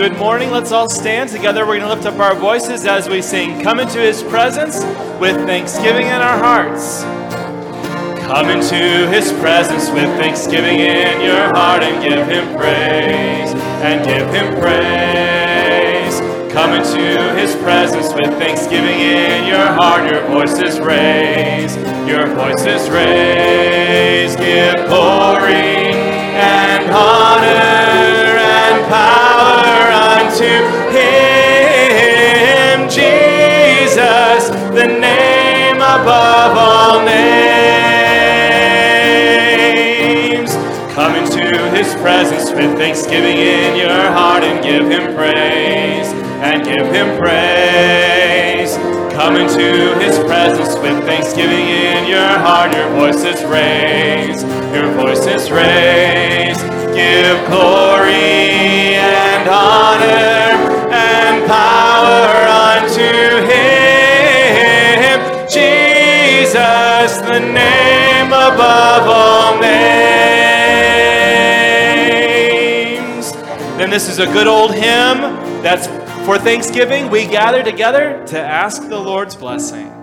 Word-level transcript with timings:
good 0.00 0.16
morning. 0.16 0.50
Let's 0.50 0.72
all 0.72 0.88
stand 0.88 1.28
together. 1.28 1.66
We're 1.66 1.78
going 1.78 1.90
to 1.90 1.94
lift 1.94 2.06
up 2.06 2.18
our 2.20 2.34
voices 2.34 2.86
as 2.86 3.06
we 3.06 3.20
sing, 3.20 3.60
Come 3.60 3.78
into 3.78 3.98
His 3.98 4.22
presence 4.22 4.76
with 5.20 5.36
thanksgiving 5.44 6.06
in 6.06 6.22
our 6.22 6.38
hearts. 6.38 7.02
Come 8.24 8.48
into 8.48 9.06
His 9.10 9.30
presence 9.34 9.90
with 9.90 10.08
thanksgiving 10.16 10.78
in 10.78 11.20
your 11.20 11.54
heart 11.54 11.82
and 11.82 12.02
give 12.02 12.26
Him 12.26 12.56
praise, 12.56 13.52
and 13.84 14.02
give 14.02 14.26
Him 14.32 14.58
praise. 14.58 16.18
Come 16.50 16.72
into 16.72 17.34
His 17.34 17.54
presence 17.56 18.14
with 18.14 18.30
thanksgiving 18.38 19.00
in 19.00 19.46
your 19.46 19.66
heart. 19.66 20.10
Your 20.10 20.26
voices 20.28 20.80
raise, 20.80 21.76
your 22.08 22.26
voices 22.28 22.88
raise. 22.88 24.34
Give 24.36 24.76
glory 24.86 25.92
and 26.40 26.90
honor 26.90 28.38
and 28.40 28.88
power 28.88 29.19
him, 30.40 30.64
Jesus, 32.88 34.48
the 34.74 34.86
name 34.86 35.76
above 35.76 36.56
all 36.56 37.04
names. 37.04 37.30
Come 40.94 41.14
into 41.16 41.46
his 41.76 41.94
presence 42.02 42.50
with 42.50 42.76
thanksgiving 42.76 43.38
in 43.38 43.76
your 43.76 44.10
heart 44.12 44.42
and 44.42 44.62
give 44.62 44.88
him 44.90 45.14
praise, 45.14 46.12
and 46.42 46.64
give 46.64 46.86
him 46.92 47.16
praise. 47.18 48.76
Come 49.14 49.36
into 49.36 49.94
his 50.00 50.18
presence 50.20 50.76
with 50.78 51.04
thanksgiving 51.04 51.68
in 51.68 52.06
your 52.08 52.38
heart, 52.38 52.74
your 52.74 52.88
voices 52.90 53.44
raise, 53.44 54.42
your 54.74 54.90
voices 54.94 55.50
raise. 55.50 56.60
Give 56.94 57.38
glory 57.46 58.49
the 67.32 67.38
name 67.38 68.26
above 68.26 69.06
all 69.06 69.60
names. 69.60 69.70
Then 73.78 73.88
this 73.88 74.08
is 74.08 74.18
a 74.18 74.26
good 74.26 74.48
old 74.48 74.74
hymn 74.74 75.20
that's 75.62 75.86
for 76.26 76.38
Thanksgiving. 76.38 77.08
We 77.08 77.26
gather 77.26 77.62
together 77.62 78.26
to 78.28 78.38
ask 78.40 78.88
the 78.88 78.98
Lord's 78.98 79.36
blessing. 79.36 79.96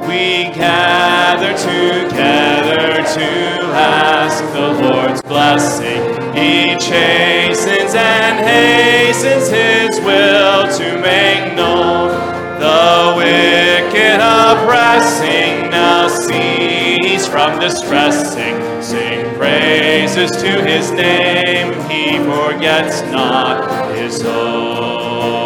We 0.00 0.44
gather 0.54 1.58
together 1.58 3.02
to 3.02 3.26
ask 3.74 4.44
the 4.52 4.72
Lord's 4.88 5.22
blessing. 5.22 6.00
He 6.34 6.78
chastens 6.78 7.94
and 7.96 8.38
hastens 8.46 9.48
his 9.48 9.98
will 10.04 10.68
to 10.78 11.00
make 11.00 11.56
known 11.56 12.39
the 12.80 13.14
wicked 13.16 14.20
oppressing. 14.20 15.70
Now 15.70 16.08
cease 16.08 17.26
from 17.26 17.60
distressing. 17.60 18.56
Sing 18.82 19.34
praises 19.36 20.30
to 20.42 20.50
his 20.62 20.90
name. 20.92 21.74
He 21.90 22.18
forgets 22.18 23.02
not 23.12 23.94
his 23.96 24.24
own 24.24 25.40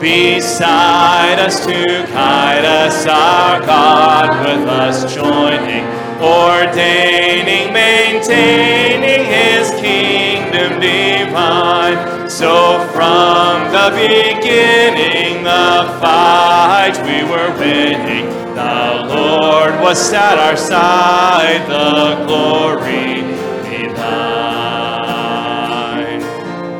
beside 0.00 1.38
us 1.40 1.64
to 1.66 1.82
guide 2.12 2.64
us, 2.64 3.06
our 3.06 3.60
God, 3.60 4.28
with 4.44 4.68
us 4.68 5.14
joining, 5.14 5.84
ordaining, 6.20 7.72
maintaining 7.72 9.24
His 9.24 9.70
kingdom 9.80 10.78
divine. 10.78 12.13
So 12.34 12.82
from 12.92 13.70
the 13.70 13.90
beginning, 13.94 15.44
the 15.44 15.86
fight 16.00 16.98
we 17.06 17.22
were 17.22 17.52
winning, 17.56 18.26
the 18.56 19.06
Lord 19.06 19.78
was 19.80 20.12
at 20.12 20.36
our 20.40 20.56
side, 20.56 21.64
the 21.68 22.24
glory 22.26 23.22
be 23.62 23.86
thine. 23.94 25.22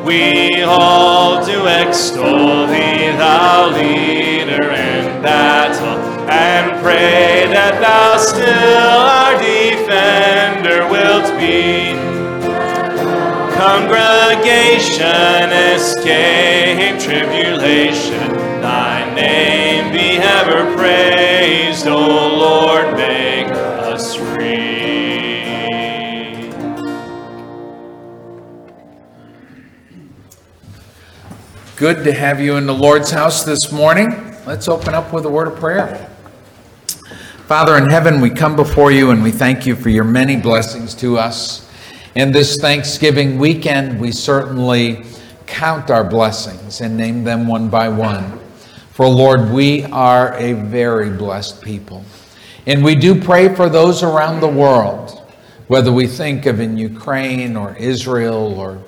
We 0.03 0.63
all 0.63 1.45
do 1.45 1.67
extol 1.67 2.67
thee, 2.67 3.15
thou 3.15 3.69
leader 3.69 4.71
in 4.73 5.21
battle, 5.21 5.97
and 6.29 6.81
pray 6.83 7.47
that 7.47 7.79
thou 7.79 8.17
still 8.17 8.99
our 8.99 9.39
Congregation, 13.75 15.51
escape 15.51 16.97
tribulation, 16.97 18.31
thy 18.61 19.13
name 19.13 19.91
be 19.91 20.17
ever 20.17 20.73
praised, 20.77 21.85
O 21.85 21.97
Lord, 21.97 22.95
make 22.95 23.47
us 23.47 24.15
free. 24.15 25.43
Good 31.75 32.05
to 32.05 32.13
have 32.13 32.39
you 32.39 32.55
in 32.55 32.65
the 32.67 32.73
Lord's 32.73 33.11
house 33.11 33.43
this 33.43 33.73
morning. 33.73 34.37
Let's 34.47 34.69
open 34.69 34.93
up 34.93 35.11
with 35.11 35.25
a 35.25 35.29
word 35.29 35.49
of 35.49 35.57
prayer. 35.57 36.09
Father 37.45 37.75
in 37.77 37.89
heaven, 37.89 38.21
we 38.21 38.29
come 38.29 38.55
before 38.55 38.93
you 38.93 39.11
and 39.11 39.21
we 39.21 39.31
thank 39.31 39.65
you 39.65 39.75
for 39.75 39.89
your 39.89 40.05
many 40.05 40.37
blessings 40.37 40.95
to 40.95 41.17
us. 41.17 41.64
In 42.15 42.31
this 42.31 42.55
Thanksgiving 42.55 43.37
weekend, 43.37 43.99
we 43.99 44.13
certainly 44.13 45.03
count 45.47 45.91
our 45.91 46.05
blessings 46.05 46.79
and 46.79 46.95
name 46.95 47.25
them 47.25 47.45
one 47.45 47.67
by 47.67 47.89
one. 47.89 48.39
For 48.91 49.05
Lord, 49.05 49.51
we 49.51 49.83
are 49.83 50.33
a 50.35 50.53
very 50.53 51.09
blessed 51.09 51.61
people. 51.61 52.05
And 52.67 52.85
we 52.85 52.95
do 52.95 53.21
pray 53.21 53.53
for 53.53 53.67
those 53.67 54.01
around 54.01 54.39
the 54.39 54.47
world, 54.47 55.29
whether 55.67 55.91
we 55.91 56.07
think 56.07 56.45
of 56.45 56.61
in 56.61 56.77
Ukraine 56.77 57.57
or 57.57 57.75
Israel 57.75 58.57
or 58.57 58.81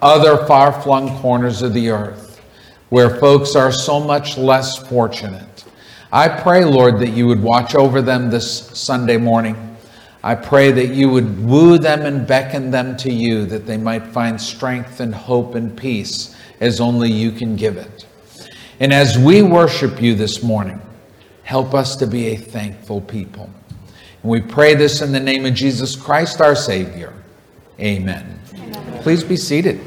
other 0.00 0.46
far 0.46 0.72
flung 0.80 1.14
corners 1.18 1.60
of 1.60 1.74
the 1.74 1.90
earth 1.90 2.40
where 2.88 3.18
folks 3.18 3.54
are 3.54 3.70
so 3.70 4.00
much 4.00 4.38
less 4.38 4.78
fortunate. 4.78 5.64
I 6.10 6.26
pray, 6.26 6.64
Lord, 6.64 7.00
that 7.00 7.10
you 7.10 7.26
would 7.26 7.42
watch 7.42 7.74
over 7.74 8.00
them 8.00 8.30
this 8.30 8.70
Sunday 8.78 9.18
morning. 9.18 9.71
I 10.24 10.36
pray 10.36 10.70
that 10.70 10.88
you 10.88 11.08
would 11.10 11.44
woo 11.44 11.78
them 11.78 12.02
and 12.02 12.26
beckon 12.26 12.70
them 12.70 12.96
to 12.98 13.12
you, 13.12 13.44
that 13.46 13.66
they 13.66 13.76
might 13.76 14.06
find 14.06 14.40
strength 14.40 15.00
and 15.00 15.14
hope 15.14 15.56
and 15.56 15.76
peace 15.76 16.36
as 16.60 16.80
only 16.80 17.10
you 17.10 17.32
can 17.32 17.56
give 17.56 17.76
it. 17.76 18.06
And 18.78 18.92
as 18.92 19.18
we 19.18 19.42
worship 19.42 20.00
you 20.00 20.14
this 20.14 20.42
morning, 20.42 20.80
help 21.42 21.74
us 21.74 21.96
to 21.96 22.06
be 22.06 22.28
a 22.28 22.36
thankful 22.36 23.00
people. 23.00 23.50
And 24.22 24.30
we 24.30 24.40
pray 24.40 24.74
this 24.74 25.02
in 25.02 25.10
the 25.10 25.20
name 25.20 25.44
of 25.44 25.54
Jesus 25.54 25.96
Christ, 25.96 26.40
our 26.40 26.54
Savior. 26.54 27.12
Amen. 27.80 28.38
Amen. 28.54 29.02
Please 29.02 29.24
be 29.24 29.36
seated. 29.36 29.80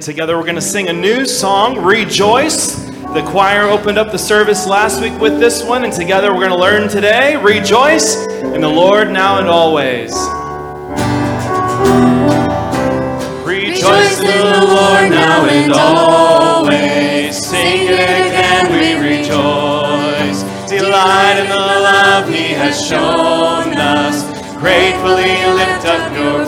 Together 0.00 0.36
we're 0.36 0.44
going 0.44 0.54
to 0.54 0.62
sing 0.62 0.88
a 0.88 0.92
new 0.92 1.26
song, 1.26 1.78
Rejoice. 1.84 2.74
The 3.12 3.22
choir 3.28 3.64
opened 3.64 3.98
up 3.98 4.12
the 4.12 4.18
service 4.18 4.66
last 4.66 5.00
week 5.00 5.18
with 5.20 5.38
this 5.38 5.62
one, 5.62 5.84
and 5.84 5.92
together 5.92 6.32
we're 6.32 6.48
going 6.48 6.50
to 6.50 6.56
learn 6.56 6.88
today, 6.88 7.36
Rejoice 7.36 8.16
in 8.26 8.62
the 8.62 8.68
Lord 8.68 9.10
now 9.10 9.38
and 9.38 9.48
always. 9.48 10.12
Rejoice 13.46 14.20
in 14.20 14.38
the 14.38 14.64
Lord 14.66 15.10
now 15.10 15.46
and 15.46 15.72
always. 15.72 17.36
Sing 17.36 17.88
it 17.88 18.00
again, 18.00 18.72
we 18.72 18.94
rejoice. 19.06 20.42
Delight 20.70 21.40
in 21.40 21.48
the 21.48 21.56
love 21.56 22.28
He 22.28 22.54
has 22.54 22.80
shown 22.86 23.74
us. 23.76 24.24
Gratefully 24.56 25.34
lift 25.54 25.84
up 25.86 26.12
your 26.12 26.39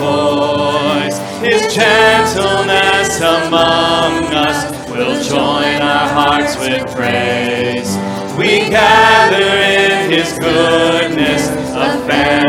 family 12.07 12.42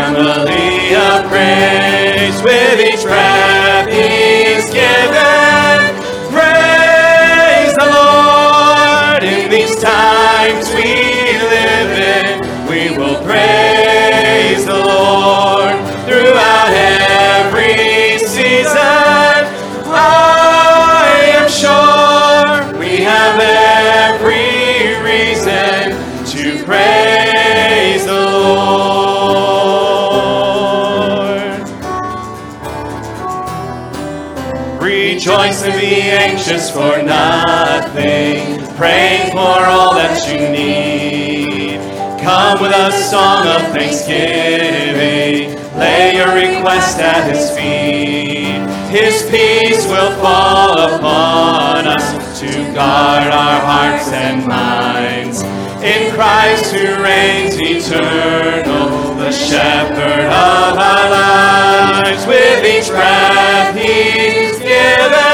anxious 36.46 36.70
for 36.70 37.02
nothing, 37.02 38.62
praying 38.76 39.30
for 39.30 39.64
all 39.64 39.94
that 39.94 40.28
you 40.28 40.40
need. 40.50 41.80
Come 42.20 42.60
with 42.60 42.70
a 42.70 42.92
song 42.92 43.46
of 43.46 43.62
thanksgiving, 43.72 45.56
lay 45.78 46.16
your 46.16 46.34
request 46.34 46.98
at 47.00 47.32
his 47.32 47.50
feet. 47.56 48.60
His 48.92 49.22
peace 49.30 49.86
will 49.86 50.12
fall 50.20 50.96
upon 50.96 51.86
us 51.86 52.40
to 52.40 52.46
guard 52.74 53.32
our 53.32 53.60
hearts 53.64 54.12
and 54.12 54.46
minds. 54.46 55.40
In 55.82 56.12
Christ 56.12 56.74
who 56.74 57.02
reigns 57.02 57.56
eternal, 57.56 59.14
the 59.14 59.32
shepherd 59.32 60.26
of 60.26 60.76
our 60.76 61.10
lives, 61.10 62.26
with 62.26 62.64
each 62.66 62.90
breath 62.90 63.74
he's 63.74 64.58
given. 64.58 65.33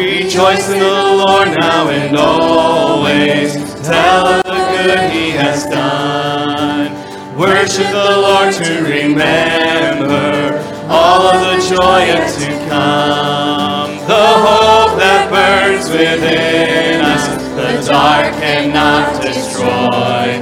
Rejoice 0.00 0.70
in 0.70 0.78
the 0.78 1.24
Lord 1.26 1.48
now 1.60 1.90
and 1.90 2.16
always. 2.16 3.52
Tell 3.84 4.28
of 4.28 4.42
the 4.44 4.50
good 4.50 5.10
he 5.10 5.30
has 5.32 5.66
done. 5.66 6.88
Worship 7.36 7.86
the 7.92 8.16
Lord 8.16 8.54
to 8.54 8.82
remember 8.82 10.56
all 10.88 11.26
of 11.28 11.40
the 11.42 11.76
joy 11.76 11.98
yet 12.08 12.32
to 12.38 12.48
come. 12.70 13.98
The 14.08 14.28
hope 14.40 14.96
that 14.96 15.28
burns 15.28 15.90
within 15.90 17.02
us, 17.02 17.28
the 17.54 17.92
dark 17.92 18.32
cannot 18.40 19.20
destroy. 19.20 20.40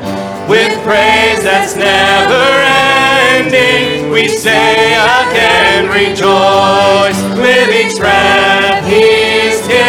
With 0.48 0.72
praise 0.84 1.42
that's 1.42 1.74
never 1.74 2.46
ending, 3.34 4.12
we 4.12 4.28
say 4.28 4.94
again, 4.94 5.90
rejoice. 5.90 7.20
With 7.36 7.68
each 7.74 7.98
breath 7.98 8.84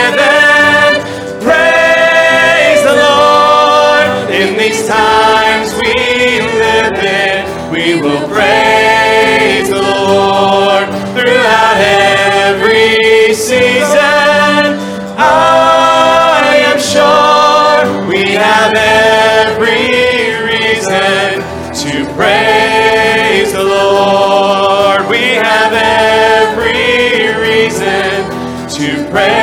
he's 0.09 0.17
given, 0.17 1.01
praise 1.41 2.83
the 2.83 2.95
Lord. 2.95 4.31
In 4.31 4.57
these 4.57 4.87
times 4.87 5.73
we 5.73 6.41
live 6.41 6.97
in, 7.03 7.71
we 7.71 8.01
will 8.01 8.27
praise 8.27 9.69
the 9.69 9.81
Lord 9.81 10.87
throughout 11.13 11.77
every 11.77 13.33
season. 13.33 14.77
I 15.17 16.63
am 16.67 16.79
sure 16.79 18.07
we 18.07 18.33
have 18.33 18.73
every 18.75 20.33
reason 20.45 21.41
to 21.83 22.05
praise 22.15 23.53
the 23.53 23.63
Lord. 23.63 25.09
We 25.09 25.35
have 25.35 25.73
every 25.73 27.33
reason 27.41 28.29
to 28.69 29.11
praise 29.11 29.38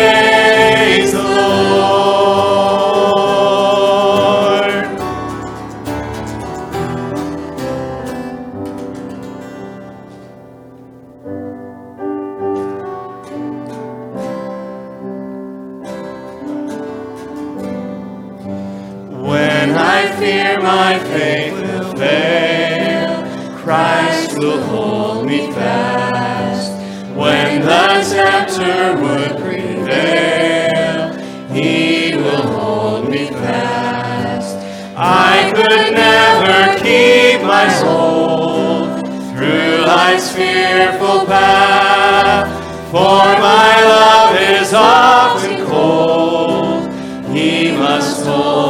must 48.27 48.43
hold 48.43 48.66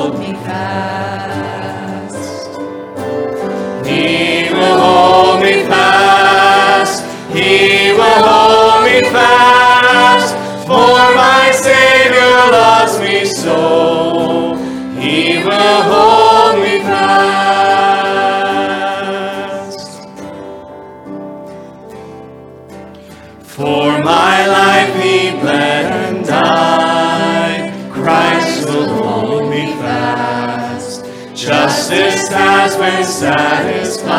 been 32.96 33.04
satisfied. 33.04 34.14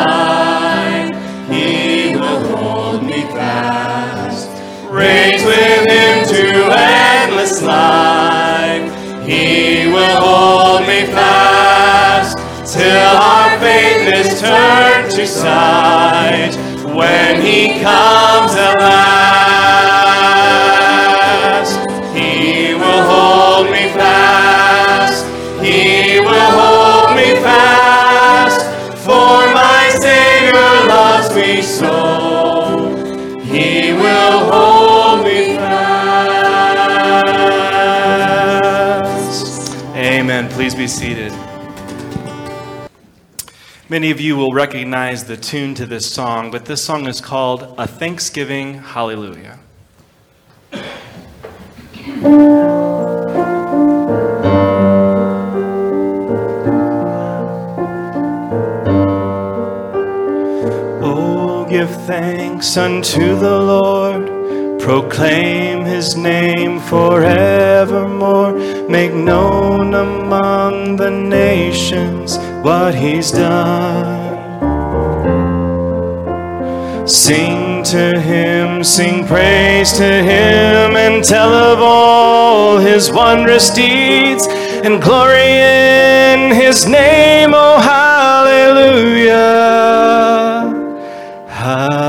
He 1.49 2.15
will 2.15 2.55
hold 2.55 3.03
me 3.03 3.21
fast. 3.23 4.49
Reigns 4.89 5.43
with 5.43 5.89
him 5.89 6.25
to 6.27 6.69
endless 6.71 7.61
life. 7.63 8.93
He 9.25 9.87
will 9.87 10.21
hold 10.21 10.81
me 10.81 11.05
fast 11.07 12.37
till 12.71 13.15
our 13.15 13.59
faith 13.59 14.07
is 14.13 14.39
turned 14.39 15.11
to 15.11 15.25
sight 15.25 16.55
when 16.95 17.41
he 17.41 17.79
comes 17.81 18.55
at. 18.55 19.26
Be 40.77 40.87
seated. 40.87 41.31
Many 43.89 44.11
of 44.11 44.21
you 44.21 44.35
will 44.35 44.53
recognize 44.53 45.25
the 45.25 45.35
tune 45.35 45.73
to 45.73 45.87
this 45.87 46.07
song, 46.07 46.51
but 46.51 46.65
this 46.65 46.83
song 46.83 47.07
is 47.07 47.19
called 47.19 47.73
A 47.79 47.87
Thanksgiving 47.87 48.75
Hallelujah. 48.75 49.57
Oh, 61.01 61.65
give 61.67 61.89
thanks 62.05 62.77
unto 62.77 63.35
the 63.35 63.59
Lord, 63.59 64.79
proclaim 64.79 65.85
his 65.85 66.15
name 66.15 66.79
forevermore, 66.81 68.53
make 68.87 69.13
known 69.13 69.95
among 70.87 70.97
the 70.97 71.11
nations 71.11 72.37
what 72.63 72.95
he's 72.95 73.31
done. 73.31 74.25
Sing 77.07 77.83
to 77.83 78.19
him, 78.19 78.83
sing 78.83 79.25
praise 79.25 79.93
to 79.93 80.03
him, 80.03 80.95
and 80.95 81.23
tell 81.23 81.53
of 81.53 81.79
all 81.79 82.77
his 82.77 83.11
wondrous 83.11 83.69
deeds, 83.69 84.47
and 84.47 85.01
glory 85.01 85.39
in 85.39 86.53
his 86.53 86.87
name, 86.87 87.51
oh 87.53 87.79
hallelujah. 87.79 89.37
Hallelujah. 91.47 92.06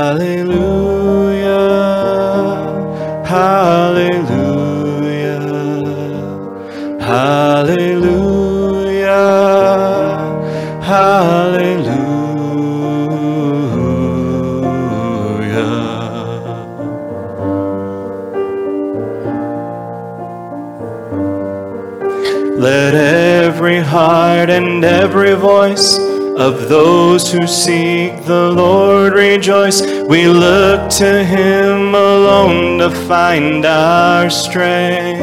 Heart 23.89 24.51
and 24.51 24.85
every 24.85 25.33
voice 25.33 25.97
of 25.97 26.69
those 26.69 27.31
who 27.31 27.47
seek 27.47 28.23
the 28.25 28.51
Lord 28.51 29.13
rejoice. 29.13 29.81
We 30.07 30.27
look 30.27 30.91
to 31.01 31.23
Him 31.25 31.95
alone 31.95 32.77
to 32.77 32.91
find 33.07 33.65
our 33.65 34.29
strength. 34.29 35.21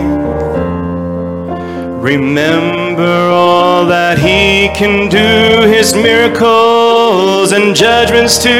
Remember 2.02 3.30
all 3.30 3.86
that 3.86 4.18
He 4.18 4.68
can 4.74 5.08
do, 5.08 5.68
His 5.68 5.94
miracles 5.94 7.52
and 7.52 7.74
judgments 7.74 8.42
too. 8.42 8.50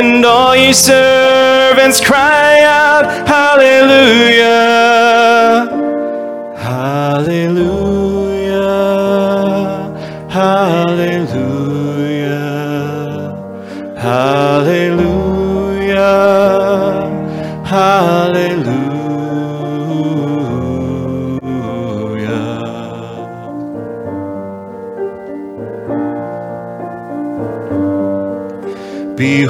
And 0.00 0.24
all 0.24 0.54
ye 0.54 0.72
servants 0.72 2.00
cry 2.00 2.62
out, 2.62 3.04
Hallelujah! 3.26 4.94
Hallelujah, 6.56 7.63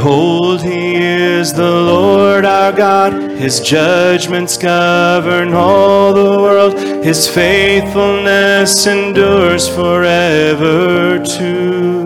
Behold, 0.04 0.62
he 0.62 0.96
is 0.96 1.54
the 1.54 1.62
Lord 1.62 2.44
our 2.44 2.73
God. 2.73 3.14
His 3.38 3.61
judgments 3.61 4.58
govern 4.58 5.54
all 5.54 6.12
the 6.12 6.42
world. 6.42 6.78
His 7.02 7.26
faithfulness 7.26 8.87
endures 8.87 9.66
forever 9.66 11.25
too. 11.25 12.04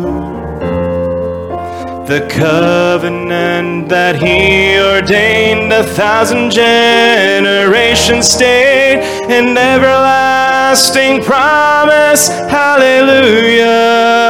The 2.06 2.24
covenant 2.30 3.88
that 3.88 4.22
he 4.22 4.78
ordained 4.78 5.72
a 5.72 5.82
thousand 5.82 6.52
generations 6.52 8.28
stayed, 8.28 9.00
an 9.28 9.58
everlasting 9.58 11.24
promise. 11.24 12.28
Hallelujah. 12.28 14.27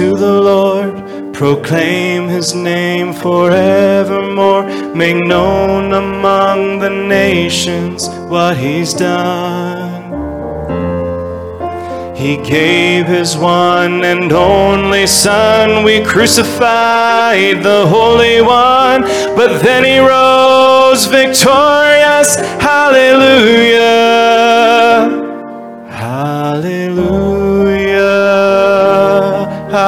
Unto 0.00 0.16
the 0.16 0.40
Lord, 0.40 1.34
proclaim 1.34 2.26
his 2.28 2.54
name 2.54 3.12
forevermore, 3.12 4.64
make 4.94 5.16
known 5.16 5.92
among 5.92 6.78
the 6.78 6.88
nations 6.88 8.08
what 8.28 8.56
he's 8.56 8.94
done. 8.94 10.00
He 12.16 12.38
gave 12.38 13.06
his 13.06 13.36
one 13.36 14.02
and 14.04 14.32
only 14.32 15.06
Son, 15.06 15.84
we 15.84 16.02
crucified 16.02 17.62
the 17.62 17.86
Holy 17.86 18.40
One, 18.40 19.02
but 19.36 19.62
then 19.62 19.84
he 19.84 19.98
rose 19.98 21.04
victorious. 21.06 22.36
Hallelujah! 22.60 24.49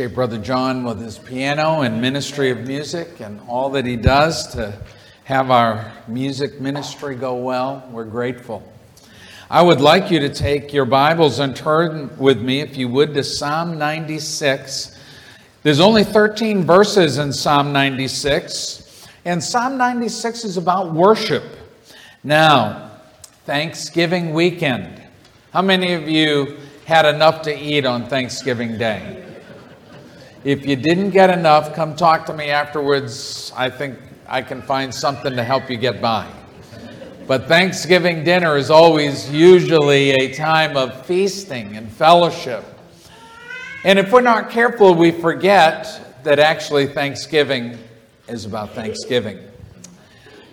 Appreciate 0.00 0.14
Brother 0.14 0.38
John 0.38 0.82
with 0.82 0.98
his 0.98 1.18
piano 1.18 1.82
and 1.82 2.00
ministry 2.00 2.50
of 2.50 2.66
music 2.66 3.20
and 3.20 3.38
all 3.46 3.68
that 3.68 3.84
he 3.84 3.96
does 3.96 4.46
to 4.54 4.80
have 5.24 5.50
our 5.50 5.92
music 6.08 6.58
ministry 6.58 7.14
go 7.14 7.34
well. 7.34 7.86
We're 7.90 8.06
grateful. 8.06 8.62
I 9.50 9.60
would 9.60 9.82
like 9.82 10.10
you 10.10 10.18
to 10.20 10.30
take 10.30 10.72
your 10.72 10.86
Bibles 10.86 11.38
and 11.38 11.54
turn 11.54 12.16
with 12.16 12.40
me, 12.40 12.60
if 12.60 12.78
you 12.78 12.88
would, 12.88 13.12
to 13.12 13.22
Psalm 13.22 13.76
96. 13.76 14.98
There's 15.64 15.80
only 15.80 16.02
13 16.02 16.64
verses 16.64 17.18
in 17.18 17.30
Psalm 17.30 17.70
96, 17.70 19.06
and 19.26 19.44
Psalm 19.44 19.76
96 19.76 20.44
is 20.44 20.56
about 20.56 20.94
worship. 20.94 21.44
Now, 22.24 22.90
Thanksgiving 23.44 24.32
weekend. 24.32 25.02
How 25.52 25.60
many 25.60 25.92
of 25.92 26.08
you 26.08 26.56
had 26.86 27.04
enough 27.04 27.42
to 27.42 27.54
eat 27.54 27.84
on 27.84 28.06
Thanksgiving 28.06 28.78
Day. 28.78 29.29
If 30.42 30.64
you 30.64 30.74
didn't 30.74 31.10
get 31.10 31.28
enough, 31.28 31.74
come 31.74 31.94
talk 31.94 32.24
to 32.26 32.32
me 32.32 32.48
afterwards. 32.48 33.52
I 33.54 33.68
think 33.68 33.98
I 34.26 34.40
can 34.40 34.62
find 34.62 34.94
something 34.94 35.36
to 35.36 35.44
help 35.44 35.68
you 35.68 35.76
get 35.76 36.00
by. 36.00 36.26
But 37.26 37.46
Thanksgiving 37.46 38.24
dinner 38.24 38.56
is 38.56 38.70
always 38.70 39.30
usually 39.30 40.12
a 40.12 40.32
time 40.32 40.78
of 40.78 41.04
feasting 41.04 41.76
and 41.76 41.92
fellowship. 41.92 42.64
And 43.84 43.98
if 43.98 44.12
we're 44.12 44.22
not 44.22 44.48
careful, 44.48 44.94
we 44.94 45.10
forget 45.10 46.22
that 46.24 46.38
actually 46.38 46.86
Thanksgiving 46.86 47.78
is 48.26 48.46
about 48.46 48.70
Thanksgiving. 48.70 49.49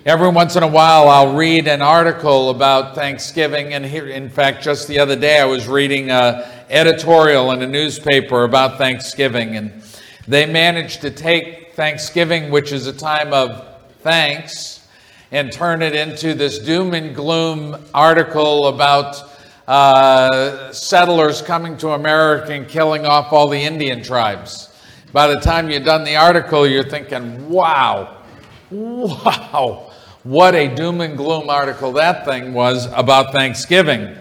Every 0.08 0.30
once 0.30 0.56
in 0.56 0.63
a 0.63 0.67
while, 0.67 1.10
I'll 1.10 1.36
read 1.36 1.67
an 1.67 1.82
article 1.82 2.50
about 2.50 2.96
Thanksgiving. 2.96 3.74
And 3.74 3.86
here, 3.86 4.08
in 4.08 4.30
fact, 4.30 4.63
just 4.63 4.88
the 4.88 5.00
other 5.00 5.17
day, 5.17 5.41
I 5.41 5.43
was 5.43 5.67
reading 5.67 6.12
an 6.12 6.46
editorial 6.70 7.52
in 7.52 7.62
a 7.62 7.67
newspaper 7.67 8.46
about 8.46 8.78
Thanksgiving. 8.78 9.58
And 9.58 9.84
they 10.26 10.46
managed 10.46 11.02
to 11.02 11.12
take 11.12 11.74
Thanksgiving, 11.74 12.52
which 12.52 12.72
is 12.72 12.88
a 12.88 12.93
time 12.93 13.34
of 13.34 13.67
thanks, 14.00 14.88
and 15.34 15.52
turn 15.52 15.82
it 15.82 15.93
into 15.93 16.34
this 16.34 16.60
doom 16.60 16.93
and 16.93 17.13
gloom 17.13 17.76
article 17.93 18.67
about 18.67 19.22
uh, 19.67 20.72
settlers 20.72 21.41
coming 21.41 21.76
to 21.80 21.89
America 21.89 22.54
and 22.54 22.70
killing 22.70 23.06
off 23.06 23.34
all 23.34 23.50
the 23.50 23.60
Indian 23.60 24.02
tribes. 24.02 24.70
By 25.12 25.28
the 25.28 25.41
time 25.41 25.70
you've 25.70 25.84
done 25.84 26.06
the 26.06 26.15
article, 26.15 26.65
you're 26.65 26.86
thinking, 26.86 27.50
wow, 27.50 28.24
wow 28.72 29.87
what 30.28 30.56
a 30.56 30.68
doom 30.68 31.00
and 31.00 31.16
gloom 31.16 31.50
article 31.50 31.94
that 31.94 32.26
thing 32.26 32.54
was 32.54 32.86
about 32.92 33.32
Thanksgiving. 33.32 34.13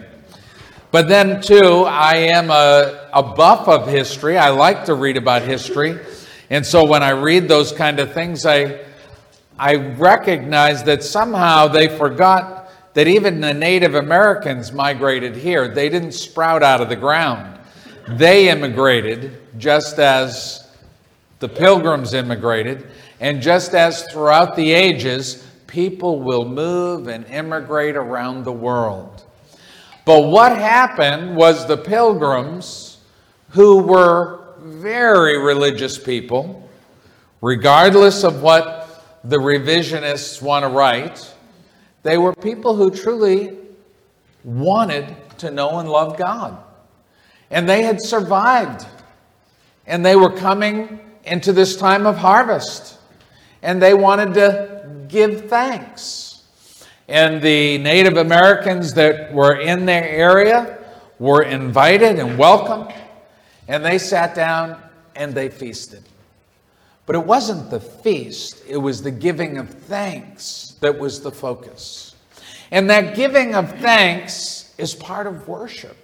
But 0.89 1.09
then, 1.09 1.41
too, 1.41 1.83
I 1.83 2.15
am 2.15 2.49
a, 2.49 3.09
a 3.11 3.21
buff 3.21 3.67
of 3.67 3.89
history. 3.89 4.37
I 4.37 4.51
like 4.51 4.85
to 4.85 4.93
read 4.93 5.17
about 5.17 5.41
history. 5.41 5.99
And 6.49 6.65
so 6.65 6.85
when 6.85 7.03
I 7.03 7.09
read 7.09 7.49
those 7.49 7.73
kind 7.73 7.99
of 7.99 8.13
things, 8.13 8.45
I, 8.45 8.85
I 9.59 9.75
recognize 9.75 10.81
that 10.85 11.03
somehow 11.03 11.67
they 11.67 11.89
forgot 11.89 12.71
that 12.93 13.09
even 13.09 13.41
the 13.41 13.53
Native 13.53 13.95
Americans 13.95 14.71
migrated 14.71 15.35
here. 15.35 15.67
They 15.67 15.89
didn't 15.89 16.13
sprout 16.13 16.63
out 16.63 16.79
of 16.79 16.87
the 16.87 16.95
ground. 16.95 17.59
They 18.07 18.49
immigrated 18.49 19.37
just 19.57 19.99
as 19.99 20.69
the 21.39 21.49
pilgrims 21.49 22.13
immigrated, 22.13 22.87
and 23.19 23.41
just 23.41 23.73
as 23.73 24.07
throughout 24.07 24.55
the 24.55 24.71
ages, 24.71 25.46
people 25.67 26.21
will 26.21 26.45
move 26.45 27.07
and 27.07 27.25
immigrate 27.27 27.95
around 27.95 28.43
the 28.43 28.51
world. 28.51 29.23
But 30.05 30.21
what 30.23 30.57
happened 30.57 31.35
was 31.35 31.67
the 31.67 31.77
pilgrims, 31.77 32.97
who 33.49 33.79
were 33.79 34.43
very 34.59 35.37
religious 35.37 35.97
people, 35.97 36.69
regardless 37.41 38.23
of 38.23 38.41
what 38.41 39.03
the 39.23 39.37
revisionists 39.37 40.41
want 40.41 40.63
to 40.63 40.69
write, 40.69 41.33
they 42.03 42.17
were 42.17 42.33
people 42.33 42.75
who 42.75 42.89
truly 42.89 43.57
wanted 44.43 45.15
to 45.39 45.51
know 45.51 45.79
and 45.79 45.89
love 45.89 46.17
God. 46.17 46.57
And 47.51 47.67
they 47.67 47.83
had 47.83 48.01
survived. 48.01 48.85
And 49.85 50.05
they 50.05 50.15
were 50.15 50.31
coming 50.31 50.99
into 51.25 51.53
this 51.53 51.75
time 51.75 52.05
of 52.05 52.17
harvest. 52.17 52.97
And 53.61 53.81
they 53.81 53.93
wanted 53.93 54.33
to 54.35 54.89
give 55.07 55.49
thanks. 55.49 56.45
And 57.07 57.41
the 57.41 57.77
Native 57.77 58.17
Americans 58.17 58.93
that 58.95 59.33
were 59.33 59.59
in 59.59 59.85
their 59.85 60.07
area 60.07 60.77
were 61.19 61.43
invited 61.43 62.19
and 62.19 62.37
welcomed, 62.37 62.93
and 63.67 63.83
they 63.83 63.97
sat 63.97 64.35
down 64.35 64.81
and 65.15 65.33
they 65.33 65.49
feasted. 65.49 66.03
But 67.05 67.15
it 67.15 67.25
wasn't 67.25 67.69
the 67.69 67.79
feast, 67.79 68.63
it 68.67 68.77
was 68.77 69.01
the 69.01 69.11
giving 69.11 69.57
of 69.57 69.69
thanks 69.69 70.75
that 70.81 70.99
was 70.99 71.21
the 71.21 71.31
focus. 71.31 72.15
And 72.71 72.89
that 72.89 73.15
giving 73.15 73.55
of 73.55 73.79
thanks 73.79 74.73
is 74.77 74.93
part 74.93 75.25
of 75.25 75.47
worship. 75.47 75.95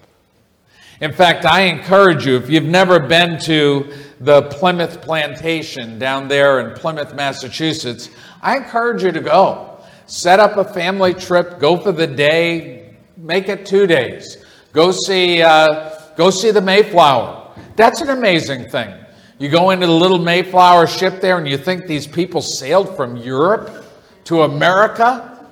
In 1.02 1.12
fact, 1.12 1.44
I 1.44 1.63
encourage 1.63 2.26
you, 2.26 2.38
if 2.38 2.50
you've 2.50 2.63
never 2.63 3.00
been 3.00 3.38
to 3.42 3.94
the 4.22 4.44
Plymouth 4.44 5.02
Plantation 5.02 6.00
down 6.00 6.30
there 6.30 6.62
in 6.62 6.76
Plymouth, 6.76 7.13
Massachusetts, 7.13 8.10
I 8.43 8.58
encourage 8.58 9.03
you 9.03 9.13
to 9.13 9.21
go. 9.21 9.79
Set 10.06 10.41
up 10.41 10.58
a 10.58 10.65
family 10.65 11.13
trip, 11.13 11.60
go 11.60 11.77
for 11.77 11.93
the 11.93 12.06
day, 12.06 12.93
make 13.15 13.47
it 13.47 13.65
two 13.65 13.88
days. 13.88 14.45
Go 14.73 14.91
see, 14.91 15.41
uh, 15.41 15.97
go 16.17 16.29
see 16.29 16.51
the 16.51 16.62
Mayflower. 16.62 17.56
That's 17.77 18.01
an 18.01 18.10
amazing 18.10 18.69
thing. 18.69 18.93
You 19.39 19.47
go 19.47 19.69
into 19.69 19.88
the 19.88 19.93
little 19.93 20.19
Mayflower 20.19 20.88
ship 20.88 21.21
there 21.21 21.38
and 21.38 21.47
you 21.47 21.58
think 21.58 21.88
these 21.88 22.06
people 22.06 22.41
sailed 22.41 22.95
from 22.97 23.15
Europe 23.15 23.86
to 24.25 24.43
America 24.43 25.47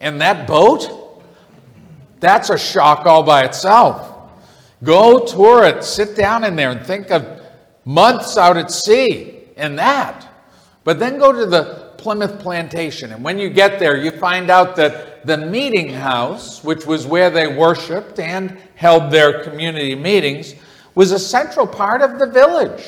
in 0.00 0.18
that 0.18 0.46
boat? 0.46 1.22
That's 2.20 2.50
a 2.50 2.58
shock 2.58 3.06
all 3.06 3.24
by 3.24 3.44
itself. 3.44 4.30
Go 4.84 5.26
tour 5.26 5.64
it, 5.64 5.82
sit 5.82 6.14
down 6.14 6.44
in 6.44 6.54
there 6.54 6.70
and 6.70 6.86
think 6.86 7.10
of 7.10 7.42
months 7.84 8.36
out 8.36 8.56
at 8.56 8.70
sea 8.70 9.40
in 9.56 9.74
that. 9.76 10.28
But 10.84 11.00
then 11.00 11.18
go 11.18 11.32
to 11.32 11.46
the 11.46 11.85
Plymouth 12.06 12.38
Plantation. 12.38 13.10
And 13.10 13.24
when 13.24 13.36
you 13.36 13.50
get 13.50 13.80
there, 13.80 13.96
you 13.96 14.12
find 14.12 14.48
out 14.48 14.76
that 14.76 15.26
the 15.26 15.36
meeting 15.36 15.88
house, 15.88 16.62
which 16.62 16.86
was 16.86 17.04
where 17.04 17.30
they 17.30 17.48
worshiped 17.48 18.20
and 18.20 18.56
held 18.76 19.10
their 19.10 19.42
community 19.42 19.96
meetings, 19.96 20.54
was 20.94 21.10
a 21.10 21.18
central 21.18 21.66
part 21.66 22.02
of 22.02 22.20
the 22.20 22.26
village. 22.28 22.86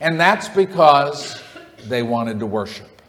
And 0.00 0.20
that's 0.20 0.48
because 0.48 1.42
they 1.86 2.04
wanted 2.04 2.38
to 2.38 2.46
worship. 2.46 3.02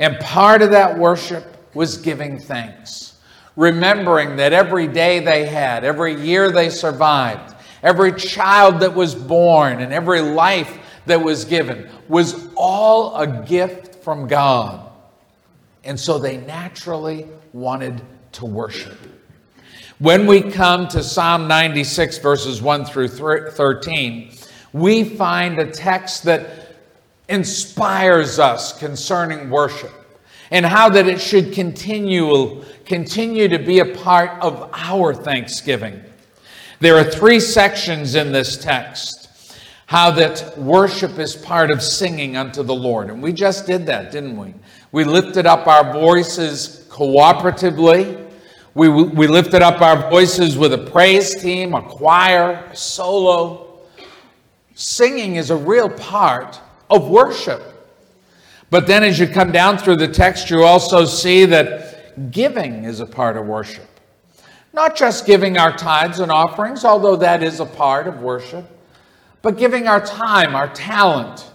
And 0.00 0.18
part 0.18 0.62
of 0.62 0.72
that 0.72 0.98
worship 0.98 1.56
was 1.72 1.96
giving 1.96 2.40
thanks, 2.40 3.20
remembering 3.54 4.34
that 4.34 4.52
every 4.52 4.88
day 4.88 5.20
they 5.20 5.46
had, 5.46 5.84
every 5.84 6.20
year 6.20 6.50
they 6.50 6.70
survived, 6.70 7.54
every 7.84 8.12
child 8.14 8.80
that 8.80 8.92
was 8.92 9.14
born, 9.14 9.80
and 9.80 9.92
every 9.92 10.20
life 10.20 10.76
that 11.06 11.22
was 11.22 11.44
given 11.44 11.88
was 12.08 12.48
all 12.56 13.14
a 13.14 13.28
gift 13.46 13.89
from 14.10 14.26
God. 14.26 14.90
And 15.84 15.98
so 15.98 16.18
they 16.18 16.38
naturally 16.38 17.28
wanted 17.52 18.02
to 18.32 18.44
worship. 18.44 18.98
When 20.00 20.26
we 20.26 20.42
come 20.42 20.88
to 20.88 21.00
Psalm 21.04 21.46
96, 21.46 22.18
verses 22.18 22.60
1 22.60 22.86
through 22.86 23.06
13, 23.06 24.32
we 24.72 25.04
find 25.04 25.60
a 25.60 25.70
text 25.70 26.24
that 26.24 26.74
inspires 27.28 28.40
us 28.40 28.76
concerning 28.76 29.48
worship 29.48 29.92
and 30.50 30.66
how 30.66 30.88
that 30.88 31.06
it 31.06 31.20
should 31.20 31.52
continue, 31.52 32.64
continue 32.84 33.46
to 33.46 33.60
be 33.60 33.78
a 33.78 33.94
part 33.94 34.30
of 34.42 34.68
our 34.72 35.14
thanksgiving. 35.14 36.02
There 36.80 36.96
are 36.96 37.04
three 37.04 37.38
sections 37.38 38.16
in 38.16 38.32
this 38.32 38.56
text 38.56 39.19
how 39.90 40.08
that 40.08 40.56
worship 40.56 41.18
is 41.18 41.34
part 41.34 41.68
of 41.68 41.82
singing 41.82 42.36
unto 42.36 42.62
the 42.62 42.72
Lord. 42.72 43.10
And 43.10 43.20
we 43.20 43.32
just 43.32 43.66
did 43.66 43.86
that, 43.86 44.12
didn't 44.12 44.36
we? 44.36 44.54
We 44.92 45.02
lifted 45.02 45.46
up 45.46 45.66
our 45.66 45.92
voices 45.92 46.86
cooperatively. 46.88 48.30
We, 48.74 48.88
we 48.88 49.26
lifted 49.26 49.62
up 49.62 49.82
our 49.82 50.08
voices 50.08 50.56
with 50.56 50.74
a 50.74 50.78
praise 50.78 51.42
team, 51.42 51.74
a 51.74 51.82
choir, 51.82 52.68
a 52.70 52.76
solo. 52.76 53.80
Singing 54.76 55.34
is 55.34 55.50
a 55.50 55.56
real 55.56 55.90
part 55.90 56.60
of 56.88 57.08
worship. 57.08 57.60
But 58.70 58.86
then 58.86 59.02
as 59.02 59.18
you 59.18 59.26
come 59.26 59.50
down 59.50 59.76
through 59.76 59.96
the 59.96 60.06
text, 60.06 60.50
you 60.50 60.62
also 60.62 61.04
see 61.04 61.46
that 61.46 62.30
giving 62.30 62.84
is 62.84 63.00
a 63.00 63.06
part 63.06 63.36
of 63.36 63.44
worship. 63.44 63.88
Not 64.72 64.94
just 64.94 65.26
giving 65.26 65.58
our 65.58 65.76
tithes 65.76 66.20
and 66.20 66.30
offerings, 66.30 66.84
although 66.84 67.16
that 67.16 67.42
is 67.42 67.58
a 67.58 67.66
part 67.66 68.06
of 68.06 68.20
worship 68.20 68.76
but 69.42 69.56
giving 69.56 69.88
our 69.88 70.04
time, 70.04 70.54
our 70.54 70.68
talent, 70.68 71.50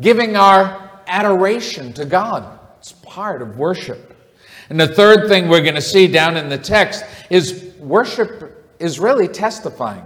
giving 0.00 0.36
our 0.36 0.90
adoration 1.06 1.92
to 1.94 2.04
God. 2.04 2.58
It's 2.78 2.92
part 2.92 3.42
of 3.42 3.56
worship. 3.56 4.16
And 4.70 4.78
the 4.80 4.88
third 4.88 5.28
thing 5.28 5.48
we're 5.48 5.62
going 5.62 5.74
to 5.74 5.80
see 5.80 6.06
down 6.06 6.36
in 6.36 6.48
the 6.48 6.58
text 6.58 7.04
is 7.30 7.74
worship 7.78 8.74
is 8.78 8.98
really 8.98 9.28
testifying. 9.28 10.04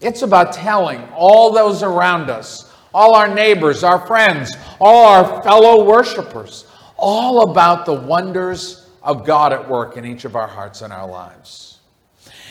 It's 0.00 0.22
about 0.22 0.52
telling 0.52 1.02
all 1.10 1.52
those 1.52 1.82
around 1.82 2.30
us, 2.30 2.72
all 2.94 3.14
our 3.14 3.32
neighbors, 3.32 3.84
our 3.84 4.04
friends, 4.06 4.56
all 4.80 5.06
our 5.06 5.42
fellow 5.42 5.84
worshipers, 5.84 6.66
all 6.96 7.50
about 7.50 7.86
the 7.86 7.94
wonders 7.94 8.88
of 9.02 9.26
God 9.26 9.52
at 9.52 9.68
work 9.68 9.96
in 9.96 10.04
each 10.04 10.24
of 10.24 10.36
our 10.36 10.46
hearts 10.46 10.82
and 10.82 10.92
our 10.92 11.08
lives. 11.08 11.80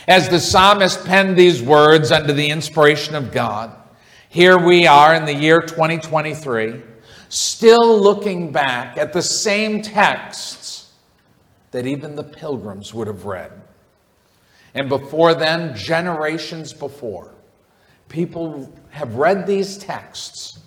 As 0.07 0.29
the 0.29 0.39
psalmist 0.39 1.05
penned 1.05 1.37
these 1.37 1.61
words 1.61 2.11
under 2.11 2.33
the 2.33 2.49
inspiration 2.49 3.15
of 3.15 3.31
God, 3.31 3.75
here 4.31 4.57
we 4.57 4.87
are 4.87 5.13
in 5.13 5.25
the 5.25 5.35
year 5.35 5.59
2023, 5.59 6.81
still 7.27 7.99
looking 7.99 8.49
back 8.49 8.97
at 8.97 9.11
the 9.11 9.21
same 9.21 9.81
texts 9.81 10.93
that 11.71 11.85
even 11.85 12.15
the 12.15 12.23
pilgrims 12.23 12.93
would 12.93 13.07
have 13.07 13.25
read. 13.25 13.51
And 14.73 14.87
before 14.87 15.33
then, 15.33 15.75
generations 15.75 16.71
before, 16.71 17.35
people 18.07 18.73
have 18.91 19.15
read 19.15 19.45
these 19.45 19.77
texts 19.77 20.59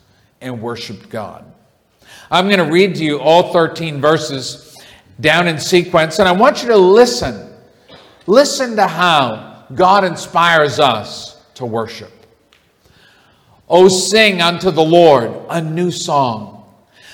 and 0.42 0.60
worshiped 0.60 1.08
God. 1.08 1.50
I'm 2.30 2.48
going 2.48 2.58
to 2.58 2.70
read 2.70 2.94
to 2.96 3.02
you 3.02 3.18
all 3.18 3.50
13 3.50 3.98
verses 3.98 4.76
down 5.20 5.48
in 5.48 5.58
sequence, 5.58 6.18
and 6.18 6.28
I 6.28 6.32
want 6.32 6.60
you 6.60 6.68
to 6.68 6.76
listen. 6.76 7.50
Listen 8.26 8.76
to 8.76 8.86
how 8.86 9.64
God 9.74 10.04
inspires 10.04 10.78
us 10.78 11.42
to 11.54 11.64
worship. 11.64 12.23
Oh, 13.68 13.88
sing 13.88 14.42
unto 14.42 14.70
the 14.70 14.84
Lord 14.84 15.34
a 15.48 15.60
new 15.60 15.90
song. 15.90 16.64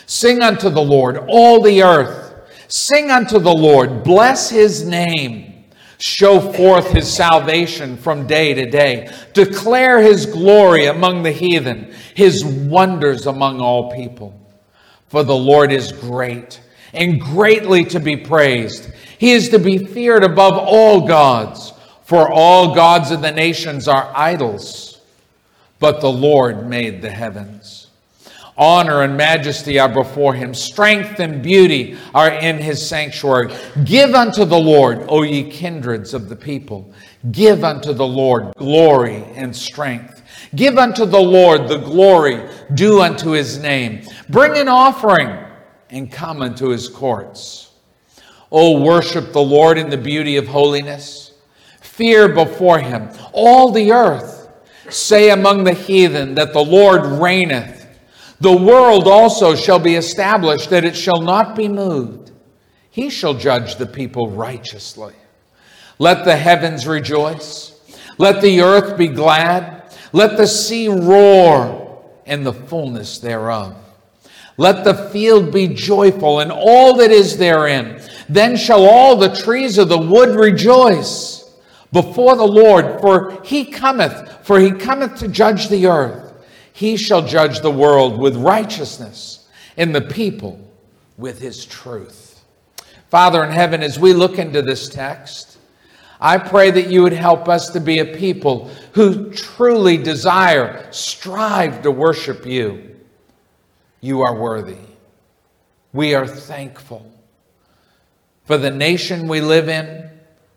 Sing 0.06 0.42
unto 0.42 0.68
the 0.68 0.82
Lord 0.82 1.16
all 1.28 1.62
the 1.62 1.82
earth. 1.82 2.34
Sing 2.66 3.10
unto 3.10 3.38
the 3.38 3.54
Lord, 3.54 4.02
bless 4.02 4.50
his 4.50 4.84
name. 4.84 5.64
Show 5.98 6.40
forth 6.40 6.90
his 6.92 7.12
salvation 7.12 7.96
from 7.96 8.26
day 8.26 8.54
to 8.54 8.68
day. 8.70 9.12
Declare 9.34 10.00
his 10.00 10.26
glory 10.26 10.86
among 10.86 11.22
the 11.22 11.30
heathen, 11.30 11.92
his 12.14 12.44
wonders 12.44 13.26
among 13.26 13.60
all 13.60 13.92
people. 13.92 14.34
For 15.08 15.22
the 15.22 15.36
Lord 15.36 15.72
is 15.72 15.92
great 15.92 16.60
and 16.92 17.20
greatly 17.20 17.84
to 17.84 18.00
be 18.00 18.16
praised. 18.16 18.90
He 19.18 19.32
is 19.32 19.50
to 19.50 19.58
be 19.58 19.78
feared 19.78 20.24
above 20.24 20.54
all 20.56 21.06
gods, 21.06 21.72
for 22.02 22.32
all 22.32 22.74
gods 22.74 23.10
of 23.10 23.20
the 23.20 23.30
nations 23.30 23.86
are 23.86 24.10
idols, 24.14 24.89
but 25.80 26.00
the 26.00 26.12
Lord 26.12 26.68
made 26.68 27.02
the 27.02 27.10
heavens. 27.10 27.88
Honor 28.56 29.02
and 29.02 29.16
majesty 29.16 29.78
are 29.78 29.88
before 29.88 30.34
him. 30.34 30.52
Strength 30.52 31.18
and 31.18 31.42
beauty 31.42 31.96
are 32.14 32.30
in 32.30 32.58
his 32.58 32.86
sanctuary. 32.86 33.54
Give 33.84 34.14
unto 34.14 34.44
the 34.44 34.58
Lord, 34.58 35.06
O 35.08 35.22
ye 35.22 35.50
kindreds 35.50 36.12
of 36.12 36.28
the 36.28 36.36
people. 36.36 36.92
Give 37.32 37.64
unto 37.64 37.94
the 37.94 38.06
Lord 38.06 38.54
glory 38.56 39.24
and 39.34 39.56
strength. 39.56 40.22
Give 40.54 40.76
unto 40.76 41.06
the 41.06 41.20
Lord 41.20 41.68
the 41.68 41.78
glory 41.78 42.46
due 42.74 43.00
unto 43.00 43.30
his 43.30 43.58
name. 43.58 44.02
Bring 44.28 44.58
an 44.58 44.68
offering 44.68 45.38
and 45.88 46.12
come 46.12 46.42
into 46.42 46.68
his 46.68 46.86
courts. 46.86 47.70
O 48.52 48.82
worship 48.82 49.32
the 49.32 49.40
Lord 49.40 49.78
in 49.78 49.88
the 49.88 49.96
beauty 49.96 50.36
of 50.36 50.46
holiness. 50.46 51.32
Fear 51.80 52.30
before 52.30 52.78
him 52.78 53.10
all 53.32 53.70
the 53.70 53.92
earth. 53.92 54.39
Say 54.90 55.30
among 55.30 55.64
the 55.64 55.72
heathen 55.72 56.34
that 56.34 56.52
the 56.52 56.64
Lord 56.64 57.04
reigneth. 57.20 57.86
The 58.40 58.56
world 58.56 59.06
also 59.06 59.54
shall 59.54 59.78
be 59.78 59.96
established, 59.96 60.70
that 60.70 60.84
it 60.84 60.96
shall 60.96 61.20
not 61.20 61.54
be 61.54 61.68
moved. 61.68 62.32
He 62.90 63.10
shall 63.10 63.34
judge 63.34 63.76
the 63.76 63.86
people 63.86 64.30
righteously. 64.30 65.14
Let 65.98 66.24
the 66.24 66.36
heavens 66.36 66.86
rejoice. 66.86 67.78
Let 68.18 68.40
the 68.40 68.62
earth 68.62 68.96
be 68.96 69.08
glad. 69.08 69.94
Let 70.12 70.36
the 70.36 70.46
sea 70.46 70.88
roar 70.88 72.02
and 72.26 72.44
the 72.44 72.52
fullness 72.52 73.18
thereof. 73.18 73.76
Let 74.56 74.84
the 74.84 75.10
field 75.10 75.52
be 75.52 75.68
joyful 75.68 76.40
and 76.40 76.50
all 76.50 76.96
that 76.96 77.10
is 77.10 77.38
therein. 77.38 78.02
Then 78.28 78.56
shall 78.56 78.84
all 78.84 79.16
the 79.16 79.34
trees 79.34 79.78
of 79.78 79.88
the 79.88 79.98
wood 79.98 80.38
rejoice 80.38 81.39
before 81.92 82.36
the 82.36 82.46
Lord, 82.46 83.00
for 83.00 83.40
he 83.42 83.64
cometh, 83.64 84.46
for 84.46 84.58
he 84.60 84.70
cometh 84.70 85.16
to 85.20 85.28
judge 85.28 85.68
the 85.68 85.86
earth. 85.86 86.32
He 86.72 86.96
shall 86.96 87.26
judge 87.26 87.60
the 87.60 87.70
world 87.70 88.18
with 88.18 88.36
righteousness 88.36 89.48
and 89.76 89.94
the 89.94 90.00
people 90.00 90.60
with 91.16 91.40
his 91.40 91.64
truth. 91.66 92.42
Father 93.08 93.42
in 93.44 93.50
heaven, 93.50 93.82
as 93.82 93.98
we 93.98 94.12
look 94.12 94.38
into 94.38 94.62
this 94.62 94.88
text, 94.88 95.58
I 96.20 96.38
pray 96.38 96.70
that 96.70 96.88
you 96.88 97.02
would 97.02 97.12
help 97.12 97.48
us 97.48 97.70
to 97.70 97.80
be 97.80 97.98
a 97.98 98.04
people 98.04 98.70
who 98.92 99.30
truly 99.32 99.96
desire, 99.96 100.86
strive 100.92 101.82
to 101.82 101.90
worship 101.90 102.46
you 102.46 102.90
you 104.00 104.22
are 104.22 104.34
worthy. 104.34 104.76
We 105.92 106.14
are 106.14 106.26
thankful 106.26 107.10
for 108.44 108.56
the 108.56 108.70
nation 108.70 109.28
we 109.28 109.40
live 109.40 109.68
in, 109.68 110.09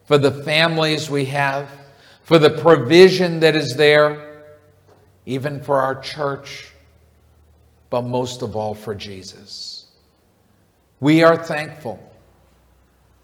for 0.05 0.17
the 0.17 0.31
families 0.31 1.09
we 1.09 1.25
have, 1.25 1.69
for 2.23 2.39
the 2.39 2.49
provision 2.49 3.39
that 3.41 3.55
is 3.55 3.75
there, 3.75 4.45
even 5.25 5.61
for 5.61 5.79
our 5.79 5.99
church, 6.01 6.71
but 7.89 8.01
most 8.01 8.41
of 8.41 8.55
all 8.55 8.73
for 8.73 8.95
Jesus. 8.95 9.87
We 10.99 11.23
are 11.23 11.37
thankful, 11.37 11.99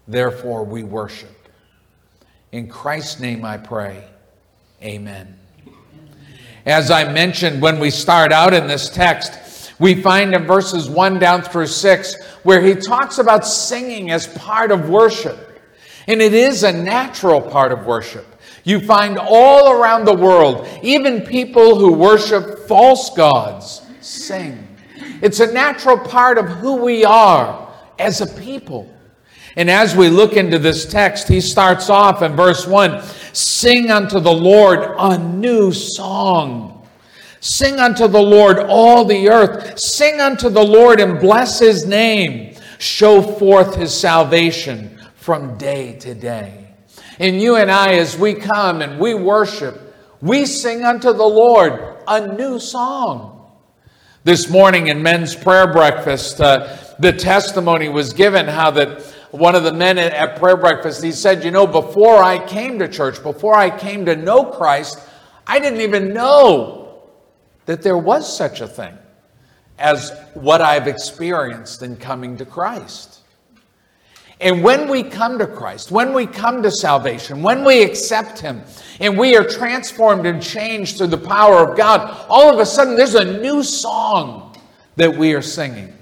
therefore 0.06 0.64
we 0.64 0.82
worship. 0.82 1.48
In 2.52 2.68
Christ's 2.68 3.20
name 3.20 3.44
I 3.44 3.56
pray, 3.56 4.04
amen. 4.82 5.38
As 6.66 6.90
I 6.90 7.10
mentioned 7.10 7.62
when 7.62 7.80
we 7.80 7.90
start 7.90 8.32
out 8.32 8.52
in 8.52 8.66
this 8.66 8.90
text, 8.90 9.72
we 9.78 10.00
find 10.02 10.34
in 10.34 10.46
verses 10.46 10.90
1 10.90 11.18
down 11.18 11.42
through 11.42 11.68
6 11.68 12.22
where 12.42 12.60
he 12.60 12.74
talks 12.74 13.18
about 13.18 13.46
singing 13.46 14.10
as 14.10 14.26
part 14.26 14.70
of 14.70 14.90
worship. 14.90 15.49
And 16.10 16.20
it 16.20 16.34
is 16.34 16.64
a 16.64 16.72
natural 16.72 17.40
part 17.40 17.70
of 17.70 17.86
worship. 17.86 18.26
You 18.64 18.80
find 18.80 19.16
all 19.16 19.70
around 19.70 20.06
the 20.06 20.16
world, 20.16 20.66
even 20.82 21.20
people 21.20 21.78
who 21.78 21.92
worship 21.92 22.66
false 22.66 23.10
gods, 23.10 23.82
sing. 24.00 24.66
It's 25.22 25.38
a 25.38 25.52
natural 25.52 25.96
part 25.96 26.36
of 26.36 26.46
who 26.46 26.82
we 26.82 27.04
are 27.04 27.72
as 28.00 28.20
a 28.20 28.26
people. 28.26 28.92
And 29.54 29.70
as 29.70 29.94
we 29.94 30.08
look 30.08 30.32
into 30.32 30.58
this 30.58 30.84
text, 30.84 31.28
he 31.28 31.40
starts 31.40 31.88
off 31.88 32.22
in 32.22 32.34
verse 32.34 32.66
1 32.66 33.04
Sing 33.32 33.92
unto 33.92 34.18
the 34.18 34.32
Lord 34.32 34.80
a 34.98 35.16
new 35.16 35.70
song. 35.70 36.88
Sing 37.38 37.78
unto 37.78 38.08
the 38.08 38.20
Lord, 38.20 38.58
all 38.58 39.04
the 39.04 39.28
earth. 39.28 39.78
Sing 39.78 40.20
unto 40.20 40.48
the 40.48 40.64
Lord 40.64 40.98
and 40.98 41.20
bless 41.20 41.60
his 41.60 41.86
name. 41.86 42.56
Show 42.78 43.22
forth 43.22 43.76
his 43.76 43.96
salvation 43.96 44.96
from 45.20 45.58
day 45.58 45.92
to 45.92 46.14
day. 46.14 46.66
And 47.18 47.40
you 47.40 47.56
and 47.56 47.70
I, 47.70 47.94
as 47.94 48.16
we 48.16 48.32
come 48.32 48.80
and 48.80 48.98
we 48.98 49.14
worship, 49.14 49.78
we 50.22 50.46
sing 50.46 50.82
unto 50.82 51.12
the 51.12 51.22
Lord 51.22 51.98
a 52.08 52.34
new 52.34 52.58
song. 52.58 53.36
This 54.24 54.48
morning 54.48 54.88
in 54.88 55.02
men's 55.02 55.34
prayer 55.34 55.70
breakfast, 55.70 56.40
uh, 56.40 56.76
the 56.98 57.12
testimony 57.12 57.90
was 57.90 58.14
given 58.14 58.46
how 58.46 58.70
that 58.72 59.02
one 59.30 59.54
of 59.54 59.62
the 59.62 59.72
men 59.72 59.98
at 59.98 60.38
prayer 60.38 60.56
breakfast, 60.56 61.04
he 61.04 61.12
said, 61.12 61.44
You 61.44 61.50
know, 61.50 61.66
before 61.66 62.22
I 62.22 62.44
came 62.46 62.78
to 62.78 62.88
church, 62.88 63.22
before 63.22 63.56
I 63.56 63.70
came 63.70 64.06
to 64.06 64.16
know 64.16 64.44
Christ, 64.44 64.98
I 65.46 65.58
didn't 65.58 65.82
even 65.82 66.14
know 66.14 67.02
that 67.66 67.82
there 67.82 67.98
was 67.98 68.36
such 68.36 68.62
a 68.62 68.66
thing 68.66 68.96
as 69.78 70.12
what 70.32 70.62
I've 70.62 70.88
experienced 70.88 71.82
in 71.82 71.96
coming 71.96 72.38
to 72.38 72.46
Christ. 72.46 73.09
And 74.40 74.62
when 74.64 74.88
we 74.88 75.02
come 75.02 75.38
to 75.38 75.46
Christ, 75.46 75.90
when 75.90 76.14
we 76.14 76.26
come 76.26 76.62
to 76.62 76.70
salvation, 76.70 77.42
when 77.42 77.62
we 77.62 77.82
accept 77.82 78.38
Him, 78.38 78.62
and 78.98 79.18
we 79.18 79.36
are 79.36 79.44
transformed 79.44 80.26
and 80.26 80.42
changed 80.42 80.96
through 80.96 81.08
the 81.08 81.18
power 81.18 81.68
of 81.68 81.76
God, 81.76 82.26
all 82.28 82.52
of 82.52 82.58
a 82.58 82.64
sudden 82.64 82.96
there's 82.96 83.14
a 83.14 83.40
new 83.40 83.62
song 83.62 84.56
that 84.96 85.14
we 85.14 85.34
are 85.34 85.42
singing. 85.42 85.92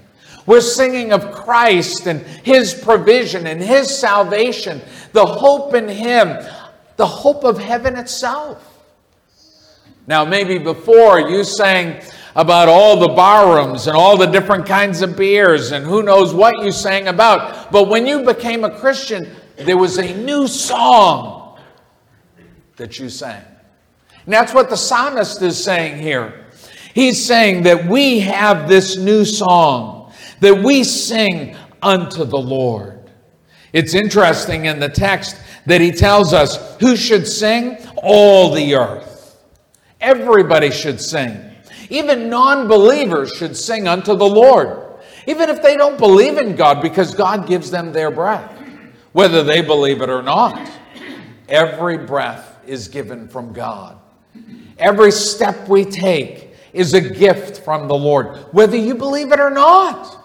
We're 0.45 0.61
singing 0.61 1.11
of 1.11 1.31
Christ 1.31 2.07
and 2.07 2.21
His 2.21 2.73
provision 2.73 3.45
and 3.45 3.61
His 3.61 3.95
salvation, 3.95 4.81
the 5.11 5.25
hope 5.25 5.73
in 5.73 5.89
Him, 5.89 6.37
the 6.95 7.05
hope 7.05 7.43
of 7.43 7.59
heaven 7.59 7.97
itself. 7.97 8.65
Now, 10.07 10.25
maybe 10.25 10.57
before 10.57 11.19
you 11.19 11.43
sang 11.43 12.01
about 12.35 12.67
all 12.67 12.99
the 12.99 13.09
barrooms 13.09 13.87
and 13.87 13.95
all 13.97 14.17
the 14.17 14.27
different 14.27 14.65
kinds 14.65 15.01
of 15.01 15.17
beers 15.17 15.71
and 15.71 15.85
who 15.85 16.03
knows 16.03 16.33
what 16.33 16.63
you 16.63 16.71
sang 16.71 17.07
about. 17.07 17.71
But 17.71 17.89
when 17.89 18.05
you 18.05 18.23
became 18.23 18.63
a 18.63 18.77
Christian, 18.79 19.35
there 19.57 19.77
was 19.77 19.97
a 19.97 20.15
new 20.15 20.47
song 20.47 21.59
that 22.77 22.99
you 22.99 23.09
sang. 23.09 23.43
And 24.25 24.33
that's 24.33 24.53
what 24.53 24.69
the 24.69 24.77
psalmist 24.77 25.41
is 25.41 25.61
saying 25.61 26.01
here. 26.01 26.45
He's 26.93 27.23
saying 27.23 27.63
that 27.63 27.85
we 27.85 28.19
have 28.19 28.67
this 28.67 28.97
new 28.97 29.25
song 29.25 30.11
that 30.39 30.63
we 30.63 30.83
sing 30.83 31.55
unto 31.81 32.25
the 32.25 32.37
Lord. 32.37 33.09
It's 33.73 33.93
interesting 33.93 34.65
in 34.65 34.79
the 34.79 34.89
text 34.89 35.35
that 35.65 35.81
he 35.81 35.91
tells 35.91 36.33
us 36.33 36.77
who 36.79 36.95
should 36.95 37.27
sing? 37.27 37.77
All 37.97 38.53
the 38.53 38.75
earth. 38.75 39.37
Everybody 40.01 40.71
should 40.71 40.99
sing. 41.01 41.48
Even 41.89 42.29
non 42.29 42.67
believers 42.67 43.31
should 43.31 43.57
sing 43.57 43.87
unto 43.87 44.15
the 44.15 44.27
Lord, 44.27 44.83
even 45.27 45.49
if 45.49 45.61
they 45.61 45.75
don't 45.75 45.97
believe 45.97 46.37
in 46.37 46.55
God, 46.55 46.81
because 46.81 47.15
God 47.15 47.47
gives 47.47 47.71
them 47.71 47.91
their 47.91 48.11
breath, 48.11 48.51
whether 49.11 49.43
they 49.43 49.61
believe 49.61 50.01
it 50.01 50.09
or 50.09 50.21
not. 50.21 50.69
Every 51.47 51.97
breath 51.97 52.59
is 52.67 52.87
given 52.87 53.27
from 53.27 53.53
God. 53.53 53.97
Every 54.77 55.11
step 55.11 55.67
we 55.67 55.83
take 55.83 56.53
is 56.73 56.93
a 56.93 57.01
gift 57.01 57.63
from 57.63 57.87
the 57.87 57.95
Lord, 57.95 58.37
whether 58.53 58.77
you 58.77 58.93
believe 58.95 59.31
it 59.31 59.39
or 59.39 59.49
not. 59.49 60.15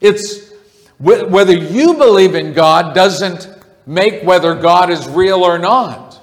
It's 0.00 0.52
whether 0.98 1.54
you 1.54 1.94
believe 1.94 2.34
in 2.34 2.52
God 2.52 2.94
doesn't 2.94 3.48
make 3.86 4.22
whether 4.22 4.54
God 4.54 4.90
is 4.90 5.08
real 5.08 5.42
or 5.42 5.58
not. 5.58 6.20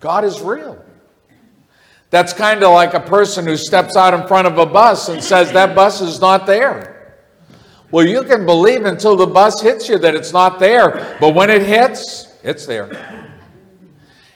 God 0.00 0.24
is 0.24 0.40
real. 0.40 0.83
That's 2.14 2.32
kind 2.32 2.62
of 2.62 2.70
like 2.70 2.94
a 2.94 3.00
person 3.00 3.44
who 3.44 3.56
steps 3.56 3.96
out 3.96 4.14
in 4.14 4.24
front 4.28 4.46
of 4.46 4.56
a 4.56 4.64
bus 4.64 5.08
and 5.08 5.20
says 5.20 5.50
that 5.50 5.74
bus 5.74 6.00
is 6.00 6.20
not 6.20 6.46
there. 6.46 7.16
Well, 7.90 8.06
you 8.06 8.22
can 8.22 8.46
believe 8.46 8.84
until 8.84 9.16
the 9.16 9.26
bus 9.26 9.60
hits 9.60 9.88
you 9.88 9.98
that 9.98 10.14
it's 10.14 10.32
not 10.32 10.60
there, 10.60 11.16
but 11.18 11.34
when 11.34 11.50
it 11.50 11.62
hits, 11.62 12.32
it's 12.44 12.66
there. 12.66 12.84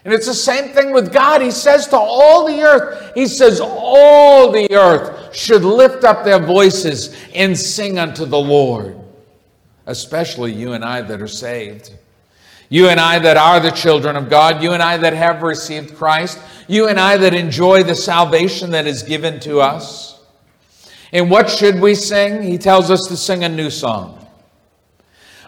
And 0.05 0.13
it's 0.13 0.27
the 0.27 0.35
same 0.35 0.75
thing 0.75 0.93
with 0.93 1.13
God. 1.13 1.41
He 1.41 1.53
says 1.53 1.87
to 1.91 1.97
all 1.97 2.49
the 2.49 2.61
earth, 2.63 3.13
He 3.15 3.29
says, 3.29 3.61
all 3.61 4.51
the 4.51 4.75
earth 4.75 5.37
should 5.37 5.63
lift 5.63 6.03
up 6.03 6.25
their 6.25 6.41
voices 6.41 7.17
and 7.33 7.57
sing 7.57 7.97
unto 7.97 8.25
the 8.25 8.41
Lord, 8.41 8.99
especially 9.87 10.53
you 10.53 10.73
and 10.73 10.85
I 10.85 11.03
that 11.03 11.23
are 11.23 11.29
saved. 11.29 11.93
You 12.71 12.89
and 12.89 13.01
I 13.01 13.19
that 13.21 13.37
are 13.37 13.61
the 13.61 13.71
children 13.71 14.17
of 14.17 14.29
God, 14.29 14.63
you 14.63 14.73
and 14.73 14.83
I 14.83 14.99
that 14.99 15.15
have 15.15 15.43
received 15.43 15.97
Christ, 15.97 16.39
you 16.69 16.87
and 16.87 17.01
I 17.01 17.17
that 17.17 17.35
enjoy 17.35 17.83
the 17.83 17.95
salvation 17.95 18.71
that 18.71 18.87
is 18.87 19.03
given 19.03 19.41
to 19.41 19.61
us. 19.61 20.21
And 21.13 21.31
what 21.31 21.51
should 21.51 21.81
we 21.81 21.95
sing? 21.95 22.43
He 22.43 22.59
tells 22.59 22.91
us 22.91 23.07
to 23.09 23.17
sing 23.17 23.43
a 23.43 23.49
new 23.49 23.71
song. 23.71 24.27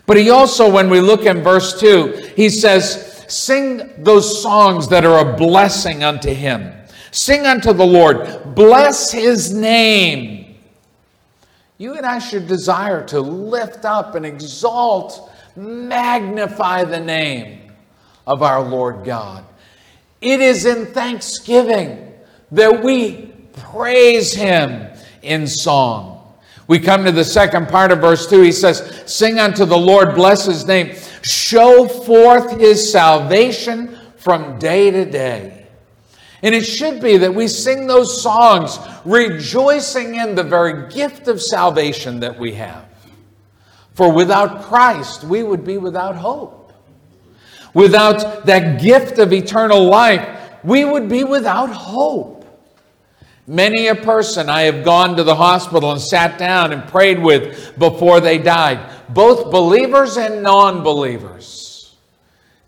But 0.06 0.16
he 0.16 0.30
also, 0.30 0.68
when 0.68 0.90
we 0.90 1.00
look 1.00 1.26
in 1.26 1.42
verse 1.42 1.78
2, 1.78 2.32
he 2.34 2.48
says, 2.48 3.24
Sing 3.28 3.92
those 4.02 4.42
songs 4.42 4.88
that 4.88 5.04
are 5.04 5.18
a 5.20 5.36
blessing 5.36 6.02
unto 6.02 6.32
him. 6.32 6.72
Sing 7.12 7.46
unto 7.46 7.72
the 7.72 7.86
Lord, 7.86 8.54
bless 8.54 9.12
his 9.12 9.52
name. 9.52 10.56
You 11.78 11.94
and 11.94 12.04
I 12.04 12.18
should 12.18 12.46
desire 12.46 13.04
to 13.06 13.20
lift 13.20 13.84
up 13.84 14.14
and 14.14 14.26
exalt, 14.26 15.30
magnify 15.56 16.84
the 16.84 17.00
name 17.00 17.72
of 18.26 18.42
our 18.42 18.62
Lord 18.62 19.04
God. 19.04 19.44
It 20.20 20.40
is 20.40 20.66
in 20.66 20.86
thanksgiving 20.86 22.14
that 22.52 22.82
we 22.82 23.32
praise 23.52 24.34
him 24.34 24.88
in 25.22 25.46
song. 25.46 26.16
We 26.66 26.78
come 26.78 27.04
to 27.04 27.12
the 27.12 27.24
second 27.24 27.68
part 27.68 27.90
of 27.90 28.00
verse 28.00 28.28
2. 28.28 28.42
He 28.42 28.52
says, 28.52 29.02
Sing 29.06 29.38
unto 29.38 29.64
the 29.64 29.78
Lord, 29.78 30.14
bless 30.14 30.44
his 30.44 30.66
name, 30.66 30.94
show 31.22 31.88
forth 31.88 32.58
his 32.60 32.92
salvation 32.92 33.98
from 34.16 34.58
day 34.58 34.90
to 34.90 35.04
day. 35.04 35.66
And 36.42 36.54
it 36.54 36.62
should 36.62 37.00
be 37.00 37.16
that 37.18 37.34
we 37.34 37.48
sing 37.48 37.86
those 37.86 38.22
songs 38.22 38.78
rejoicing 39.04 40.14
in 40.14 40.34
the 40.34 40.42
very 40.42 40.90
gift 40.90 41.28
of 41.28 41.42
salvation 41.42 42.20
that 42.20 42.38
we 42.38 42.52
have. 42.52 42.86
For 43.94 44.12
without 44.12 44.62
Christ, 44.62 45.24
we 45.24 45.42
would 45.42 45.64
be 45.64 45.76
without 45.76 46.16
hope. 46.16 46.59
Without 47.74 48.46
that 48.46 48.80
gift 48.80 49.18
of 49.18 49.32
eternal 49.32 49.84
life, 49.84 50.40
we 50.64 50.84
would 50.84 51.08
be 51.08 51.24
without 51.24 51.70
hope. 51.70 52.36
Many 53.46 53.88
a 53.88 53.94
person 53.94 54.48
I 54.48 54.62
have 54.62 54.84
gone 54.84 55.16
to 55.16 55.24
the 55.24 55.34
hospital 55.34 55.90
and 55.90 56.00
sat 56.00 56.38
down 56.38 56.72
and 56.72 56.86
prayed 56.86 57.20
with 57.20 57.78
before 57.78 58.20
they 58.20 58.38
died, 58.38 58.78
both 59.08 59.50
believers 59.50 60.16
and 60.16 60.42
non 60.42 60.82
believers. 60.82 61.96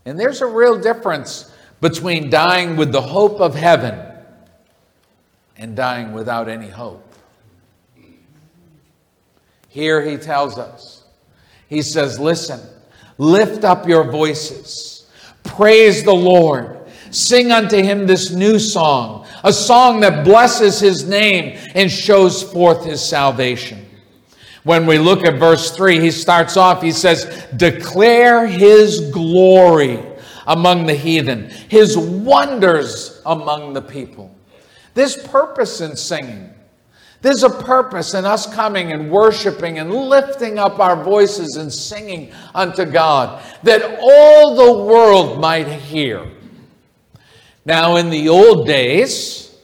And 0.05 0.19
there's 0.19 0.41
a 0.41 0.45
real 0.45 0.79
difference 0.79 1.51
between 1.79 2.29
dying 2.29 2.75
with 2.75 2.91
the 2.91 3.01
hope 3.01 3.39
of 3.39 3.55
heaven 3.55 3.97
and 5.57 5.75
dying 5.75 6.11
without 6.11 6.49
any 6.49 6.67
hope. 6.67 7.13
Here 9.69 10.01
he 10.01 10.17
tells 10.17 10.57
us, 10.57 11.03
he 11.69 11.81
says, 11.81 12.19
Listen, 12.19 12.59
lift 13.17 13.63
up 13.63 13.87
your 13.87 14.11
voices 14.11 14.92
Praise 15.43 16.03
the 16.03 16.13
Lord. 16.13 16.79
Sing 17.11 17.51
unto 17.51 17.77
him 17.77 18.07
this 18.07 18.31
new 18.31 18.57
song, 18.57 19.27
a 19.43 19.53
song 19.53 19.99
that 19.99 20.25
blesses 20.25 20.79
his 20.79 21.07
name 21.07 21.59
and 21.75 21.91
shows 21.91 22.41
forth 22.41 22.83
his 22.85 23.07
salvation. 23.07 23.85
When 24.63 24.87
we 24.87 24.97
look 24.97 25.23
at 25.25 25.39
verse 25.39 25.75
3, 25.75 25.99
he 25.99 26.09
starts 26.09 26.57
off, 26.57 26.81
he 26.81 26.91
says, 26.91 27.45
Declare 27.55 28.47
his 28.47 29.11
glory 29.11 29.99
among 30.47 30.85
the 30.85 30.95
heathen, 30.95 31.49
his 31.69 31.97
wonders 31.97 33.21
among 33.25 33.73
the 33.73 33.81
people. 33.81 34.33
This 34.93 35.21
purpose 35.27 35.81
in 35.81 35.95
singing 35.95 36.53
there's 37.23 37.43
a 37.43 37.49
purpose 37.49 38.13
in 38.15 38.25
us 38.25 38.53
coming 38.53 38.91
and 38.91 39.09
worshiping 39.09 39.79
and 39.79 39.93
lifting 39.93 40.59
up 40.59 40.79
our 40.79 41.01
voices 41.01 41.55
and 41.55 41.71
singing 41.71 42.33
unto 42.53 42.83
God 42.83 43.41
that 43.63 43.97
all 44.01 44.55
the 44.57 44.83
world 44.83 45.39
might 45.39 45.67
hear. 45.67 46.27
Now, 47.65 47.95
in 47.95 48.09
the 48.09 48.27
old 48.27 48.67
days, 48.67 49.57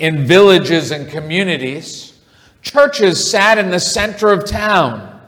in 0.00 0.26
villages 0.26 0.90
and 0.90 1.08
communities, 1.08 2.18
churches 2.60 3.30
sat 3.30 3.58
in 3.58 3.70
the 3.70 3.78
center 3.78 4.32
of 4.32 4.44
town 4.44 5.20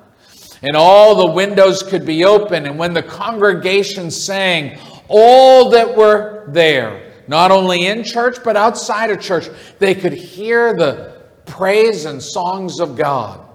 and 0.63 0.77
all 0.77 1.15
the 1.15 1.33
windows 1.33 1.85
could 1.85 2.05
be 2.05 2.25
open. 2.25 2.67
And 2.67 2.77
when 2.77 2.93
the 2.93 3.05
congregation 3.05 4.11
sang, 4.11 4.81
all 5.07 5.71
that 5.71 5.97
were 5.97 6.47
there, 6.49 7.13
not 7.29 7.53
only 7.53 7.87
in 7.87 8.03
church 8.03 8.39
but 8.43 8.57
outside 8.57 9.11
of 9.11 9.21
church, 9.21 9.49
they 9.79 9.95
could 9.95 10.13
hear 10.13 10.75
the 10.75 11.20
praise 11.51 12.05
and 12.07 12.23
songs 12.23 12.81
of 12.81 12.97
God. 12.97 13.47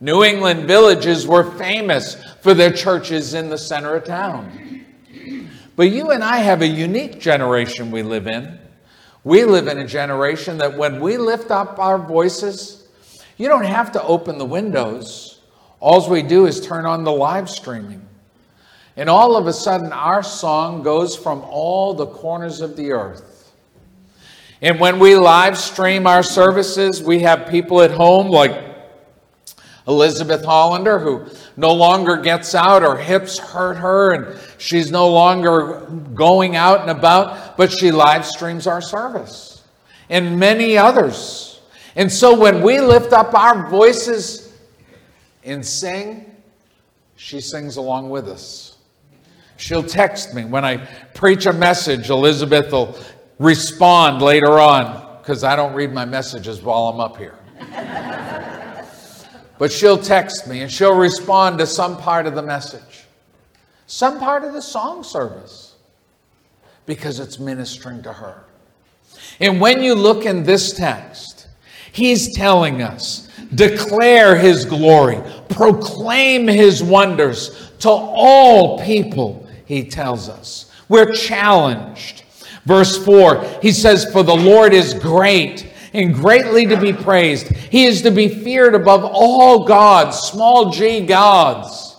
New 0.00 0.24
England 0.24 0.66
villages 0.66 1.26
were 1.26 1.52
famous 1.52 2.16
for 2.42 2.52
their 2.52 2.72
churches 2.72 3.34
in 3.34 3.48
the 3.48 3.58
center 3.58 3.94
of 3.94 4.04
town. 4.04 4.84
But 5.76 5.90
you 5.90 6.10
and 6.10 6.22
I 6.22 6.38
have 6.38 6.62
a 6.62 6.66
unique 6.66 7.20
generation 7.20 7.90
we 7.90 8.02
live 8.02 8.26
in. 8.26 8.58
We 9.22 9.44
live 9.44 9.68
in 9.68 9.78
a 9.78 9.86
generation 9.86 10.58
that 10.58 10.76
when 10.76 11.00
we 11.00 11.16
lift 11.16 11.50
up 11.50 11.78
our 11.78 11.98
voices, 11.98 12.88
you 13.36 13.48
don't 13.48 13.64
have 13.64 13.92
to 13.92 14.02
open 14.02 14.38
the 14.38 14.44
windows. 14.44 15.40
All 15.80 16.08
we 16.08 16.22
do 16.22 16.46
is 16.46 16.64
turn 16.64 16.86
on 16.86 17.04
the 17.04 17.12
live 17.12 17.48
streaming. 17.48 18.06
And 18.96 19.08
all 19.08 19.36
of 19.36 19.46
a 19.46 19.52
sudden, 19.52 19.92
our 19.92 20.22
song 20.22 20.82
goes 20.82 21.16
from 21.16 21.42
all 21.42 21.94
the 21.94 22.06
corners 22.06 22.60
of 22.60 22.76
the 22.76 22.92
earth. 22.92 23.43
And 24.64 24.80
when 24.80 24.98
we 24.98 25.14
live 25.14 25.58
stream 25.58 26.06
our 26.06 26.22
services, 26.22 27.02
we 27.02 27.20
have 27.20 27.48
people 27.50 27.82
at 27.82 27.90
home 27.90 28.28
like 28.28 28.58
Elizabeth 29.86 30.42
Hollander, 30.42 30.98
who 30.98 31.26
no 31.58 31.74
longer 31.74 32.16
gets 32.16 32.54
out, 32.54 32.80
her 32.80 32.96
hips 32.96 33.38
hurt 33.38 33.74
her, 33.74 34.12
and 34.12 34.40
she's 34.56 34.90
no 34.90 35.10
longer 35.10 35.86
going 36.14 36.56
out 36.56 36.80
and 36.80 36.88
about, 36.88 37.58
but 37.58 37.70
she 37.70 37.92
live 37.92 38.24
streams 38.24 38.66
our 38.66 38.80
service. 38.80 39.62
And 40.08 40.40
many 40.40 40.78
others. 40.78 41.60
And 41.94 42.10
so 42.10 42.34
when 42.34 42.62
we 42.62 42.80
lift 42.80 43.12
up 43.12 43.34
our 43.34 43.68
voices 43.68 44.50
and 45.44 45.64
sing, 45.64 46.34
she 47.16 47.42
sings 47.42 47.76
along 47.76 48.08
with 48.08 48.30
us. 48.30 48.78
She'll 49.58 49.82
text 49.82 50.32
me 50.32 50.46
when 50.46 50.64
I 50.64 50.78
preach 51.12 51.44
a 51.44 51.52
message. 51.52 52.08
Elizabeth 52.08 52.72
will 52.72 52.98
respond 53.38 54.22
later 54.22 54.58
on 54.58 55.18
because 55.18 55.42
I 55.42 55.56
don't 55.56 55.74
read 55.74 55.92
my 55.92 56.04
messages 56.04 56.62
while 56.62 56.88
I'm 56.88 57.00
up 57.00 57.16
here. 57.16 57.38
but 59.58 59.72
she'll 59.72 59.98
text 59.98 60.46
me 60.46 60.60
and 60.60 60.70
she'll 60.70 60.96
respond 60.96 61.58
to 61.58 61.66
some 61.66 61.96
part 61.96 62.26
of 62.26 62.34
the 62.34 62.42
message, 62.42 63.04
some 63.86 64.18
part 64.18 64.44
of 64.44 64.52
the 64.52 64.62
song 64.62 65.02
service, 65.02 65.76
because 66.86 67.18
it's 67.20 67.38
ministering 67.38 68.02
to 68.02 68.12
her. 68.12 68.44
And 69.40 69.60
when 69.60 69.82
you 69.82 69.94
look 69.94 70.26
in 70.26 70.42
this 70.42 70.72
text, 70.72 71.48
he's 71.92 72.34
telling 72.34 72.82
us 72.82 73.28
declare 73.54 74.36
his 74.36 74.64
glory, 74.64 75.20
proclaim 75.48 76.46
his 76.46 76.82
wonders 76.82 77.72
to 77.80 77.88
all 77.88 78.78
people, 78.80 79.48
he 79.64 79.88
tells 79.88 80.28
us. 80.28 80.70
We're 80.88 81.12
challenged 81.12 82.23
Verse 82.64 83.02
4, 83.04 83.44
he 83.60 83.72
says, 83.72 84.10
For 84.10 84.22
the 84.22 84.34
Lord 84.34 84.72
is 84.72 84.94
great 84.94 85.70
and 85.92 86.14
greatly 86.14 86.66
to 86.66 86.80
be 86.80 86.92
praised. 86.92 87.48
He 87.48 87.84
is 87.84 88.02
to 88.02 88.10
be 88.10 88.28
feared 88.28 88.74
above 88.74 89.04
all 89.04 89.64
gods, 89.64 90.18
small 90.18 90.70
g 90.70 91.00
gods. 91.04 91.96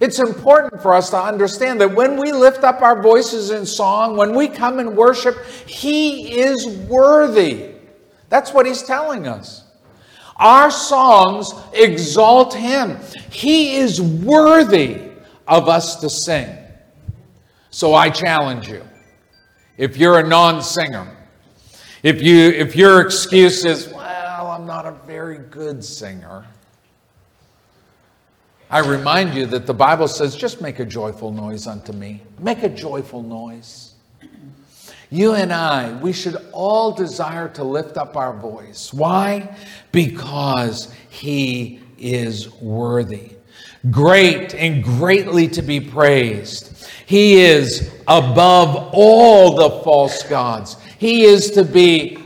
It's 0.00 0.20
important 0.20 0.80
for 0.80 0.94
us 0.94 1.10
to 1.10 1.20
understand 1.20 1.80
that 1.80 1.92
when 1.92 2.16
we 2.16 2.30
lift 2.30 2.62
up 2.62 2.82
our 2.82 3.02
voices 3.02 3.50
in 3.50 3.66
song, 3.66 4.16
when 4.16 4.34
we 4.34 4.46
come 4.46 4.78
and 4.78 4.96
worship, 4.96 5.44
He 5.66 6.38
is 6.38 6.66
worthy. 6.88 7.72
That's 8.28 8.52
what 8.52 8.66
He's 8.66 8.84
telling 8.84 9.26
us. 9.26 9.64
Our 10.36 10.70
songs 10.70 11.52
exalt 11.72 12.54
Him. 12.54 12.98
He 13.30 13.76
is 13.76 14.00
worthy 14.00 15.02
of 15.48 15.68
us 15.68 15.96
to 15.96 16.08
sing. 16.08 16.56
So 17.70 17.94
I 17.94 18.08
challenge 18.08 18.68
you 18.68 18.84
if 19.78 19.96
you're 19.96 20.18
a 20.18 20.26
non-singer. 20.26 21.16
If 22.02 22.20
you 22.20 22.50
if 22.50 22.76
your 22.76 23.00
excuse 23.00 23.64
is, 23.64 23.88
well, 23.88 24.50
I'm 24.50 24.66
not 24.66 24.84
a 24.84 24.92
very 25.06 25.38
good 25.38 25.82
singer. 25.82 26.44
I 28.70 28.80
remind 28.80 29.34
you 29.34 29.46
that 29.46 29.66
the 29.66 29.72
Bible 29.72 30.08
says, 30.08 30.36
just 30.36 30.60
make 30.60 30.78
a 30.78 30.84
joyful 30.84 31.32
noise 31.32 31.66
unto 31.66 31.92
me. 31.92 32.22
Make 32.38 32.62
a 32.62 32.68
joyful 32.68 33.22
noise. 33.22 33.94
You 35.10 35.32
and 35.32 35.54
I, 35.54 35.94
we 36.00 36.12
should 36.12 36.36
all 36.52 36.92
desire 36.92 37.48
to 37.50 37.64
lift 37.64 37.96
up 37.96 38.14
our 38.14 38.34
voice. 38.34 38.92
Why? 38.92 39.56
Because 39.90 40.92
He 41.08 41.80
is 41.96 42.50
worthy, 42.60 43.32
great 43.90 44.54
and 44.54 44.82
greatly 44.82 45.48
to 45.48 45.62
be 45.62 45.80
praised. 45.80 46.86
He 47.06 47.40
is 47.40 47.90
above 48.06 48.90
all 48.92 49.56
the 49.56 49.82
false 49.82 50.22
gods. 50.24 50.76
He 50.98 51.24
is 51.24 51.52
to 51.52 51.64
be 51.64 52.18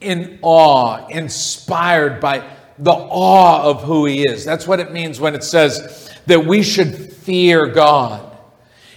in 0.00 0.38
awe, 0.42 1.06
inspired 1.08 2.20
by 2.20 2.42
the 2.78 2.92
awe 2.92 3.62
of 3.62 3.82
who 3.82 4.06
He 4.06 4.26
is. 4.26 4.44
That's 4.44 4.66
what 4.66 4.80
it 4.80 4.92
means 4.92 5.20
when 5.20 5.34
it 5.34 5.44
says 5.44 6.10
that 6.26 6.44
we 6.44 6.62
should 6.62 7.12
fear 7.12 7.66
God. 7.66 8.26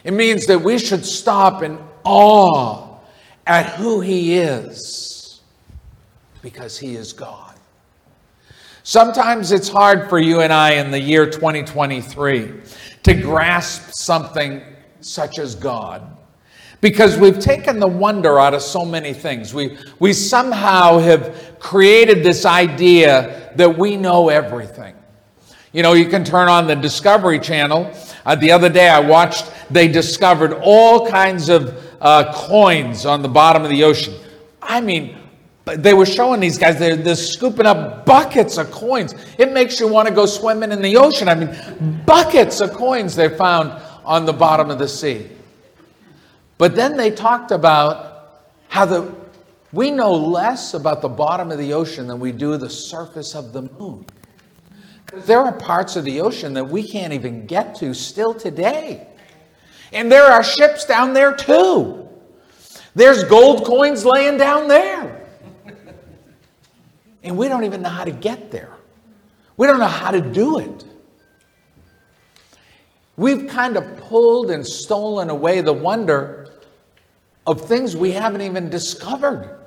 It 0.03 0.13
means 0.13 0.45
that 0.47 0.59
we 0.59 0.77
should 0.77 1.05
stop 1.05 1.63
in 1.63 1.77
awe 2.03 2.97
at 3.45 3.69
who 3.71 4.01
He 4.01 4.35
is 4.35 5.41
because 6.41 6.77
He 6.77 6.95
is 6.95 7.11
God. 7.11 7.52
Sometimes 8.85 9.53
it's 9.53 9.69
hard 9.69 10.09
for 10.09 10.19
you 10.19 10.41
and 10.41 10.51
I 10.51 10.73
in 10.73 10.91
the 10.91 10.99
year 10.99 11.25
2023 11.25 12.53
to 13.03 13.13
grasp 13.13 13.93
something 13.93 14.61
such 14.99 15.39
as 15.39 15.55
God 15.55 16.17
because 16.81 17.17
we've 17.17 17.39
taken 17.39 17.79
the 17.79 17.87
wonder 17.87 18.37
out 18.41 18.53
of 18.53 18.61
so 18.61 18.83
many 18.83 19.13
things. 19.13 19.53
We, 19.53 19.77
we 19.99 20.11
somehow 20.11 20.99
have 20.99 21.55
created 21.59 22.23
this 22.25 22.45
idea 22.45 23.53
that 23.55 23.77
we 23.77 23.95
know 23.95 24.27
everything. 24.27 24.95
You 25.71 25.81
know, 25.81 25.93
you 25.93 26.09
can 26.09 26.25
turn 26.25 26.49
on 26.49 26.67
the 26.67 26.75
Discovery 26.75 27.39
Channel. 27.39 27.89
Uh, 28.25 28.35
the 28.35 28.51
other 28.51 28.67
day 28.67 28.89
I 28.89 28.99
watched, 28.99 29.49
they 29.71 29.87
discovered 29.87 30.59
all 30.61 31.07
kinds 31.07 31.47
of 31.47 31.81
uh, 32.01 32.33
coins 32.33 33.05
on 33.05 33.21
the 33.21 33.29
bottom 33.29 33.63
of 33.63 33.69
the 33.69 33.85
ocean. 33.85 34.13
I 34.61 34.81
mean, 34.81 35.22
they 35.65 35.93
were 35.93 36.05
showing 36.05 36.41
these 36.41 36.57
guys, 36.57 36.77
they're, 36.77 36.97
they're 36.97 37.15
scooping 37.15 37.65
up 37.65 38.05
buckets 38.05 38.57
of 38.57 38.69
coins. 38.69 39.15
It 39.37 39.53
makes 39.53 39.79
you 39.79 39.87
want 39.87 40.09
to 40.09 40.13
go 40.13 40.25
swimming 40.25 40.71
in 40.71 40.81
the 40.81 40.97
ocean. 40.97 41.29
I 41.29 41.35
mean, 41.35 42.03
buckets 42.05 42.59
of 42.59 42.73
coins 42.73 43.15
they 43.15 43.29
found 43.29 43.81
on 44.03 44.25
the 44.25 44.33
bottom 44.33 44.69
of 44.69 44.77
the 44.77 44.87
sea. 44.87 45.29
But 46.57 46.75
then 46.75 46.97
they 46.97 47.11
talked 47.11 47.51
about 47.51 48.43
how 48.67 48.85
the, 48.85 49.15
we 49.71 49.89
know 49.89 50.13
less 50.13 50.73
about 50.73 51.01
the 51.01 51.09
bottom 51.09 51.49
of 51.49 51.57
the 51.57 51.73
ocean 51.73 52.07
than 52.07 52.19
we 52.19 52.33
do 52.33 52.57
the 52.57 52.69
surface 52.69 53.33
of 53.33 53.53
the 53.53 53.61
moon. 53.61 54.05
There 55.13 55.39
are 55.39 55.53
parts 55.53 55.95
of 55.95 56.03
the 56.03 56.19
ocean 56.21 56.53
that 56.55 56.67
we 56.67 56.85
can't 56.85 57.13
even 57.13 57.45
get 57.45 57.75
to 57.75 57.93
still 57.93 58.33
today. 58.33 59.07
And 59.93 60.11
there 60.11 60.25
are 60.25 60.43
ships 60.43 60.85
down 60.85 61.13
there 61.13 61.33
too. 61.35 62.09
There's 62.95 63.23
gold 63.23 63.63
coins 63.63 64.05
laying 64.05 64.37
down 64.37 64.67
there. 64.67 65.22
And 67.23 67.37
we 67.37 67.47
don't 67.47 67.63
even 67.63 67.81
know 67.81 67.89
how 67.89 68.03
to 68.03 68.11
get 68.11 68.51
there. 68.51 68.71
We 69.55 69.67
don't 69.67 69.79
know 69.79 69.85
how 69.85 70.11
to 70.11 70.21
do 70.21 70.59
it. 70.59 70.85
We've 73.15 73.47
kind 73.47 73.77
of 73.77 73.97
pulled 73.97 74.49
and 74.51 74.65
stolen 74.65 75.29
away 75.29 75.61
the 75.61 75.73
wonder 75.73 76.49
of 77.45 77.61
things 77.61 77.95
we 77.95 78.11
haven't 78.11 78.41
even 78.41 78.69
discovered. 78.69 79.59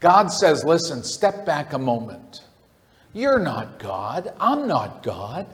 God 0.00 0.28
says, 0.28 0.64
listen, 0.64 1.02
step 1.02 1.46
back 1.46 1.72
a 1.72 1.78
moment. 1.78 2.44
You're 3.12 3.38
not 3.38 3.78
God. 3.78 4.32
I'm 4.38 4.66
not 4.68 5.02
God. 5.02 5.46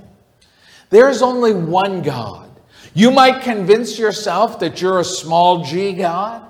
There's 0.91 1.23
only 1.23 1.55
one 1.55 2.03
God. 2.03 2.51
You 2.95 3.11
might 3.11 3.43
convince 3.43 3.99
yourself 3.99 4.59
that 4.61 4.81
you're 4.81 5.01
a 5.01 5.05
small 5.05 5.65
g 5.65 5.93
God. 5.93 6.43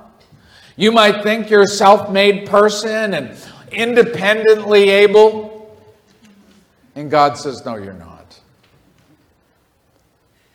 You 0.77 0.93
might 0.93 1.23
think 1.23 1.51
you're 1.51 1.63
a 1.63 1.69
self 1.69 2.11
made 2.11 2.47
person 2.47 3.15
and 3.15 3.37
independently 3.77 4.91
able. 4.91 5.77
And 6.95 7.11
God 7.11 7.37
says, 7.37 7.65
no, 7.65 7.77
you're 7.77 7.93
not. 7.93 8.41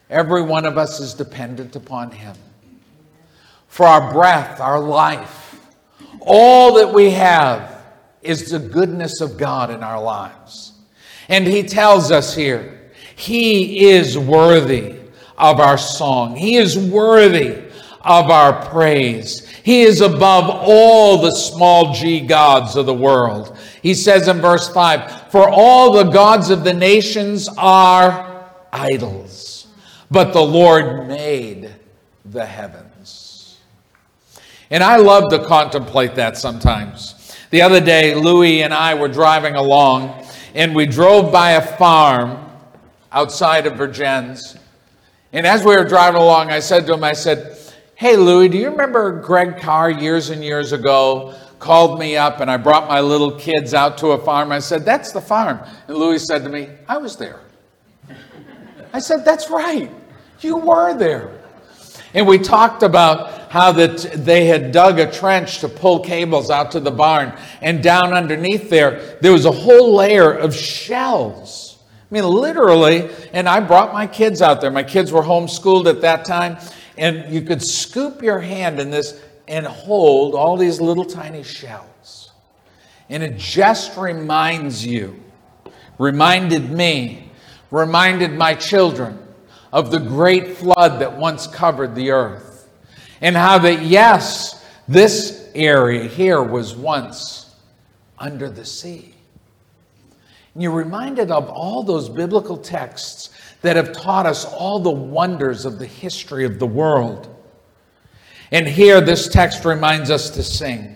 Every 0.10 0.42
one 0.42 0.66
of 0.66 0.78
us 0.78 1.00
is 1.00 1.14
dependent 1.14 1.76
upon 1.76 2.12
Him 2.12 2.36
for 3.68 3.86
our 3.86 4.12
breath, 4.12 4.60
our 4.60 4.80
life. 4.80 5.56
All 6.20 6.74
that 6.76 6.94
we 6.94 7.12
have 7.12 7.82
is 8.22 8.52
the 8.52 8.60
goodness 8.60 9.22
of 9.22 9.38
God 9.38 9.70
in 9.72 9.84
our 9.84 10.02
lives. 10.02 10.74
And 11.30 11.48
He 11.48 11.64
tells 11.64 12.12
us 12.12 12.36
here, 12.36 12.92
He 13.16 13.90
is 13.90 14.18
worthy 14.18 14.98
of 15.38 15.60
our 15.60 15.78
song, 15.78 16.36
He 16.36 16.58
is 16.58 16.78
worthy 16.78 17.64
of 18.02 18.30
our 18.30 18.66
praise. 18.66 19.48
He 19.64 19.82
is 19.82 20.02
above 20.02 20.50
all 20.50 21.22
the 21.22 21.32
small 21.32 21.94
g 21.94 22.20
gods 22.22 22.76
of 22.76 22.86
the 22.86 22.94
world. 22.94 23.58
He 23.82 23.94
says 23.94 24.28
in 24.28 24.42
verse 24.42 24.70
5 24.70 25.32
For 25.32 25.50
all 25.50 25.94
the 25.94 26.12
gods 26.12 26.50
of 26.50 26.64
the 26.64 26.74
nations 26.74 27.48
are 27.58 28.50
idols, 28.74 29.68
but 30.10 30.34
the 30.34 30.42
Lord 30.42 31.08
made 31.08 31.74
the 32.26 32.46
heavens. 32.46 33.60
And 34.70 34.84
I 34.84 34.96
love 34.96 35.30
to 35.32 35.46
contemplate 35.46 36.16
that 36.16 36.38
sometimes. 36.38 37.36
The 37.50 37.62
other 37.62 37.82
day, 37.82 38.16
Louis 38.16 38.64
and 38.64 38.74
I 38.74 38.94
were 38.94 39.10
driving 39.10 39.56
along, 39.56 40.26
and 40.56 40.74
we 40.74 40.86
drove 40.86 41.32
by 41.32 41.52
a 41.52 41.78
farm 41.78 42.50
outside 43.12 43.68
of 43.68 43.74
Vergennes. 43.74 44.58
And 45.34 45.46
as 45.46 45.66
we 45.66 45.76
were 45.76 45.84
driving 45.84 46.22
along, 46.22 46.50
I 46.50 46.60
said 46.60 46.88
to 46.88 46.94
him, 46.94 47.04
I 47.04 47.12
said, 47.12 47.58
Hey, 48.02 48.16
Louis, 48.16 48.50
do 48.50 48.58
you 48.58 48.72
remember 48.72 49.12
Greg 49.22 49.60
Carr 49.60 49.92
years 49.92 50.32
and 50.32 50.44
years 50.44 50.72
ago 50.72 51.36
called 51.60 52.00
me 52.00 52.18
up 52.18 52.40
and 52.40 52.50
I 52.50 52.58
brought 52.58 52.90
my 52.90 53.00
little 53.00 53.30
kids 53.34 53.76
out 53.76 54.00
to 54.00 54.14
a 54.14 54.18
farm? 54.18 54.52
I 54.52 54.58
said, 54.58 54.84
That's 54.84 55.12
the 55.12 55.22
farm. 55.22 55.60
And 55.88 55.96
Louis 55.96 56.26
said 56.26 56.44
to 56.44 56.50
me, 56.50 56.70
I 56.90 56.98
was 56.98 57.16
there. 57.16 57.42
I 58.92 58.98
said, 58.98 59.24
That's 59.24 59.52
right. 59.52 59.92
You 60.40 60.58
were 60.58 60.98
there. 60.98 61.44
And 62.16 62.26
we 62.26 62.40
talked 62.40 62.82
about 62.82 63.52
how 63.52 63.72
that 63.74 64.00
they 64.16 64.48
had 64.48 64.72
dug 64.72 64.98
a 64.98 65.12
trench 65.12 65.60
to 65.60 65.70
pull 65.70 66.00
cables 66.00 66.50
out 66.50 66.72
to 66.72 66.80
the 66.80 66.90
barn, 66.90 67.38
and 67.62 67.84
down 67.84 68.14
underneath 68.14 68.68
there, 68.72 69.20
there 69.22 69.32
was 69.32 69.46
a 69.46 69.52
whole 69.52 69.94
layer 69.94 70.34
of 70.34 70.56
shells. 70.56 71.78
I 72.10 72.16
mean, 72.16 72.24
literally, 72.24 73.12
and 73.32 73.48
I 73.48 73.60
brought 73.60 73.94
my 73.94 74.08
kids 74.08 74.42
out 74.42 74.60
there. 74.60 74.72
My 74.72 74.82
kids 74.82 75.12
were 75.12 75.22
homeschooled 75.22 75.86
at 75.86 76.02
that 76.02 76.26
time, 76.26 76.58
and 77.02 77.34
you 77.34 77.42
could 77.42 77.64
scoop 77.64 78.22
your 78.22 78.40
hand 78.40 78.80
in 78.80 78.92
this 78.92 79.20
and 79.48 79.66
hold 79.66 80.36
all 80.36 80.56
these 80.56 80.80
little 80.80 81.04
tiny 81.04 81.42
shells. 81.42 82.32
And 83.10 83.24
it 83.24 83.38
just 83.40 83.98
reminds 83.98 84.86
you, 84.86 85.20
reminded 85.98 86.70
me, 86.70 87.32
reminded 87.72 88.34
my 88.34 88.54
children 88.54 89.18
of 89.74 89.90
the 89.90 89.98
great 89.98 90.56
flood 90.56 91.02
that 91.02 91.18
once 91.18 91.48
covered 91.48 91.96
the 91.96 92.12
earth 92.12 92.70
and 93.20 93.36
how 93.36 93.58
that, 93.58 93.82
yes, 93.82 94.64
this 94.88 95.50
area 95.56 96.04
here 96.04 96.44
was 96.44 96.76
once 96.76 97.56
under 98.20 98.48
the 98.48 98.64
sea. 98.64 99.16
And 100.54 100.62
you're 100.62 100.72
reminded 100.72 101.32
of 101.32 101.50
all 101.50 101.82
those 101.82 102.10
biblical 102.10 102.58
texts 102.58 103.32
that 103.62 103.76
have 103.76 103.92
taught 103.94 104.26
us 104.26 104.46
all 104.46 104.80
the 104.80 104.90
wonders 104.90 105.66
of 105.66 105.80
the 105.80 105.86
history 105.86 106.46
of 106.46 106.60
the 106.60 106.68
world. 106.68 107.34
And 108.52 108.68
here, 108.68 109.02
this 109.02 109.28
text 109.30 109.66
reminds 109.66 110.10
us 110.10 110.30
to 110.32 110.44
sing. 110.44 110.96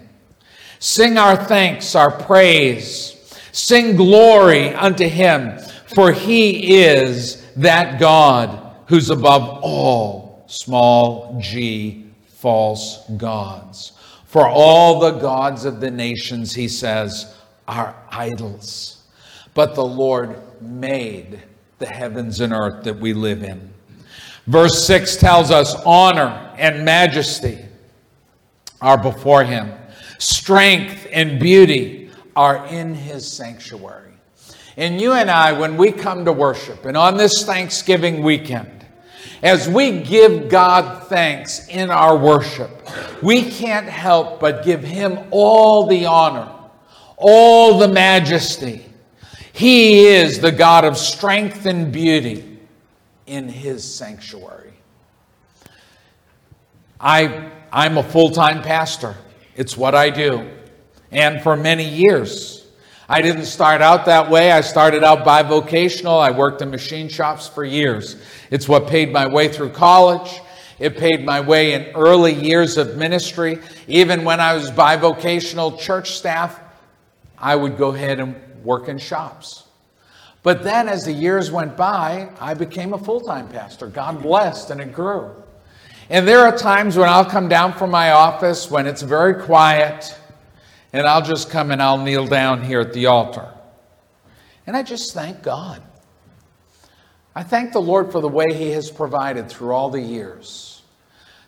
Sing 0.80 1.18
our 1.18 1.36
thanks, 1.36 1.96
our 1.96 2.12
praise. 2.12 3.12
Sing 3.52 3.96
glory 3.96 4.74
unto 4.74 5.08
him, 5.08 5.58
for 5.96 6.12
he 6.12 6.76
is 6.76 7.46
that 7.54 8.00
God 8.00 8.76
who's 8.88 9.10
above 9.10 9.62
all 9.64 10.44
small 10.48 11.40
g 11.40 12.06
false 12.28 13.10
gods. 13.18 13.94
For 14.26 14.48
all 14.48 15.00
the 15.00 15.14
gods 15.14 15.66
of 15.66 15.80
the 15.80 15.90
nations, 15.90 16.54
he 16.54 16.68
says, 16.68 17.34
are 17.68 17.96
idols. 18.12 19.04
But 19.54 19.76
the 19.76 19.86
Lord 19.86 20.38
made 20.62 21.42
the 21.80 21.86
heavens 21.86 22.40
and 22.40 22.54
earth 22.54 22.84
that 22.84 22.98
we 22.98 23.14
live 23.14 23.44
in. 23.44 23.74
Verse 24.48 24.86
6 24.86 25.18
tells 25.18 25.52
us 25.52 25.76
honor 25.86 26.54
and 26.58 26.86
majesty 26.86 27.60
are 28.82 28.98
before 28.98 29.44
him, 29.44 29.72
strength 30.20 31.08
and 31.12 31.40
beauty 31.40 32.12
are 32.36 32.66
in 32.68 32.94
his 32.94 33.30
sanctuary. 33.30 34.14
And 34.78 35.00
you 35.00 35.14
and 35.14 35.32
I, 35.32 35.54
when 35.54 35.78
we 35.78 35.92
come 35.92 36.26
to 36.26 36.34
worship, 36.34 36.86
and 36.86 36.98
on 36.98 37.16
this 37.16 37.46
Thanksgiving 37.46 38.22
weekend, 38.24 38.76
as 39.42 39.70
we 39.70 40.02
give 40.02 40.50
God 40.50 41.08
thanks 41.08 41.68
in 41.68 41.90
our 41.90 42.18
worship, 42.18 42.72
we 43.22 43.50
can't 43.50 43.88
help 43.88 44.40
but 44.40 44.66
give 44.66 44.84
Him 44.84 45.20
all 45.32 45.88
the 45.88 46.06
honor, 46.06 46.52
all 47.18 47.78
the 47.78 47.88
majesty. 47.88 48.86
He 49.56 50.08
is 50.08 50.42
the 50.42 50.52
God 50.52 50.84
of 50.84 50.98
strength 50.98 51.66
and 51.66 51.90
beauty 51.90 52.60
in 53.26 53.48
His 53.48 53.86
sanctuary. 53.86 54.74
I, 57.00 57.50
I'm 57.72 57.98
a 57.98 58.04
full 58.04 58.32
time 58.32 58.62
pastor, 58.62 59.16
it's 59.56 59.78
what 59.78 59.96
I 59.96 60.10
do. 60.10 60.52
And 61.10 61.42
for 61.42 61.56
many 61.56 61.88
years, 61.88 62.68
I 63.08 63.22
didn't 63.22 63.46
start 63.46 63.82
out 63.82 64.04
that 64.08 64.30
way. 64.30 64.52
I 64.52 64.60
started 64.60 65.06
out 65.06 65.20
bivocational. 65.20 66.20
I 66.20 66.32
worked 66.32 66.62
in 66.62 66.70
machine 66.70 67.08
shops 67.08 67.48
for 67.48 67.64
years. 67.64 68.18
It's 68.52 68.68
what 68.68 68.88
paid 68.88 69.14
my 69.14 69.26
way 69.26 69.48
through 69.48 69.70
college. 69.70 70.42
It 70.80 70.98
paid 70.98 71.24
my 71.24 71.40
way 71.40 71.76
in 71.76 71.96
early 71.96 72.34
years 72.34 72.78
of 72.78 72.98
ministry. 72.98 73.60
Even 73.88 74.26
when 74.26 74.42
I 74.42 74.54
was 74.54 74.70
bivocational 74.70 75.80
church 75.80 76.18
staff, 76.18 76.60
I 77.38 77.56
would 77.56 77.78
go 77.78 77.96
ahead 77.96 78.20
and 78.20 78.36
work 78.66 78.90
in 78.90 78.98
shops. 78.98 79.64
But 80.44 80.64
then 80.64 80.90
as 80.90 81.06
the 81.06 81.14
years 81.14 81.52
went 81.52 81.78
by, 81.78 82.30
I 82.40 82.54
became 82.54 82.94
a 82.94 82.98
full 82.98 83.22
time 83.22 83.48
pastor. 83.48 83.88
God 83.88 84.22
blessed, 84.22 84.70
and 84.72 84.82
it 84.82 84.94
grew. 84.94 85.32
And 86.10 86.28
there 86.28 86.42
are 86.42 86.56
times 86.56 86.98
when 86.98 87.10
I'll 87.10 87.26
come 87.26 87.50
down 87.50 87.74
from 87.74 87.90
my 87.90 88.12
office 88.12 88.70
when 88.70 88.86
it's 88.86 89.02
very 89.02 89.42
quiet 89.44 90.16
and 90.94 91.08
I'll 91.08 91.24
just 91.24 91.50
come 91.50 91.72
and 91.72 91.82
I'll 91.82 91.98
kneel 91.98 92.28
down 92.28 92.64
here 92.64 92.80
at 92.80 92.94
the 92.94 93.08
altar. 93.08 93.52
And 94.68 94.78
I 94.78 94.84
just 94.84 95.14
thank 95.14 95.42
God. 95.42 95.82
I 97.36 97.44
thank 97.44 97.74
the 97.74 97.82
Lord 97.82 98.12
for 98.12 98.22
the 98.22 98.30
way 98.30 98.54
He 98.54 98.70
has 98.72 98.90
provided 98.90 99.50
through 99.50 99.72
all 99.72 99.90
the 99.90 100.00
years. 100.00 100.84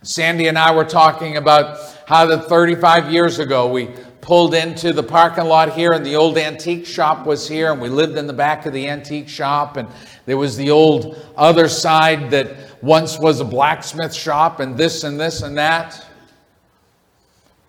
Sandy 0.02 0.48
and 0.48 0.58
I 0.58 0.76
were 0.76 0.86
talking 0.86 1.38
about 1.38 1.78
how 2.08 2.26
that 2.26 2.46
35 2.46 3.12
years 3.12 3.40
ago 3.40 3.72
we 3.72 3.90
pulled 4.28 4.54
into 4.54 4.92
the 4.92 5.02
parking 5.02 5.46
lot 5.46 5.74
here 5.74 5.94
and 5.94 6.06
the 6.06 6.18
old 6.18 6.38
antique 6.38 6.86
shop 6.86 7.26
was 7.26 7.48
here 7.48 7.72
and 7.72 7.80
we 7.80 7.88
lived 7.88 8.18
in 8.18 8.28
the 8.28 8.34
back 8.34 8.66
of 8.66 8.74
the 8.74 8.86
antique 8.86 9.30
shop 9.30 9.78
and 9.78 9.88
there 10.26 10.36
was 10.36 10.58
the 10.58 10.70
old 10.70 11.18
other 11.38 11.70
side 11.70 12.30
that 12.30 12.84
once 12.84 13.18
was 13.18 13.40
a 13.40 13.46
blacksmith 13.46 14.14
shop 14.14 14.60
and 14.60 14.78
this 14.78 15.06
and 15.06 15.18
this 15.18 15.44
and 15.44 15.58
that. 15.58 16.06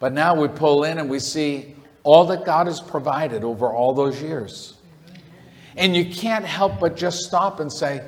But 0.00 0.12
now 0.12 0.34
we 0.34 0.48
pull 0.48 0.82
in 0.82 0.98
and 0.98 1.08
we 1.08 1.20
see 1.20 1.76
all 2.02 2.26
that 2.26 2.44
God 2.44 2.66
has 2.66 2.80
provided 2.80 3.44
over 3.44 3.72
all 3.72 3.94
those 3.94 4.20
years. 4.20 4.74
And 5.76 5.94
you 5.94 6.12
can't 6.12 6.44
help 6.44 6.80
but 6.80 6.96
just 6.96 7.20
stop 7.20 7.60
and 7.60 7.72
say, 7.72 8.02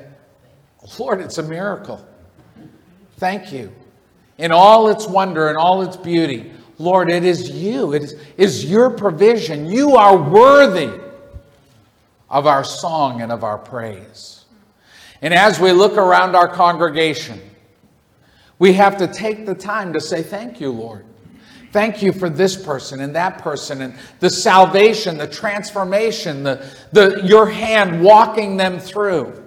Lord, 0.99 1.21
it's 1.21 1.37
a 1.37 1.43
miracle. 1.43 2.05
Thank 3.15 3.53
you. 3.53 3.71
In 4.37 4.51
all 4.51 4.89
its 4.89 5.07
wonder 5.07 5.47
and 5.47 5.57
all 5.57 5.83
its 5.83 5.95
beauty, 5.95 6.51
Lord, 6.81 7.09
it 7.09 7.23
is 7.23 7.49
you. 7.49 7.93
It 7.93 8.03
is, 8.03 8.15
is 8.37 8.65
your 8.65 8.89
provision. 8.89 9.67
You 9.67 9.95
are 9.95 10.17
worthy 10.17 10.99
of 12.29 12.47
our 12.47 12.63
song 12.63 13.21
and 13.21 13.31
of 13.31 13.43
our 13.43 13.57
praise. 13.57 14.45
And 15.21 15.33
as 15.33 15.59
we 15.59 15.71
look 15.71 15.97
around 15.97 16.35
our 16.35 16.47
congregation, 16.47 17.39
we 18.57 18.73
have 18.73 18.97
to 18.97 19.07
take 19.07 19.45
the 19.45 19.55
time 19.55 19.93
to 19.93 20.01
say, 20.01 20.23
Thank 20.23 20.59
you, 20.59 20.71
Lord. 20.71 21.05
Thank 21.71 22.01
you 22.01 22.11
for 22.11 22.29
this 22.29 22.61
person 22.61 22.99
and 22.99 23.15
that 23.15 23.37
person 23.37 23.81
and 23.81 23.95
the 24.19 24.29
salvation, 24.29 25.17
the 25.17 25.27
transformation, 25.27 26.43
the, 26.43 26.69
the, 26.91 27.21
your 27.23 27.49
hand 27.49 28.03
walking 28.03 28.57
them 28.57 28.77
through. 28.77 29.40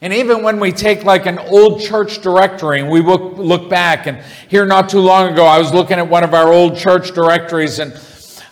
And 0.00 0.12
even 0.12 0.42
when 0.42 0.60
we 0.60 0.72
take 0.72 1.04
like 1.04 1.26
an 1.26 1.38
old 1.38 1.80
church 1.80 2.20
directory 2.20 2.80
and 2.80 2.90
we 2.90 3.00
look, 3.00 3.38
look 3.38 3.70
back, 3.70 4.06
and 4.06 4.18
here 4.48 4.66
not 4.66 4.88
too 4.88 5.00
long 5.00 5.32
ago, 5.32 5.44
I 5.44 5.58
was 5.58 5.72
looking 5.72 5.98
at 5.98 6.08
one 6.08 6.22
of 6.22 6.34
our 6.34 6.52
old 6.52 6.76
church 6.76 7.12
directories 7.12 7.78
and 7.78 7.98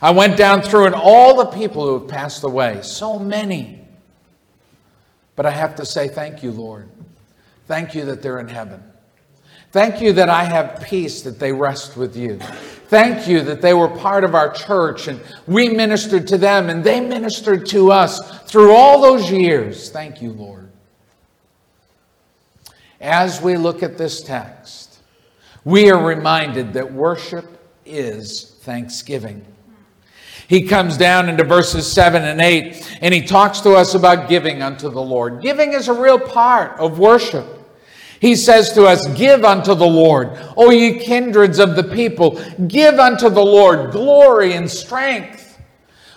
I 0.01 0.11
went 0.11 0.37
down 0.37 0.63
through 0.63 0.87
and 0.87 0.95
all 0.95 1.37
the 1.37 1.47
people 1.47 1.87
who 1.87 1.99
have 1.99 2.09
passed 2.09 2.45
away, 2.45 2.81
so 2.83 3.19
many. 3.19 3.81
But 5.37 5.47
I 5.47 5.51
have 5.51 5.75
to 5.77 5.87
say, 5.87 6.09
thank 6.09 6.43
you, 6.43 6.51
Lord. 6.51 6.89
Thank 7.67 7.95
you 7.95 8.05
that 8.07 8.23
they're 8.23 8.39
in 8.39 8.49
heaven. 8.49 8.83
Thank 9.73 10.01
you 10.01 10.13
that 10.13 10.29
I 10.29 10.45
have 10.45 10.83
peace 10.83 11.23
that 11.23 11.41
they 11.41 11.53
rest 11.53 11.97
with 11.97 12.17
you. 12.17 12.39
Thank 12.89 13.27
you 13.27 13.41
that 13.43 13.61
they 13.61 13.75
were 13.75 13.89
part 13.89 14.25
of 14.25 14.35
our 14.35 14.53
church 14.53 15.09
and 15.09 15.21
we 15.47 15.69
ministered 15.69 16.29
to 16.29 16.39
them 16.39 16.69
and 16.69 16.85
they 16.85 17.01
ministered 17.01 17.67
to 17.71 17.91
us 17.91 18.43
through 18.43 18.73
all 18.73 19.01
those 19.01 19.31
years. 19.31 19.91
Thank 19.91 20.23
you, 20.23 20.33
Lord. 20.33 20.64
As 23.05 23.43
we 23.43 23.59
look 23.59 23.83
at 23.83 23.99
this 23.99 24.23
text, 24.23 24.99
we 25.63 25.91
are 25.91 26.03
reminded 26.03 26.73
that 26.73 26.91
worship 26.91 27.45
is 27.85 28.57
thanksgiving. 28.63 29.45
He 30.49 30.67
comes 30.67 30.97
down 30.97 31.29
into 31.29 31.45
verses 31.45 31.87
7 31.87 32.25
and 32.25 32.41
8 32.41 32.99
and 33.03 33.13
he 33.13 33.21
talks 33.21 33.61
to 33.61 33.75
us 33.75 33.93
about 33.93 34.31
giving 34.31 34.63
unto 34.63 34.89
the 34.89 35.03
Lord. 35.03 35.43
Giving 35.43 35.75
is 35.75 35.89
a 35.89 35.93
real 35.93 36.19
part 36.19 36.79
of 36.81 36.99
worship. 36.99 37.45
He 38.21 38.35
says 38.37 38.73
to 38.73 38.87
us, 38.87 39.07
Give 39.09 39.45
unto 39.45 39.75
the 39.75 39.87
Lord, 39.87 40.31
O 40.57 40.71
ye 40.71 40.99
kindreds 40.99 41.59
of 41.59 41.77
the 41.77 41.85
people, 41.85 42.43
give 42.69 42.99
unto 42.99 43.29
the 43.29 43.45
Lord 43.45 43.93
glory 43.93 44.55
and 44.55 44.71
strength. 44.71 45.59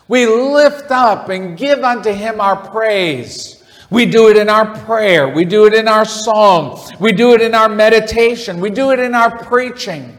We 0.07 0.25
lift 0.25 0.89
up 0.89 1.27
and 1.27 1.57
give 1.57 1.83
unto 1.83 2.13
him 2.13 2.39
our 2.39 2.55
praise. 2.55 3.56
We 3.89 4.05
do 4.05 4.29
it 4.29 4.37
in 4.37 4.49
our 4.49 4.77
prayer. 4.85 5.29
We 5.29 5.45
do 5.45 5.65
it 5.65 5.73
in 5.73 5.87
our 5.87 6.05
song. 6.05 6.79
We 6.99 7.13
do 7.13 7.33
it 7.33 7.41
in 7.41 7.55
our 7.55 7.69
meditation. 7.69 8.59
We 8.59 8.69
do 8.69 8.91
it 8.91 8.99
in 8.99 9.15
our 9.15 9.43
preaching. 9.45 10.17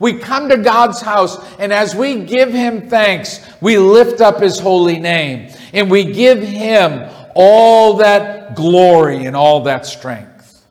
We 0.00 0.18
come 0.18 0.48
to 0.48 0.56
God's 0.56 1.00
house, 1.00 1.38
and 1.58 1.72
as 1.72 1.94
we 1.94 2.24
give 2.24 2.52
him 2.52 2.88
thanks, 2.88 3.40
we 3.60 3.78
lift 3.78 4.20
up 4.20 4.40
his 4.40 4.58
holy 4.58 4.98
name 4.98 5.54
and 5.72 5.90
we 5.90 6.04
give 6.04 6.42
him 6.42 7.08
all 7.34 7.96
that 7.98 8.56
glory 8.56 9.26
and 9.26 9.36
all 9.36 9.62
that 9.62 9.86
strength. 9.86 10.64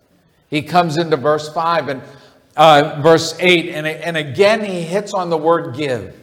He 0.50 0.62
comes 0.62 0.98
into 0.98 1.18
verse 1.18 1.50
5 1.50 1.90
and 1.90 2.02
uh, 2.56 3.00
verse 3.02 3.36
8, 3.40 3.70
and, 3.70 3.88
and 3.88 4.18
again 4.18 4.64
he 4.64 4.82
hits 4.82 5.14
on 5.14 5.30
the 5.30 5.38
word 5.38 5.76
give. 5.76 6.16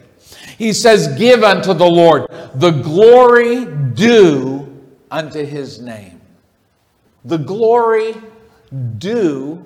He 0.57 0.71
says, 0.71 1.17
Give 1.17 1.43
unto 1.43 1.73
the 1.73 1.85
Lord 1.85 2.27
the 2.55 2.71
glory 2.71 3.65
due 3.65 4.70
unto 5.11 5.45
his 5.45 5.79
name. 5.81 6.21
The 7.25 7.37
glory 7.37 8.15
due 8.97 9.63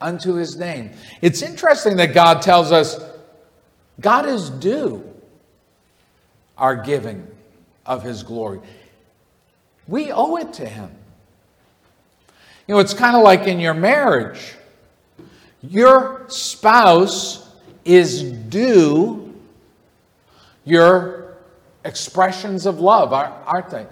unto 0.00 0.34
his 0.34 0.56
name. 0.56 0.90
It's 1.22 1.40
interesting 1.40 1.96
that 1.96 2.12
God 2.12 2.42
tells 2.42 2.72
us 2.72 3.00
God 4.00 4.26
is 4.26 4.50
due 4.50 5.02
our 6.58 6.76
giving 6.76 7.26
of 7.86 8.02
his 8.02 8.22
glory. 8.22 8.60
We 9.86 10.12
owe 10.12 10.36
it 10.36 10.52
to 10.54 10.66
him. 10.66 10.90
You 12.66 12.74
know, 12.74 12.80
it's 12.80 12.94
kind 12.94 13.16
of 13.16 13.22
like 13.22 13.46
in 13.46 13.60
your 13.60 13.74
marriage. 13.74 14.54
Your 15.62 16.24
spouse 16.28 17.48
is 17.84 18.22
due 18.22 19.34
your 20.64 21.36
expressions 21.84 22.66
of 22.66 22.80
love, 22.80 23.12
aren't 23.12 23.70
they? 23.70 23.86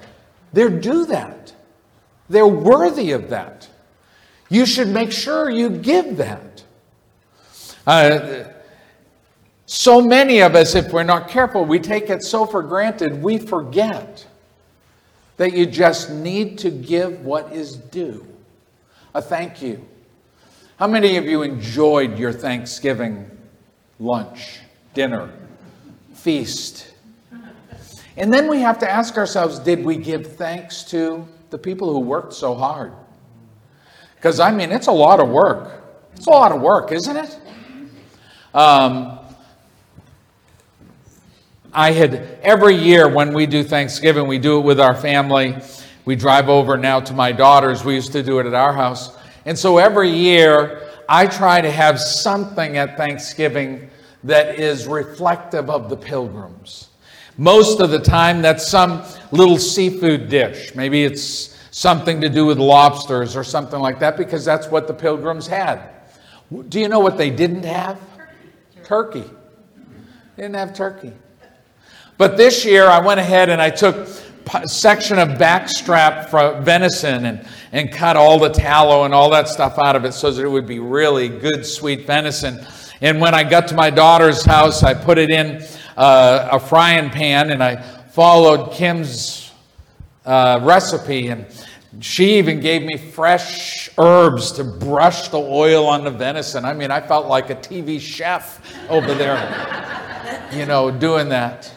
They're 0.52 0.70
that. 1.06 1.54
They're 2.28 2.46
worthy 2.46 3.12
of 3.12 3.30
that. 3.30 3.68
You 4.48 4.66
should 4.66 4.88
make 4.88 5.12
sure 5.12 5.50
you 5.50 5.70
give 5.70 6.16
that. 6.18 6.64
Uh, 7.86 8.44
so 9.66 10.00
many 10.00 10.40
of 10.40 10.54
us, 10.54 10.74
if 10.74 10.92
we're 10.92 11.02
not 11.02 11.28
careful, 11.28 11.64
we 11.64 11.78
take 11.78 12.10
it 12.10 12.22
so 12.22 12.44
for 12.46 12.62
granted, 12.62 13.22
we 13.22 13.38
forget 13.38 14.26
that 15.38 15.54
you 15.54 15.66
just 15.66 16.10
need 16.10 16.58
to 16.58 16.70
give 16.70 17.24
what 17.24 17.52
is 17.52 17.76
due 17.76 18.26
a 19.14 19.22
thank 19.22 19.62
you. 19.62 19.86
How 20.78 20.86
many 20.86 21.16
of 21.16 21.24
you 21.26 21.42
enjoyed 21.42 22.18
your 22.18 22.32
Thanksgiving 22.32 23.30
lunch, 23.98 24.60
dinner, 24.94 25.32
feast? 26.14 26.91
And 28.16 28.32
then 28.32 28.48
we 28.48 28.60
have 28.60 28.78
to 28.80 28.90
ask 28.90 29.16
ourselves 29.16 29.58
did 29.58 29.84
we 29.84 29.96
give 29.96 30.36
thanks 30.36 30.82
to 30.84 31.26
the 31.50 31.58
people 31.58 31.92
who 31.92 32.00
worked 32.00 32.34
so 32.34 32.54
hard? 32.54 32.92
Because, 34.16 34.38
I 34.38 34.50
mean, 34.50 34.70
it's 34.70 34.86
a 34.86 34.92
lot 34.92 35.20
of 35.20 35.28
work. 35.28 35.82
It's 36.14 36.26
a 36.26 36.30
lot 36.30 36.52
of 36.52 36.60
work, 36.60 36.92
isn't 36.92 37.16
it? 37.16 37.38
Um, 38.54 39.18
I 41.72 41.92
had 41.92 42.38
every 42.42 42.76
year 42.76 43.08
when 43.08 43.32
we 43.32 43.46
do 43.46 43.64
Thanksgiving, 43.64 44.26
we 44.26 44.38
do 44.38 44.58
it 44.58 44.62
with 44.62 44.78
our 44.78 44.94
family. 44.94 45.56
We 46.04 46.16
drive 46.16 46.48
over 46.48 46.76
now 46.76 47.00
to 47.00 47.14
my 47.14 47.32
daughter's. 47.32 47.82
We 47.84 47.94
used 47.94 48.12
to 48.12 48.22
do 48.22 48.38
it 48.40 48.46
at 48.46 48.54
our 48.54 48.74
house. 48.74 49.16
And 49.46 49.58
so 49.58 49.78
every 49.78 50.10
year, 50.10 50.88
I 51.08 51.26
try 51.26 51.60
to 51.60 51.70
have 51.70 51.98
something 51.98 52.76
at 52.76 52.96
Thanksgiving 52.96 53.90
that 54.24 54.58
is 54.58 54.86
reflective 54.86 55.70
of 55.70 55.88
the 55.88 55.96
pilgrims. 55.96 56.88
Most 57.38 57.80
of 57.80 57.90
the 57.90 57.98
time, 57.98 58.42
that's 58.42 58.66
some 58.66 59.02
little 59.30 59.58
seafood 59.58 60.28
dish. 60.28 60.74
Maybe 60.74 61.04
it's 61.04 61.58
something 61.70 62.20
to 62.20 62.28
do 62.28 62.44
with 62.44 62.58
lobsters 62.58 63.34
or 63.36 63.44
something 63.44 63.80
like 63.80 63.98
that, 64.00 64.16
because 64.16 64.44
that's 64.44 64.68
what 64.68 64.86
the 64.86 64.94
pilgrims 64.94 65.46
had. 65.46 65.88
Do 66.68 66.78
you 66.78 66.88
know 66.88 67.00
what 67.00 67.16
they 67.16 67.30
didn't 67.30 67.64
have? 67.64 67.98
Turkey. 68.84 69.24
They 70.36 70.42
didn't 70.42 70.56
have 70.56 70.74
turkey. 70.74 71.12
But 72.18 72.36
this 72.36 72.64
year, 72.64 72.86
I 72.86 73.00
went 73.00 73.20
ahead 73.20 73.48
and 73.48 73.60
I 73.60 73.70
took 73.70 74.08
a 74.54 74.68
section 74.68 75.18
of 75.18 75.30
backstrap 75.30 76.28
for 76.28 76.60
venison 76.60 77.24
and, 77.24 77.48
and 77.72 77.90
cut 77.90 78.16
all 78.16 78.38
the 78.38 78.50
tallow 78.50 79.04
and 79.04 79.14
all 79.14 79.30
that 79.30 79.48
stuff 79.48 79.78
out 79.78 79.96
of 79.96 80.04
it 80.04 80.12
so 80.12 80.30
that 80.30 80.44
it 80.44 80.48
would 80.48 80.66
be 80.66 80.78
really 80.78 81.28
good, 81.28 81.64
sweet 81.64 82.06
venison. 82.06 82.66
And 83.00 83.20
when 83.20 83.34
I 83.34 83.44
got 83.44 83.66
to 83.68 83.74
my 83.74 83.88
daughter's 83.88 84.44
house, 84.44 84.82
I 84.82 84.94
put 84.94 85.16
it 85.16 85.30
in 85.30 85.66
uh, 85.96 86.48
a 86.52 86.60
frying 86.60 87.10
pan 87.10 87.50
and 87.50 87.62
I 87.62 87.76
followed 88.12 88.72
Kim's 88.72 89.52
uh, 90.24 90.60
recipe. 90.62 91.28
And 91.28 91.46
she 92.00 92.38
even 92.38 92.60
gave 92.60 92.82
me 92.82 92.96
fresh 92.96 93.90
herbs 93.98 94.52
to 94.52 94.64
brush 94.64 95.28
the 95.28 95.38
oil 95.38 95.86
on 95.86 96.04
the 96.04 96.10
venison. 96.10 96.64
I 96.64 96.74
mean, 96.74 96.90
I 96.90 97.00
felt 97.00 97.26
like 97.26 97.50
a 97.50 97.54
TV 97.54 98.00
chef 98.00 98.60
over 98.88 99.14
there, 99.14 100.48
you 100.52 100.66
know, 100.66 100.90
doing 100.90 101.28
that. 101.30 101.72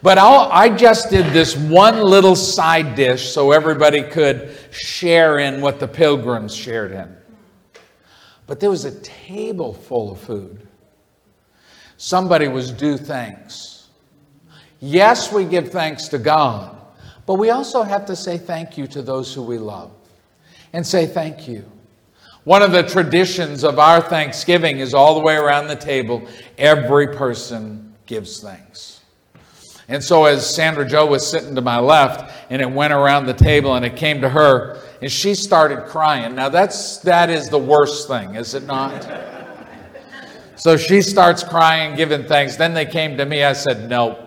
But 0.00 0.16
I'll, 0.16 0.48
i 0.52 0.68
just 0.68 1.10
did 1.10 1.26
this 1.32 1.56
one 1.56 2.00
little 2.00 2.36
side 2.36 2.94
dish 2.94 3.30
so 3.30 3.50
everybody 3.50 4.02
could 4.02 4.56
share 4.70 5.40
in 5.40 5.60
what 5.60 5.80
the 5.80 5.88
pilgrims 5.88 6.54
shared 6.54 6.92
in. 6.92 7.16
But 8.46 8.60
there 8.60 8.70
was 8.70 8.84
a 8.84 8.98
table 9.00 9.74
full 9.74 10.12
of 10.12 10.20
food. 10.20 10.67
Somebody 11.98 12.46
was 12.46 12.70
due 12.70 12.96
thanks. 12.96 13.88
Yes, 14.78 15.32
we 15.32 15.44
give 15.44 15.70
thanks 15.70 16.06
to 16.08 16.18
God, 16.18 16.76
but 17.26 17.34
we 17.34 17.50
also 17.50 17.82
have 17.82 18.06
to 18.06 18.14
say 18.14 18.38
thank 18.38 18.78
you 18.78 18.86
to 18.86 19.02
those 19.02 19.34
who 19.34 19.42
we 19.42 19.58
love 19.58 19.90
and 20.72 20.86
say 20.86 21.06
thank 21.06 21.48
you. 21.48 21.64
One 22.44 22.62
of 22.62 22.70
the 22.70 22.84
traditions 22.84 23.64
of 23.64 23.80
our 23.80 24.00
Thanksgiving 24.00 24.78
is 24.78 24.94
all 24.94 25.14
the 25.14 25.20
way 25.20 25.34
around 25.34 25.66
the 25.66 25.76
table, 25.76 26.26
every 26.56 27.08
person 27.08 27.94
gives 28.06 28.40
thanks. 28.40 29.00
And 29.88 30.02
so, 30.02 30.26
as 30.26 30.48
Sandra 30.48 30.86
Joe 30.86 31.06
was 31.06 31.28
sitting 31.28 31.56
to 31.56 31.62
my 31.62 31.80
left, 31.80 32.32
and 32.48 32.62
it 32.62 32.70
went 32.70 32.92
around 32.92 33.26
the 33.26 33.34
table, 33.34 33.74
and 33.74 33.84
it 33.84 33.96
came 33.96 34.20
to 34.20 34.28
her, 34.28 34.80
and 35.02 35.10
she 35.10 35.34
started 35.34 35.86
crying. 35.86 36.36
Now, 36.36 36.48
that's 36.48 36.98
that 36.98 37.28
is 37.28 37.48
the 37.48 37.58
worst 37.58 38.06
thing, 38.06 38.36
is 38.36 38.54
it 38.54 38.66
not? 38.66 39.04
So 40.58 40.76
she 40.76 41.00
starts 41.00 41.42
crying, 41.42 41.96
giving 41.96 42.24
thanks. 42.24 42.56
Then 42.56 42.74
they 42.74 42.84
came 42.84 43.16
to 43.16 43.24
me. 43.24 43.42
I 43.42 43.54
said, 43.54 43.88
Nope. 43.88 44.18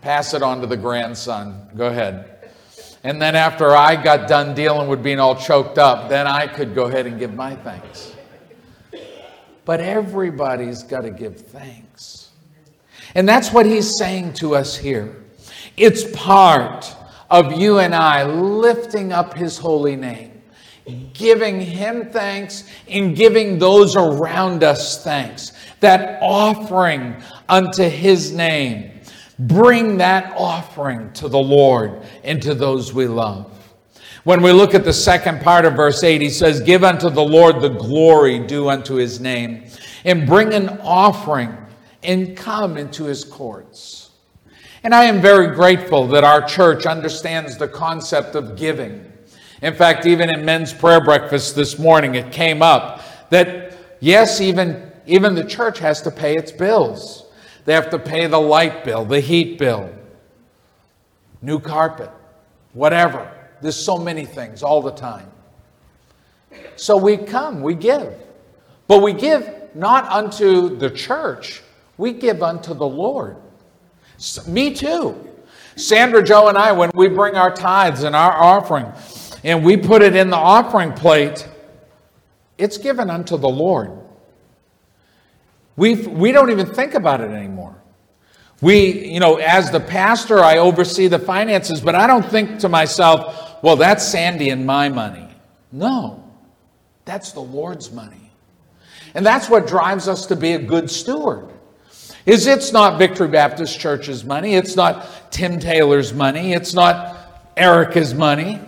pass 0.00 0.32
it 0.32 0.42
on 0.42 0.62
to 0.62 0.66
the 0.66 0.76
grandson. 0.76 1.68
Go 1.76 1.88
ahead." 1.88 2.32
And 3.04 3.22
then 3.22 3.36
after 3.36 3.76
I 3.76 3.94
got 3.94 4.26
done 4.26 4.54
dealing 4.54 4.88
with 4.88 5.00
being 5.00 5.20
all 5.20 5.36
choked 5.36 5.78
up, 5.78 6.08
then 6.08 6.26
I 6.26 6.48
could 6.48 6.74
go 6.74 6.86
ahead 6.86 7.06
and 7.06 7.20
give 7.20 7.34
my 7.34 7.54
thanks. 7.54 8.16
But 9.64 9.80
everybody's 9.80 10.82
got 10.82 11.02
to 11.02 11.10
give 11.10 11.36
thanks. 11.40 12.30
And 13.14 13.28
that's 13.28 13.52
what 13.52 13.64
he's 13.64 13.96
saying 13.96 14.34
to 14.34 14.56
us 14.56 14.76
here. 14.76 15.24
It's 15.76 16.04
part 16.16 16.96
of 17.30 17.52
you 17.52 17.78
and 17.78 17.94
I 17.94 18.24
lifting 18.24 19.12
up 19.12 19.34
his 19.34 19.58
holy 19.58 19.94
name, 19.94 20.35
giving 21.12 21.60
him 21.60 22.10
thanks, 22.10 22.64
and 22.88 23.16
giving 23.16 23.58
those 23.58 23.96
around 23.96 24.62
us 24.62 25.02
thanks. 25.02 25.52
That 25.80 26.18
offering 26.22 27.16
unto 27.48 27.82
his 27.82 28.32
name. 28.32 28.92
Bring 29.38 29.98
that 29.98 30.32
offering 30.36 31.12
to 31.14 31.28
the 31.28 31.38
Lord 31.38 32.02
and 32.24 32.40
to 32.42 32.54
those 32.54 32.94
we 32.94 33.06
love. 33.06 33.52
When 34.24 34.42
we 34.42 34.50
look 34.50 34.74
at 34.74 34.84
the 34.84 34.92
second 34.92 35.42
part 35.42 35.64
of 35.64 35.74
verse 35.74 36.02
8, 36.02 36.20
he 36.20 36.30
says, 36.30 36.60
Give 36.60 36.82
unto 36.82 37.10
the 37.10 37.22
Lord 37.22 37.60
the 37.60 37.68
glory 37.68 38.40
due 38.40 38.68
unto 38.68 38.94
his 38.94 39.20
name, 39.20 39.64
and 40.04 40.26
bring 40.26 40.54
an 40.54 40.80
offering 40.82 41.56
and 42.02 42.36
come 42.36 42.76
into 42.76 43.04
his 43.04 43.24
courts. 43.24 44.10
And 44.82 44.94
I 44.94 45.04
am 45.04 45.20
very 45.20 45.54
grateful 45.54 46.06
that 46.08 46.24
our 46.24 46.46
church 46.46 46.86
understands 46.86 47.56
the 47.56 47.68
concept 47.68 48.34
of 48.34 48.56
giving. 48.56 49.05
In 49.62 49.74
fact, 49.74 50.06
even 50.06 50.28
in 50.28 50.44
men's 50.44 50.72
prayer 50.72 51.00
breakfast 51.00 51.56
this 51.56 51.78
morning, 51.78 52.14
it 52.14 52.30
came 52.30 52.62
up 52.62 53.02
that 53.30 53.76
yes, 54.00 54.40
even, 54.40 54.92
even 55.06 55.34
the 55.34 55.44
church 55.44 55.78
has 55.78 56.02
to 56.02 56.10
pay 56.10 56.34
its 56.34 56.52
bills. 56.52 57.24
They 57.64 57.72
have 57.72 57.90
to 57.90 57.98
pay 57.98 58.26
the 58.26 58.40
light 58.40 58.84
bill, 58.84 59.04
the 59.04 59.20
heat 59.20 59.58
bill, 59.58 59.90
new 61.42 61.58
carpet, 61.58 62.10
whatever. 62.74 63.32
There's 63.60 63.76
so 63.76 63.98
many 63.98 64.24
things 64.24 64.62
all 64.62 64.82
the 64.82 64.92
time. 64.92 65.30
So 66.76 66.96
we 66.96 67.16
come, 67.16 67.62
we 67.62 67.74
give. 67.74 68.14
But 68.86 69.02
we 69.02 69.12
give 69.12 69.74
not 69.74 70.04
unto 70.10 70.76
the 70.76 70.90
church, 70.90 71.62
we 71.98 72.12
give 72.12 72.42
unto 72.42 72.74
the 72.74 72.86
Lord. 72.86 73.36
Me 74.46 74.72
too. 74.74 75.22
Sandra, 75.76 76.22
Joe, 76.22 76.48
and 76.48 76.56
I, 76.56 76.72
when 76.72 76.90
we 76.94 77.08
bring 77.08 77.34
our 77.34 77.54
tithes 77.54 78.02
and 78.02 78.16
our 78.16 78.32
offering 78.32 78.86
and 79.46 79.64
we 79.64 79.76
put 79.76 80.02
it 80.02 80.16
in 80.16 80.28
the 80.28 80.36
offering 80.36 80.92
plate, 80.92 81.48
it's 82.58 82.78
given 82.78 83.08
unto 83.08 83.38
the 83.38 83.48
Lord. 83.48 83.92
we 85.76 85.94
we 85.94 86.32
don't 86.32 86.50
even 86.50 86.66
think 86.66 86.94
about 86.94 87.20
it 87.20 87.30
anymore. 87.30 87.74
We, 88.60 89.06
you 89.06 89.20
know, 89.20 89.36
as 89.36 89.70
the 89.70 89.80
pastor, 89.80 90.40
I 90.40 90.58
oversee 90.58 91.08
the 91.08 91.18
finances, 91.18 91.80
but 91.80 91.94
I 91.94 92.06
don't 92.06 92.24
think 92.24 92.58
to 92.60 92.68
myself, 92.68 93.62
well, 93.62 93.76
that's 93.76 94.06
Sandy 94.06 94.50
and 94.50 94.66
my 94.66 94.88
money. 94.88 95.28
No, 95.70 96.24
that's 97.04 97.32
the 97.32 97.40
Lord's 97.40 97.92
money. 97.92 98.32
And 99.14 99.24
that's 99.24 99.48
what 99.48 99.66
drives 99.68 100.08
us 100.08 100.26
to 100.26 100.36
be 100.36 100.54
a 100.54 100.58
good 100.58 100.90
steward 100.90 101.50
is 102.24 102.48
it's 102.48 102.72
not 102.72 102.98
Victory 102.98 103.28
Baptist 103.28 103.78
Church's 103.78 104.24
money. 104.24 104.56
It's 104.56 104.74
not 104.74 105.30
Tim 105.30 105.60
Taylor's 105.60 106.12
money. 106.12 106.52
It's 106.52 106.74
not 106.74 107.52
Erica's 107.56 108.12
money. 108.12 108.60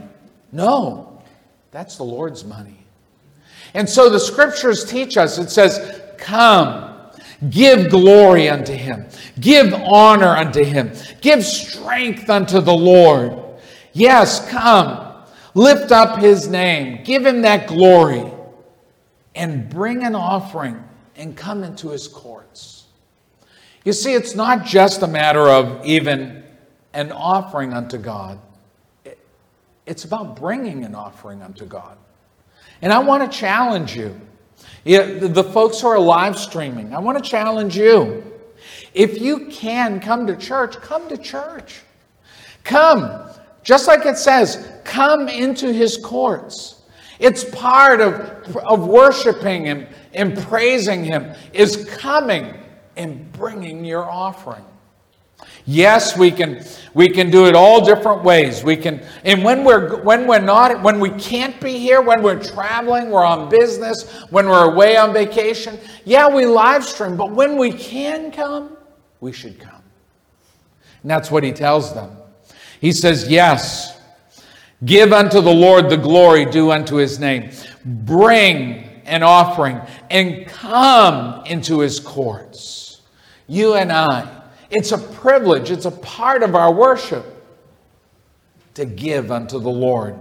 No, 0.53 1.23
that's 1.71 1.97
the 1.97 2.05
Lord's 2.05 2.45
money. 2.45 2.79
And 3.75 3.89
so 3.89 4.09
the 4.09 4.21
scriptures 4.21 4.85
teach 4.85 5.17
us 5.17 5.39
it 5.39 5.51
says, 5.51 6.01
Come, 6.17 6.97
give 7.51 7.91
glory 7.91 8.49
unto 8.49 8.73
him, 8.73 9.07
give 9.41 9.73
honor 9.75 10.29
unto 10.29 10.65
him, 10.65 10.93
give 11.21 11.45
strength 11.45 12.29
unto 12.31 12.61
the 12.61 12.73
Lord. 12.73 13.45
Yes, 13.93 14.49
come, 14.49 15.15
lift 15.55 15.93
up 15.93 16.21
his 16.21 16.49
name, 16.49 17.05
give 17.05 17.25
him 17.25 17.43
that 17.43 17.67
glory, 17.67 18.25
and 19.35 19.69
bring 19.69 20.03
an 20.05 20.15
offering 20.15 20.83
and 21.17 21.37
come 21.37 21.63
into 21.65 21.91
his 21.91 22.09
courts. 22.09 22.85
You 23.85 23.93
see, 23.93 24.15
it's 24.15 24.35
not 24.35 24.65
just 24.65 25.03
a 25.03 25.07
matter 25.07 25.49
of 25.49 25.85
even 25.85 26.45
an 26.93 27.13
offering 27.13 27.73
unto 27.73 27.99
God, 27.99 28.39
it's 29.89 30.05
about 30.05 30.37
bringing 30.37 30.85
an 30.85 30.95
offering 30.95 31.43
unto 31.43 31.65
God. 31.65 31.97
And 32.83 32.93
I 32.93 32.99
want 32.99 33.31
to 33.31 33.39
challenge 33.39 33.97
you. 33.97 34.21
The 34.85 35.51
folks 35.53 35.81
who 35.81 35.89
are 35.89 35.99
live 35.99 36.39
streaming, 36.39 36.95
I 36.95 36.99
want 36.99 37.23
to 37.23 37.29
challenge 37.29 37.77
you. 37.77 38.23
If 38.93 39.21
you 39.21 39.47
can 39.47 39.99
come 39.99 40.27
to 40.27 40.37
church, 40.37 40.77
come 40.77 41.09
to 41.09 41.17
church. 41.17 41.81
Come. 42.65 43.31
Just 43.63 43.89
like 43.89 44.05
it 44.05 44.19
says, 44.19 44.71
come 44.85 45.29
into 45.29 45.73
his 45.73 45.97
courts. 45.97 46.83
It's 47.19 47.45
part 47.45 48.01
of, 48.01 48.57
of 48.57 48.87
worshiping 48.87 49.65
him 49.65 49.87
and 50.15 50.37
praising 50.39 51.03
him, 51.03 51.35
is 51.53 51.89
coming 51.97 52.55
and 52.97 53.31
bringing 53.33 53.85
your 53.85 54.09
offering. 54.09 54.65
Yes, 55.71 56.17
we 56.17 56.31
can 56.31 56.65
we 56.95 57.11
can 57.11 57.31
do 57.31 57.45
it 57.45 57.55
all 57.55 57.85
different 57.85 58.25
ways. 58.25 58.65
We 58.65 58.75
can 58.75 59.03
and 59.25 59.45
when 59.45 59.65
we're 59.65 60.03
when 60.03 60.27
we're 60.27 60.39
not 60.39 60.83
when 60.83 60.99
we 60.99 61.11
can't 61.11 61.61
be 61.61 61.79
here, 61.79 62.01
when 62.01 62.23
we're 62.23 62.43
traveling, 62.43 63.11
we're 63.11 63.23
on 63.23 63.51
business, 63.51 64.11
when 64.31 64.49
we're 64.49 64.73
away 64.73 64.97
on 64.97 65.13
vacation, 65.13 65.79
yeah, 66.07 66.27
we 66.27 66.47
live 66.47 66.87
stream, 66.87 67.19
but 67.19 67.33
when 67.33 67.59
we 67.59 67.71
can 67.71 68.33
come, 68.33 68.79
we 69.21 69.31
should 69.31 69.61
come. 69.61 69.83
And 71.03 71.11
that's 71.11 71.31
what 71.31 71.45
he 71.45 71.53
tells 71.53 71.93
them. 71.93 72.17
He 72.81 72.91
says, 72.91 73.29
"Yes, 73.29 74.01
give 74.87 75.13
unto 75.13 75.43
the 75.43 75.53
Lord 75.53 75.91
the 75.91 75.99
glory 75.99 76.47
due 76.47 76.71
unto 76.71 76.97
his 76.97 77.19
name. 77.19 77.51
Bring 77.85 79.03
an 79.05 79.23
offering 79.23 79.83
and 80.09 80.47
come 80.47 81.45
into 81.45 81.81
his 81.81 82.01
courts." 82.01 82.79
you 83.49 83.75
and 83.75 83.91
I. 83.91 84.38
It's 84.71 84.93
a 84.93 84.99
privilege, 84.99 85.71
it's 85.71 85.87
a 85.87 85.91
part 85.91 86.43
of 86.43 86.55
our 86.55 86.73
worship 86.73 87.25
to 88.75 88.85
give 88.85 89.31
unto 89.31 89.59
the 89.59 89.71
Lord 89.71 90.17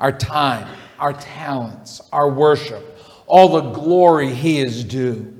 our 0.00 0.12
time, 0.12 0.66
our 0.98 1.12
talents, 1.12 2.00
our 2.12 2.28
worship, 2.28 2.98
all 3.26 3.48
the 3.48 3.70
glory 3.70 4.34
He 4.34 4.60
is 4.60 4.82
due. 4.82 5.32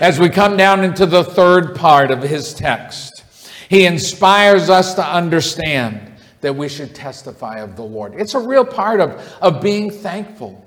As 0.00 0.18
we 0.18 0.28
come 0.28 0.56
down 0.56 0.82
into 0.82 1.06
the 1.06 1.22
third 1.22 1.76
part 1.76 2.10
of 2.10 2.22
His 2.22 2.54
text, 2.54 3.24
He 3.68 3.86
inspires 3.86 4.70
us 4.70 4.94
to 4.94 5.06
understand 5.06 6.12
that 6.40 6.54
we 6.54 6.68
should 6.68 6.94
testify 6.94 7.60
of 7.60 7.76
the 7.76 7.84
Lord. 7.84 8.14
It's 8.16 8.34
a 8.34 8.38
real 8.38 8.64
part 8.64 9.00
of, 9.00 9.12
of 9.40 9.62
being 9.62 9.90
thankful. 9.90 10.64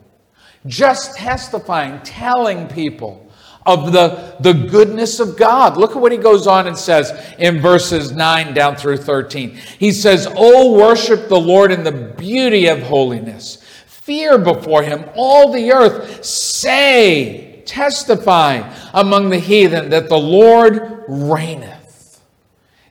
Just 0.65 1.15
testifying, 1.15 2.01
telling 2.01 2.67
people 2.67 3.26
of 3.67 3.91
the, 3.91 4.35
the 4.39 4.53
goodness 4.53 5.19
of 5.19 5.37
God. 5.37 5.75
Look 5.75 5.91
at 5.91 6.01
what 6.01 6.13
he 6.13 6.17
goes 6.17 6.47
on 6.47 6.67
and 6.67 6.77
says 6.77 7.11
in 7.37 7.59
verses 7.59 8.13
9 8.13 8.53
down 8.53 8.77
through 8.77 8.97
13. 8.97 9.49
He 9.77 9.91
says, 9.91 10.27
Oh, 10.35 10.73
worship 10.73 11.27
the 11.27 11.39
Lord 11.39 11.71
in 11.71 11.83
the 11.83 11.91
beauty 11.91 12.67
of 12.67 12.81
holiness. 12.81 13.61
Fear 13.85 14.37
before 14.37 14.83
him 14.83 15.03
all 15.15 15.51
the 15.51 15.73
earth. 15.73 16.23
Say, 16.23 17.61
testify 17.65 18.73
among 18.93 19.29
the 19.29 19.39
heathen 19.39 19.89
that 19.89 20.07
the 20.07 20.17
Lord 20.17 21.03
reigneth. 21.09 22.21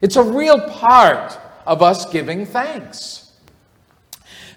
It's 0.03 0.17
a 0.17 0.23
real 0.23 0.61
part 0.61 1.39
of 1.65 1.83
us 1.83 2.05
giving 2.11 2.45
thanks. 2.45 3.33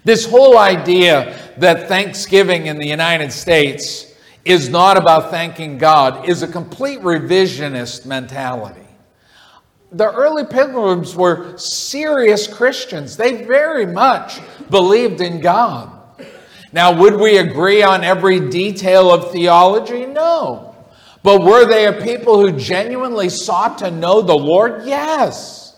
This 0.04 0.26
whole 0.26 0.58
idea 0.58 1.54
that 1.56 1.88
Thanksgiving 1.88 2.66
in 2.66 2.78
the 2.78 2.86
United 2.86 3.32
States 3.32 4.09
is 4.44 4.68
not 4.68 4.96
about 4.96 5.30
thanking 5.30 5.78
God 5.78 6.28
is 6.28 6.42
a 6.42 6.48
complete 6.48 7.00
revisionist 7.00 8.06
mentality. 8.06 8.86
The 9.92 10.10
early 10.12 10.44
pilgrims 10.44 11.16
were 11.16 11.56
serious 11.58 12.46
Christians. 12.46 13.16
They 13.16 13.44
very 13.44 13.86
much 13.86 14.40
believed 14.70 15.20
in 15.20 15.40
God. 15.40 15.90
Now, 16.72 16.96
would 17.00 17.16
we 17.16 17.38
agree 17.38 17.82
on 17.82 18.04
every 18.04 18.48
detail 18.48 19.12
of 19.12 19.32
theology? 19.32 20.06
No. 20.06 20.76
But 21.22 21.42
were 21.42 21.66
they 21.66 21.86
a 21.86 21.92
people 21.92 22.40
who 22.40 22.56
genuinely 22.56 23.28
sought 23.28 23.78
to 23.78 23.90
know 23.90 24.22
the 24.22 24.36
Lord? 24.36 24.86
Yes. 24.86 25.76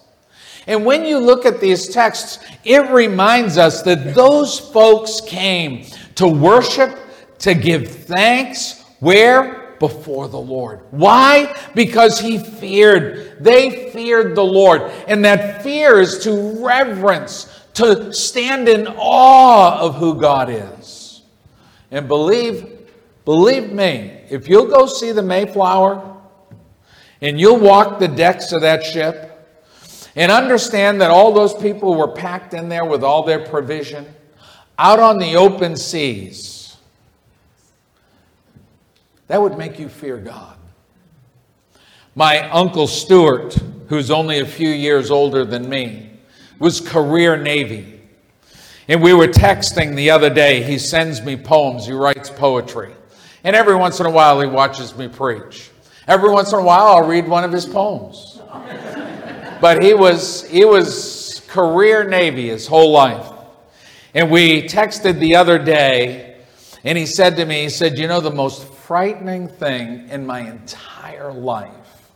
And 0.66 0.84
when 0.84 1.04
you 1.04 1.18
look 1.18 1.44
at 1.44 1.60
these 1.60 1.88
texts, 1.88 2.38
it 2.64 2.90
reminds 2.90 3.58
us 3.58 3.82
that 3.82 4.14
those 4.14 4.60
folks 4.60 5.20
came 5.22 5.86
to 6.16 6.28
worship 6.28 6.96
to 7.42 7.54
give 7.54 7.88
thanks 7.88 8.82
where? 9.02 9.76
Before 9.80 10.28
the 10.28 10.38
Lord. 10.38 10.82
Why? 10.92 11.56
Because 11.74 12.20
he 12.20 12.38
feared. 12.38 13.38
They 13.40 13.90
feared 13.90 14.36
the 14.36 14.44
Lord. 14.44 14.82
And 15.08 15.24
that 15.24 15.64
fear 15.64 15.98
is 15.98 16.20
to 16.20 16.64
reverence, 16.64 17.64
to 17.74 18.12
stand 18.12 18.68
in 18.68 18.86
awe 18.86 19.80
of 19.80 19.96
who 19.96 20.20
God 20.20 20.50
is. 20.50 21.22
And 21.90 22.06
believe, 22.06 22.88
believe 23.24 23.72
me, 23.72 24.20
if 24.30 24.46
you'll 24.46 24.68
go 24.68 24.86
see 24.86 25.10
the 25.10 25.22
Mayflower 25.22 26.16
and 27.20 27.40
you'll 27.40 27.58
walk 27.58 27.98
the 27.98 28.06
decks 28.06 28.52
of 28.52 28.60
that 28.60 28.84
ship 28.84 29.30
and 30.14 30.30
understand 30.30 31.00
that 31.00 31.10
all 31.10 31.32
those 31.32 31.54
people 31.54 31.96
were 31.96 32.12
packed 32.12 32.54
in 32.54 32.68
there 32.68 32.84
with 32.84 33.02
all 33.02 33.24
their 33.24 33.44
provision 33.44 34.06
out 34.78 35.00
on 35.00 35.18
the 35.18 35.34
open 35.34 35.76
seas 35.76 36.61
that 39.32 39.40
would 39.40 39.56
make 39.56 39.78
you 39.78 39.88
fear 39.88 40.18
God. 40.18 40.58
My 42.14 42.50
uncle 42.50 42.86
Stuart, 42.86 43.56
who's 43.88 44.10
only 44.10 44.40
a 44.40 44.44
few 44.44 44.68
years 44.68 45.10
older 45.10 45.46
than 45.46 45.70
me, 45.70 46.10
was 46.58 46.82
career 46.82 47.38
Navy. 47.38 48.02
And 48.88 49.00
we 49.00 49.14
were 49.14 49.28
texting 49.28 49.96
the 49.96 50.10
other 50.10 50.28
day. 50.28 50.62
He 50.62 50.76
sends 50.76 51.22
me 51.22 51.38
poems, 51.38 51.86
he 51.86 51.94
writes 51.94 52.28
poetry. 52.28 52.92
And 53.42 53.56
every 53.56 53.74
once 53.74 54.00
in 54.00 54.04
a 54.04 54.10
while, 54.10 54.38
he 54.38 54.46
watches 54.46 54.94
me 54.94 55.08
preach. 55.08 55.70
Every 56.06 56.30
once 56.30 56.52
in 56.52 56.58
a 56.58 56.62
while, 56.62 56.88
I'll 56.88 57.08
read 57.08 57.26
one 57.26 57.42
of 57.42 57.52
his 57.52 57.64
poems. 57.64 58.38
but 59.62 59.82
he 59.82 59.94
was, 59.94 60.46
he 60.46 60.66
was 60.66 61.40
career 61.48 62.06
Navy 62.06 62.50
his 62.50 62.66
whole 62.66 62.92
life. 62.92 63.32
And 64.12 64.30
we 64.30 64.64
texted 64.64 65.20
the 65.20 65.36
other 65.36 65.58
day, 65.58 66.36
and 66.84 66.98
he 66.98 67.06
said 67.06 67.36
to 67.36 67.46
me, 67.46 67.62
he 67.62 67.70
said, 67.70 67.96
You 67.96 68.08
know, 68.08 68.20
the 68.20 68.30
most 68.30 68.71
frightening 68.86 69.48
thing 69.48 70.08
in 70.08 70.26
my 70.26 70.40
entire 70.40 71.32
life, 71.32 72.10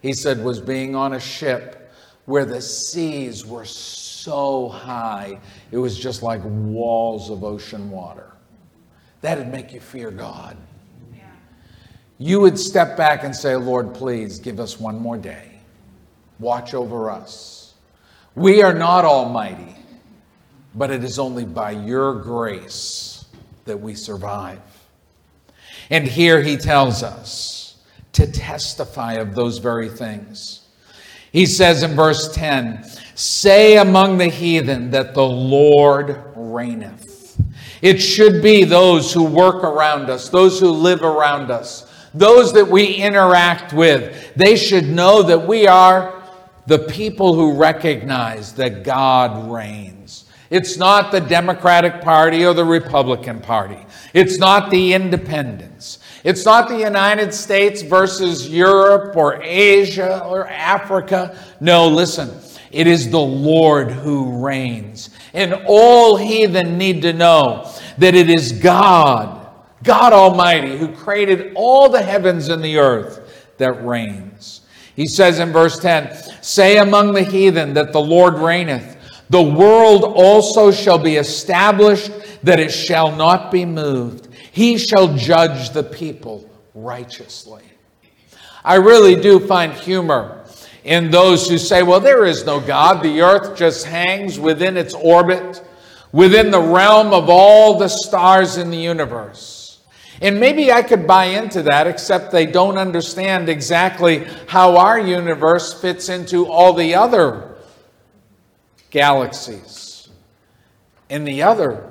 he 0.00 0.12
said, 0.12 0.42
was 0.42 0.60
being 0.60 0.94
on 0.94 1.14
a 1.14 1.20
ship 1.20 1.92
where 2.26 2.44
the 2.44 2.60
seas 2.60 3.44
were 3.44 3.64
so 3.64 4.68
high, 4.68 5.38
it 5.70 5.78
was 5.78 5.98
just 5.98 6.22
like 6.22 6.40
walls 6.44 7.30
of 7.30 7.44
ocean 7.44 7.90
water. 7.90 8.32
That'd 9.20 9.48
make 9.48 9.72
you 9.72 9.80
fear 9.80 10.10
God. 10.10 10.56
You 12.18 12.40
would 12.40 12.58
step 12.58 12.96
back 12.96 13.24
and 13.24 13.34
say, 13.34 13.56
Lord, 13.56 13.92
please 13.94 14.38
give 14.38 14.60
us 14.60 14.78
one 14.78 14.98
more 15.00 15.18
day. 15.18 15.60
Watch 16.38 16.72
over 16.72 17.10
us. 17.10 17.74
We 18.34 18.62
are 18.62 18.74
not 18.74 19.04
almighty, 19.04 19.76
but 20.74 20.90
it 20.90 21.04
is 21.04 21.18
only 21.18 21.44
by 21.44 21.72
your 21.72 22.14
grace 22.14 23.26
that 23.64 23.80
we 23.80 23.94
survive. 23.94 24.60
And 25.90 26.06
here 26.06 26.42
he 26.42 26.56
tells 26.56 27.02
us 27.02 27.76
to 28.12 28.30
testify 28.30 29.14
of 29.14 29.34
those 29.34 29.58
very 29.58 29.88
things. 29.88 30.62
He 31.32 31.46
says 31.46 31.82
in 31.82 31.94
verse 31.94 32.32
10 32.34 32.84
Say 33.16 33.76
among 33.76 34.18
the 34.18 34.28
heathen 34.28 34.90
that 34.90 35.14
the 35.14 35.26
Lord 35.26 36.22
reigneth. 36.34 37.40
It 37.82 37.98
should 37.98 38.42
be 38.42 38.64
those 38.64 39.12
who 39.12 39.24
work 39.24 39.62
around 39.62 40.10
us, 40.10 40.28
those 40.28 40.58
who 40.58 40.70
live 40.70 41.02
around 41.02 41.50
us, 41.50 41.86
those 42.14 42.52
that 42.54 42.66
we 42.66 42.94
interact 42.94 43.72
with. 43.72 44.34
They 44.34 44.56
should 44.56 44.86
know 44.86 45.22
that 45.22 45.46
we 45.46 45.66
are 45.66 46.22
the 46.66 46.78
people 46.78 47.34
who 47.34 47.54
recognize 47.54 48.54
that 48.54 48.84
God 48.84 49.50
reigns. 49.50 49.93
It's 50.50 50.76
not 50.76 51.10
the 51.10 51.20
Democratic 51.20 52.00
Party 52.02 52.44
or 52.44 52.54
the 52.54 52.64
Republican 52.64 53.40
Party. 53.40 53.84
It's 54.12 54.38
not 54.38 54.70
the 54.70 54.92
independents. 54.92 55.98
It's 56.22 56.44
not 56.44 56.68
the 56.68 56.78
United 56.78 57.34
States 57.34 57.82
versus 57.82 58.48
Europe 58.48 59.16
or 59.16 59.42
Asia 59.42 60.24
or 60.24 60.46
Africa. 60.48 61.38
No, 61.60 61.88
listen. 61.88 62.30
It 62.70 62.86
is 62.86 63.10
the 63.10 63.20
Lord 63.20 63.90
who 63.90 64.44
reigns. 64.44 65.10
And 65.32 65.54
all 65.66 66.16
heathen 66.16 66.76
need 66.76 67.02
to 67.02 67.12
know 67.12 67.70
that 67.98 68.14
it 68.14 68.28
is 68.28 68.52
God, 68.52 69.46
God 69.82 70.12
Almighty, 70.12 70.76
who 70.76 70.88
created 70.88 71.52
all 71.54 71.88
the 71.88 72.02
heavens 72.02 72.48
and 72.48 72.64
the 72.64 72.78
earth 72.78 73.52
that 73.58 73.84
reigns. 73.84 74.62
He 74.96 75.06
says 75.06 75.38
in 75.38 75.52
verse 75.52 75.78
10 75.78 76.42
Say 76.42 76.78
among 76.78 77.12
the 77.12 77.22
heathen 77.22 77.74
that 77.74 77.92
the 77.92 78.00
Lord 78.00 78.34
reigneth. 78.34 78.93
The 79.30 79.42
world 79.42 80.04
also 80.04 80.70
shall 80.70 80.98
be 80.98 81.16
established 81.16 82.10
that 82.42 82.60
it 82.60 82.70
shall 82.70 83.14
not 83.14 83.50
be 83.50 83.64
moved. 83.64 84.28
He 84.52 84.78
shall 84.78 85.16
judge 85.16 85.70
the 85.70 85.82
people 85.82 86.48
righteously. 86.74 87.62
I 88.64 88.76
really 88.76 89.16
do 89.16 89.40
find 89.40 89.72
humor 89.72 90.44
in 90.84 91.10
those 91.10 91.48
who 91.48 91.58
say, 91.58 91.82
well, 91.82 92.00
there 92.00 92.26
is 92.26 92.44
no 92.44 92.60
God. 92.60 93.02
The 93.02 93.22
earth 93.22 93.56
just 93.56 93.86
hangs 93.86 94.38
within 94.38 94.76
its 94.76 94.94
orbit, 94.94 95.62
within 96.12 96.50
the 96.50 96.60
realm 96.60 97.12
of 97.12 97.28
all 97.28 97.78
the 97.78 97.88
stars 97.88 98.58
in 98.58 98.70
the 98.70 98.76
universe. 98.76 99.80
And 100.20 100.38
maybe 100.38 100.70
I 100.70 100.82
could 100.82 101.06
buy 101.06 101.24
into 101.26 101.62
that, 101.62 101.86
except 101.86 102.30
they 102.30 102.46
don't 102.46 102.78
understand 102.78 103.48
exactly 103.48 104.24
how 104.46 104.76
our 104.76 104.98
universe 104.98 105.78
fits 105.80 106.08
into 106.08 106.46
all 106.46 106.72
the 106.72 106.94
other 106.94 107.53
galaxies 108.94 110.08
and 111.10 111.26
the 111.26 111.42
other 111.42 111.90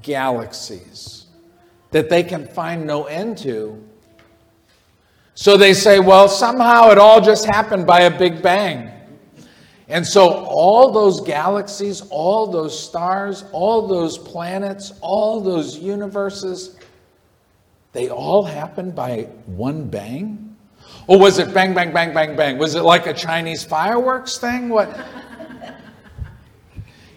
galaxies 0.00 1.26
that 1.90 2.08
they 2.08 2.22
can 2.22 2.46
find 2.46 2.86
no 2.86 3.04
end 3.04 3.36
to. 3.36 3.78
So 5.34 5.58
they 5.58 5.74
say, 5.74 6.00
well, 6.00 6.28
somehow 6.28 6.90
it 6.90 6.96
all 6.96 7.20
just 7.20 7.44
happened 7.44 7.86
by 7.86 8.02
a 8.02 8.18
big 8.18 8.40
bang. 8.40 8.90
And 9.88 10.06
so 10.06 10.30
all 10.30 10.90
those 10.90 11.20
galaxies, 11.20 12.00
all 12.08 12.46
those 12.46 12.78
stars, 12.78 13.44
all 13.52 13.86
those 13.86 14.16
planets, 14.16 14.94
all 15.02 15.38
those 15.38 15.76
universes, 15.76 16.78
they 17.92 18.08
all 18.08 18.42
happened 18.42 18.94
by 18.94 19.28
one 19.44 19.86
bang? 19.86 20.56
Or 21.06 21.18
was 21.18 21.38
it 21.38 21.52
bang, 21.52 21.74
bang, 21.74 21.92
bang, 21.92 22.14
bang, 22.14 22.36
bang? 22.36 22.56
Was 22.56 22.74
it 22.74 22.84
like 22.84 23.06
a 23.06 23.12
Chinese 23.12 23.64
fireworks 23.64 24.38
thing? 24.38 24.70
What? 24.70 24.98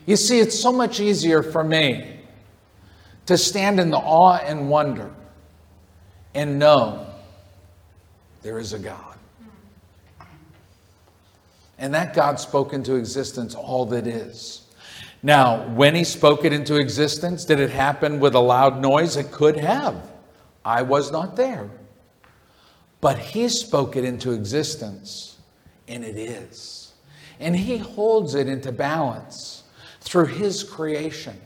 You 0.05 0.15
see, 0.15 0.39
it's 0.39 0.59
so 0.59 0.71
much 0.71 0.99
easier 0.99 1.41
for 1.41 1.63
me 1.63 2.19
to 3.25 3.37
stand 3.37 3.79
in 3.79 3.89
the 3.89 3.97
awe 3.97 4.37
and 4.37 4.69
wonder 4.69 5.11
and 6.35 6.59
know 6.59 7.07
there 8.43 8.59
is 8.59 8.73
a 8.73 8.79
God. 8.79 9.17
And 11.77 11.93
that 11.93 12.13
God 12.13 12.39
spoke 12.39 12.73
into 12.73 12.95
existence 12.95 13.55
all 13.55 13.85
that 13.87 14.07
is. 14.07 14.61
Now, 15.23 15.67
when 15.69 15.95
he 15.95 16.03
spoke 16.03 16.45
it 16.45 16.53
into 16.53 16.75
existence, 16.75 17.45
did 17.45 17.59
it 17.59 17.71
happen 17.71 18.19
with 18.19 18.35
a 18.35 18.39
loud 18.39 18.79
noise? 18.79 19.17
It 19.17 19.31
could 19.31 19.57
have. 19.57 20.11
I 20.63 20.83
was 20.83 21.11
not 21.11 21.35
there. 21.35 21.69
But 23.01 23.17
he 23.17 23.49
spoke 23.49 23.95
it 23.95 24.03
into 24.03 24.31
existence, 24.31 25.37
and 25.87 26.03
it 26.03 26.15
is. 26.15 26.93
And 27.39 27.55
he 27.55 27.77
holds 27.77 28.35
it 28.35 28.47
into 28.47 28.71
balance 28.71 29.63
through 30.05 30.27
his 30.27 30.63
creation. 30.63 31.39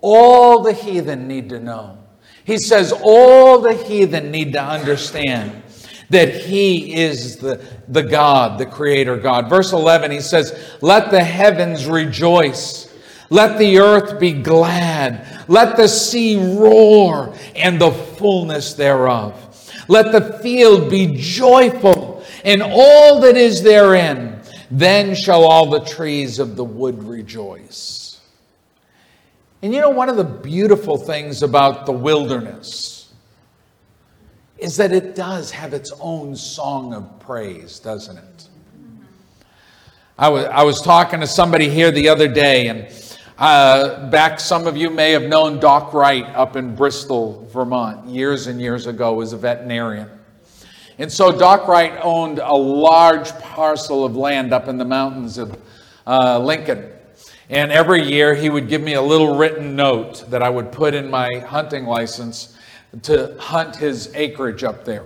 All 0.00 0.62
the 0.62 0.72
heathen 0.72 1.26
need 1.26 1.48
to 1.48 1.58
know 1.58 1.98
He 2.44 2.58
says 2.58 2.92
all 3.02 3.60
the 3.60 3.72
heathen 3.72 4.30
need 4.30 4.52
to 4.52 4.62
understand 4.62 5.62
that 6.10 6.34
he 6.34 6.94
is 6.94 7.38
the, 7.38 7.64
the 7.88 8.02
God, 8.02 8.58
the 8.58 8.66
creator 8.66 9.16
God. 9.16 9.48
Verse 9.48 9.72
11, 9.72 10.10
he 10.10 10.20
says, 10.20 10.76
Let 10.82 11.10
the 11.10 11.24
heavens 11.24 11.86
rejoice. 11.86 12.94
Let 13.30 13.58
the 13.58 13.78
earth 13.78 14.20
be 14.20 14.32
glad. 14.32 15.44
Let 15.48 15.76
the 15.76 15.88
sea 15.88 16.36
roar 16.56 17.34
and 17.56 17.80
the 17.80 17.90
fullness 17.90 18.74
thereof. 18.74 19.40
Let 19.88 20.12
the 20.12 20.38
field 20.38 20.90
be 20.90 21.16
joyful 21.16 22.22
and 22.44 22.62
all 22.62 23.20
that 23.20 23.36
is 23.36 23.62
therein. 23.62 24.33
Then 24.70 25.14
shall 25.14 25.44
all 25.44 25.70
the 25.70 25.80
trees 25.80 26.38
of 26.38 26.56
the 26.56 26.64
wood 26.64 27.02
rejoice. 27.02 28.20
And 29.62 29.72
you 29.72 29.80
know, 29.80 29.90
one 29.90 30.08
of 30.08 30.16
the 30.16 30.24
beautiful 30.24 30.98
things 30.98 31.42
about 31.42 31.86
the 31.86 31.92
wilderness 31.92 33.12
is 34.58 34.76
that 34.76 34.92
it 34.92 35.14
does 35.14 35.50
have 35.50 35.74
its 35.74 35.92
own 36.00 36.36
song 36.36 36.94
of 36.94 37.20
praise, 37.20 37.78
doesn't 37.78 38.16
it? 38.18 38.48
I 40.18 40.28
was, 40.28 40.44
I 40.44 40.62
was 40.62 40.80
talking 40.80 41.20
to 41.20 41.26
somebody 41.26 41.68
here 41.68 41.90
the 41.90 42.08
other 42.08 42.28
day, 42.28 42.68
and 42.68 42.88
uh, 43.36 44.08
back, 44.10 44.38
some 44.38 44.66
of 44.66 44.76
you 44.76 44.90
may 44.90 45.10
have 45.10 45.24
known 45.24 45.58
Doc 45.58 45.92
Wright 45.92 46.24
up 46.36 46.54
in 46.54 46.76
Bristol, 46.76 47.48
Vermont, 47.52 48.06
years 48.06 48.46
and 48.46 48.60
years 48.60 48.86
ago 48.86 49.20
as 49.22 49.32
a 49.32 49.36
veterinarian. 49.36 50.08
And 50.98 51.10
so 51.10 51.36
Doc 51.36 51.66
Wright 51.66 51.98
owned 52.02 52.38
a 52.38 52.54
large 52.54 53.30
parcel 53.40 54.04
of 54.04 54.14
land 54.16 54.52
up 54.52 54.68
in 54.68 54.78
the 54.78 54.84
mountains 54.84 55.38
of 55.38 55.58
uh, 56.06 56.38
Lincoln. 56.38 56.90
And 57.50 57.72
every 57.72 58.02
year 58.02 58.34
he 58.34 58.48
would 58.48 58.68
give 58.68 58.80
me 58.80 58.94
a 58.94 59.02
little 59.02 59.36
written 59.36 59.76
note 59.76 60.30
that 60.30 60.42
I 60.42 60.48
would 60.48 60.72
put 60.72 60.94
in 60.94 61.10
my 61.10 61.28
hunting 61.46 61.84
license 61.84 62.56
to 63.02 63.36
hunt 63.38 63.76
his 63.76 64.14
acreage 64.14 64.62
up 64.62 64.84
there. 64.84 65.04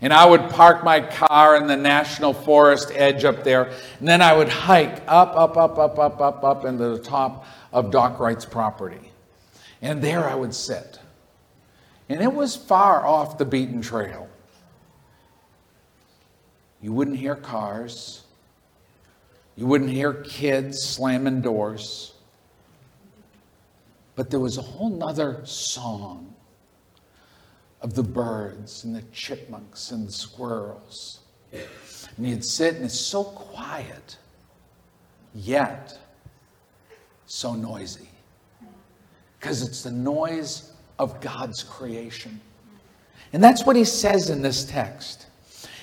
And 0.00 0.12
I 0.12 0.24
would 0.24 0.48
park 0.48 0.82
my 0.82 1.00
car 1.00 1.56
in 1.56 1.66
the 1.66 1.76
national 1.76 2.32
forest 2.32 2.90
edge 2.94 3.24
up 3.24 3.44
there, 3.44 3.70
and 3.98 4.08
then 4.08 4.22
I 4.22 4.34
would 4.34 4.48
hike 4.48 5.02
up, 5.06 5.36
up, 5.36 5.58
up, 5.58 5.76
up, 5.76 5.98
up, 5.98 6.20
up, 6.20 6.42
up 6.42 6.64
into 6.64 6.88
the 6.88 6.98
top 6.98 7.44
of 7.70 7.90
Doc 7.90 8.18
Wright's 8.18 8.46
property. 8.46 9.12
And 9.82 10.00
there 10.00 10.26
I 10.26 10.34
would 10.34 10.54
sit. 10.54 10.98
And 12.08 12.22
it 12.22 12.32
was 12.32 12.56
far 12.56 13.06
off 13.06 13.36
the 13.36 13.44
beaten 13.44 13.82
trail. 13.82 14.29
You 16.82 16.92
wouldn't 16.92 17.18
hear 17.18 17.34
cars. 17.34 18.24
You 19.56 19.66
wouldn't 19.66 19.90
hear 19.90 20.14
kids 20.14 20.82
slamming 20.82 21.42
doors. 21.42 22.14
But 24.16 24.30
there 24.30 24.40
was 24.40 24.58
a 24.58 24.62
whole 24.62 24.90
nother 24.90 25.40
song 25.44 26.34
of 27.82 27.94
the 27.94 28.02
birds 28.02 28.84
and 28.84 28.94
the 28.94 29.02
chipmunks 29.12 29.90
and 29.90 30.06
the 30.06 30.12
squirrels. 30.12 31.20
And 31.52 32.28
you'd 32.28 32.44
sit 32.44 32.76
and 32.76 32.84
it's 32.84 32.98
so 32.98 33.24
quiet, 33.24 34.16
yet 35.34 35.98
so 37.26 37.54
noisy. 37.54 38.08
Because 39.38 39.62
it's 39.62 39.82
the 39.82 39.90
noise 39.90 40.72
of 40.98 41.20
God's 41.20 41.62
creation. 41.62 42.40
And 43.32 43.42
that's 43.42 43.64
what 43.64 43.76
he 43.76 43.84
says 43.84 44.28
in 44.28 44.42
this 44.42 44.64
text. 44.64 45.26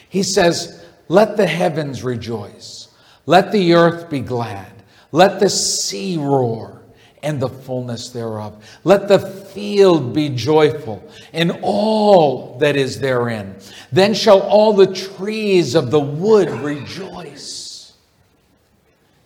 He 0.10 0.22
says, 0.22 0.86
Let 1.10 1.38
the 1.38 1.48
heavens 1.48 2.04
rejoice, 2.04 2.90
let 3.26 3.52
the 3.52 3.74
earth 3.74 4.10
be 4.10 4.20
glad, 4.20 4.72
let 5.12 5.40
the 5.40 5.50
sea 5.50 6.18
roar 6.18 6.82
and 7.24 7.40
the 7.40 7.50
fullness 7.50 8.10
thereof. 8.10 8.64
Let 8.84 9.08
the 9.08 9.20
field 9.20 10.14
be 10.14 10.30
joyful 10.30 11.04
and 11.34 11.60
all 11.62 12.58
that 12.60 12.76
is 12.76 13.00
therein. 13.00 13.56
Then 13.92 14.14
shall 14.14 14.42
all 14.42 14.74
the 14.74 14.94
trees 14.94 15.76
of 15.76 15.92
the 15.92 16.00
wood 16.00 16.50
rejoice. 16.50 17.94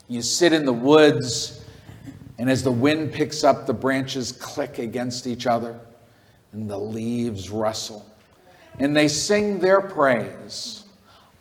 You 0.07 0.21
sit 0.21 0.51
in 0.51 0.65
the 0.65 0.73
woods, 0.73 1.63
and 2.37 2.49
as 2.49 2.63
the 2.63 2.71
wind 2.71 3.13
picks 3.13 3.43
up, 3.43 3.65
the 3.65 3.73
branches 3.73 4.31
click 4.31 4.77
against 4.77 5.25
each 5.25 5.47
other, 5.47 5.79
and 6.51 6.69
the 6.69 6.77
leaves 6.77 7.49
rustle. 7.49 8.05
And 8.79 8.95
they 8.95 9.07
sing 9.07 9.59
their 9.59 9.79
praise 9.79 10.80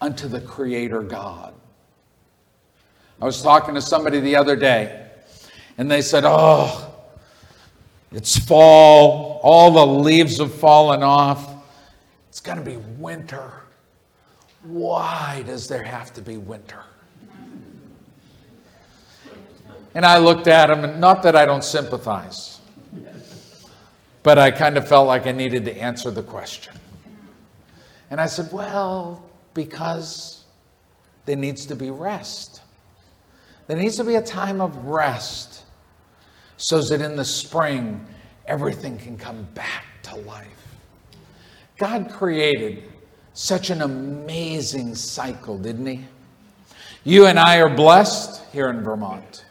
unto 0.00 0.28
the 0.28 0.40
Creator 0.40 1.02
God. 1.02 1.54
I 3.20 3.24
was 3.24 3.42
talking 3.42 3.74
to 3.74 3.82
somebody 3.82 4.20
the 4.20 4.36
other 4.36 4.56
day 4.56 5.08
and 5.76 5.90
they 5.90 6.02
said, 6.02 6.24
Oh, 6.26 6.94
it's 8.12 8.38
fall. 8.38 9.40
All 9.42 9.70
the 9.70 9.86
leaves 9.86 10.38
have 10.38 10.54
fallen 10.54 11.02
off. 11.02 11.54
It's 12.28 12.40
going 12.40 12.58
to 12.58 12.64
be 12.64 12.76
winter. 12.76 13.52
Why 14.62 15.42
does 15.46 15.68
there 15.68 15.82
have 15.82 16.12
to 16.14 16.22
be 16.22 16.36
winter? 16.36 16.82
And 19.94 20.04
I 20.06 20.18
looked 20.18 20.46
at 20.46 20.70
him, 20.70 20.84
and 20.84 21.00
not 21.00 21.22
that 21.24 21.34
I 21.34 21.44
don't 21.44 21.64
sympathize, 21.64 22.60
but 24.22 24.38
I 24.38 24.50
kind 24.50 24.76
of 24.76 24.86
felt 24.86 25.08
like 25.08 25.26
I 25.26 25.32
needed 25.32 25.64
to 25.64 25.76
answer 25.76 26.10
the 26.10 26.22
question. 26.22 26.74
And 28.10 28.20
I 28.20 28.26
said, 28.26 28.52
Well, 28.52 29.24
because 29.54 30.44
there 31.26 31.36
needs 31.36 31.66
to 31.66 31.76
be 31.76 31.90
rest. 31.90 32.62
There 33.66 33.76
needs 33.76 33.96
to 33.96 34.04
be 34.04 34.16
a 34.16 34.22
time 34.22 34.60
of 34.60 34.86
rest 34.86 35.64
so 36.56 36.80
that 36.82 37.00
in 37.00 37.16
the 37.16 37.24
spring, 37.24 38.04
everything 38.46 38.98
can 38.98 39.16
come 39.16 39.44
back 39.54 39.84
to 40.02 40.16
life. 40.16 40.46
God 41.78 42.10
created 42.10 42.82
such 43.32 43.70
an 43.70 43.80
amazing 43.80 44.94
cycle, 44.94 45.56
didn't 45.56 45.86
He? 45.86 46.04
You 47.04 47.26
and 47.26 47.38
I 47.38 47.60
are 47.60 47.74
blessed 47.74 48.44
here 48.52 48.68
in 48.68 48.82
Vermont. 48.82 49.44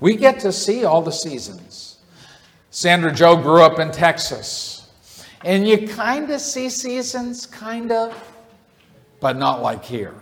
We 0.00 0.16
get 0.16 0.40
to 0.40 0.52
see 0.52 0.84
all 0.84 1.02
the 1.02 1.12
seasons. 1.12 1.98
Sandra 2.70 3.12
Joe 3.12 3.36
grew 3.36 3.62
up 3.62 3.78
in 3.78 3.92
Texas, 3.92 4.90
and 5.44 5.66
you 5.66 5.86
kind 5.86 6.30
of 6.30 6.40
see 6.40 6.68
seasons, 6.68 7.46
kind 7.46 7.92
of, 7.92 8.12
but 9.20 9.36
not 9.36 9.62
like 9.62 9.84
here. 9.84 10.14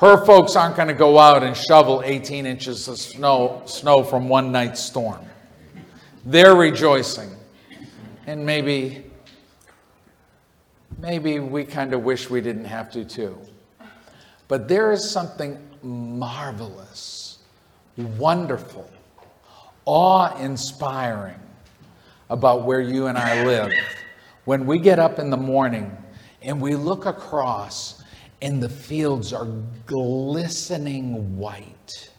Her 0.00 0.24
folks 0.24 0.56
aren't 0.56 0.76
going 0.76 0.88
to 0.88 0.94
go 0.94 1.18
out 1.18 1.42
and 1.42 1.56
shovel 1.56 2.02
18 2.04 2.46
inches 2.46 2.88
of 2.88 2.98
snow, 2.98 3.62
snow 3.64 4.02
from 4.02 4.28
one 4.28 4.50
night's 4.50 4.80
storm. 4.80 5.24
They're 6.26 6.56
rejoicing. 6.56 7.30
And 8.26 8.44
maybe, 8.44 9.04
maybe 10.98 11.38
we 11.38 11.64
kind 11.64 11.92
of 11.94 12.02
wish 12.02 12.28
we 12.28 12.40
didn't 12.40 12.64
have 12.64 12.90
to 12.92 13.04
too. 13.04 13.38
But 14.48 14.68
there 14.68 14.92
is 14.92 15.08
something 15.08 15.58
marvelous, 15.82 17.38
wonderful, 17.96 18.90
awe 19.84 20.36
inspiring 20.38 21.40
about 22.30 22.64
where 22.64 22.80
you 22.80 23.06
and 23.06 23.16
I 23.16 23.44
live. 23.44 23.72
When 24.44 24.66
we 24.66 24.78
get 24.78 24.98
up 24.98 25.18
in 25.18 25.30
the 25.30 25.36
morning 25.36 25.96
and 26.44 26.60
we 26.60 26.76
look 26.76 27.06
across 27.06 28.02
and 28.42 28.62
the 28.62 28.68
fields 28.68 29.32
are 29.32 29.48
glistening 29.86 31.36
white. 31.38 32.10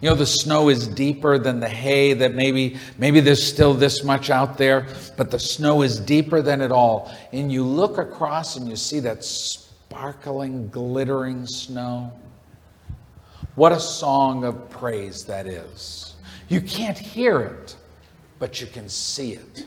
You 0.00 0.10
know, 0.10 0.16
the 0.16 0.26
snow 0.26 0.68
is 0.68 0.86
deeper 0.86 1.38
than 1.38 1.60
the 1.60 1.68
hay 1.68 2.12
that 2.12 2.34
maybe, 2.34 2.76
maybe 2.98 3.20
there's 3.20 3.42
still 3.42 3.72
this 3.72 4.04
much 4.04 4.28
out 4.28 4.58
there, 4.58 4.86
but 5.16 5.30
the 5.30 5.38
snow 5.38 5.80
is 5.80 5.98
deeper 5.98 6.42
than 6.42 6.60
it 6.60 6.70
all. 6.70 7.10
And 7.32 7.50
you 7.50 7.64
look 7.64 7.96
across 7.96 8.56
and 8.56 8.68
you 8.68 8.76
see 8.76 9.00
that 9.00 9.24
sparkling, 9.24 10.68
glittering 10.68 11.46
snow. 11.46 12.12
What 13.54 13.72
a 13.72 13.80
song 13.80 14.44
of 14.44 14.68
praise 14.68 15.24
that 15.24 15.46
is. 15.46 16.14
You 16.48 16.60
can't 16.60 16.98
hear 16.98 17.40
it, 17.40 17.74
but 18.38 18.60
you 18.60 18.66
can 18.66 18.90
see 18.90 19.32
it. 19.32 19.66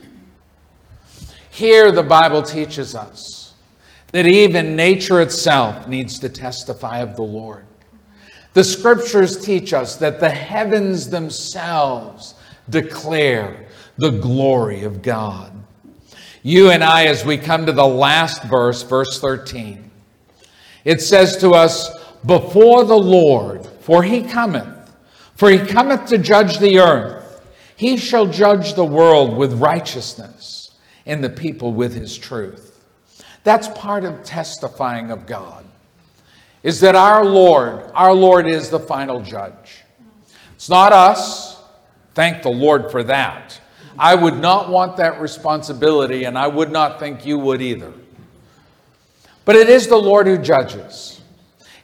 Here, 1.50 1.90
the 1.90 2.04
Bible 2.04 2.42
teaches 2.42 2.94
us 2.94 3.37
that 4.12 4.26
even 4.26 4.76
nature 4.76 5.20
itself 5.20 5.86
needs 5.86 6.18
to 6.20 6.28
testify 6.28 6.98
of 6.98 7.16
the 7.16 7.22
Lord. 7.22 7.66
The 8.54 8.64
scriptures 8.64 9.44
teach 9.44 9.72
us 9.72 9.96
that 9.96 10.20
the 10.20 10.30
heavens 10.30 11.10
themselves 11.10 12.34
declare 12.70 13.66
the 13.96 14.10
glory 14.10 14.84
of 14.84 15.02
God. 15.02 15.52
You 16.42 16.70
and 16.70 16.82
I, 16.82 17.06
as 17.06 17.24
we 17.24 17.36
come 17.36 17.66
to 17.66 17.72
the 17.72 17.86
last 17.86 18.42
verse, 18.44 18.82
verse 18.82 19.20
13, 19.20 19.90
it 20.84 21.02
says 21.02 21.36
to 21.38 21.50
us, 21.50 21.90
Before 22.24 22.84
the 22.84 22.98
Lord, 22.98 23.66
for 23.80 24.02
he 24.02 24.22
cometh, 24.22 24.92
for 25.34 25.50
he 25.50 25.58
cometh 25.58 26.06
to 26.06 26.18
judge 26.18 26.58
the 26.58 26.78
earth, 26.78 27.46
he 27.76 27.96
shall 27.96 28.26
judge 28.26 28.74
the 28.74 28.84
world 28.84 29.36
with 29.36 29.60
righteousness 29.60 30.72
and 31.06 31.22
the 31.22 31.30
people 31.30 31.72
with 31.72 31.94
his 31.94 32.16
truth. 32.16 32.67
That's 33.44 33.68
part 33.68 34.04
of 34.04 34.24
testifying 34.24 35.10
of 35.10 35.26
God. 35.26 35.64
Is 36.62 36.80
that 36.80 36.94
our 36.94 37.24
Lord, 37.24 37.90
our 37.94 38.12
Lord 38.12 38.46
is 38.46 38.68
the 38.68 38.80
final 38.80 39.20
judge. 39.20 39.84
It's 40.54 40.68
not 40.68 40.92
us. 40.92 41.62
Thank 42.14 42.42
the 42.42 42.50
Lord 42.50 42.90
for 42.90 43.04
that. 43.04 43.60
I 43.98 44.14
would 44.14 44.38
not 44.38 44.68
want 44.68 44.96
that 44.96 45.20
responsibility, 45.20 46.24
and 46.24 46.36
I 46.36 46.46
would 46.46 46.70
not 46.70 46.98
think 46.98 47.24
you 47.24 47.38
would 47.38 47.62
either. 47.62 47.92
But 49.44 49.56
it 49.56 49.68
is 49.68 49.86
the 49.86 49.96
Lord 49.96 50.26
who 50.26 50.36
judges. 50.36 51.20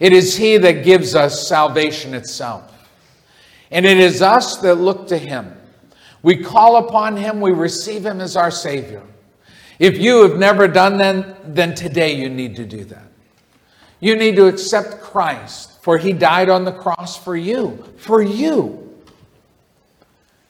It 0.00 0.12
is 0.12 0.36
He 0.36 0.56
that 0.58 0.84
gives 0.84 1.14
us 1.14 1.48
salvation 1.48 2.14
itself. 2.14 2.70
And 3.70 3.86
it 3.86 3.98
is 3.98 4.22
us 4.22 4.58
that 4.58 4.74
look 4.74 5.06
to 5.08 5.18
Him. 5.18 5.56
We 6.22 6.36
call 6.42 6.76
upon 6.76 7.16
Him, 7.16 7.40
we 7.40 7.52
receive 7.52 8.04
Him 8.04 8.20
as 8.20 8.36
our 8.36 8.50
Savior. 8.50 9.02
If 9.78 9.98
you 9.98 10.22
have 10.22 10.38
never 10.38 10.68
done 10.68 10.98
that, 10.98 11.54
then 11.54 11.74
today 11.74 12.14
you 12.14 12.28
need 12.28 12.56
to 12.56 12.64
do 12.64 12.84
that. 12.84 13.10
You 14.00 14.16
need 14.16 14.36
to 14.36 14.46
accept 14.46 15.00
Christ, 15.00 15.82
for 15.82 15.98
He 15.98 16.12
died 16.12 16.48
on 16.48 16.64
the 16.64 16.72
cross 16.72 17.22
for 17.22 17.36
you, 17.36 17.82
for 17.96 18.22
you, 18.22 18.94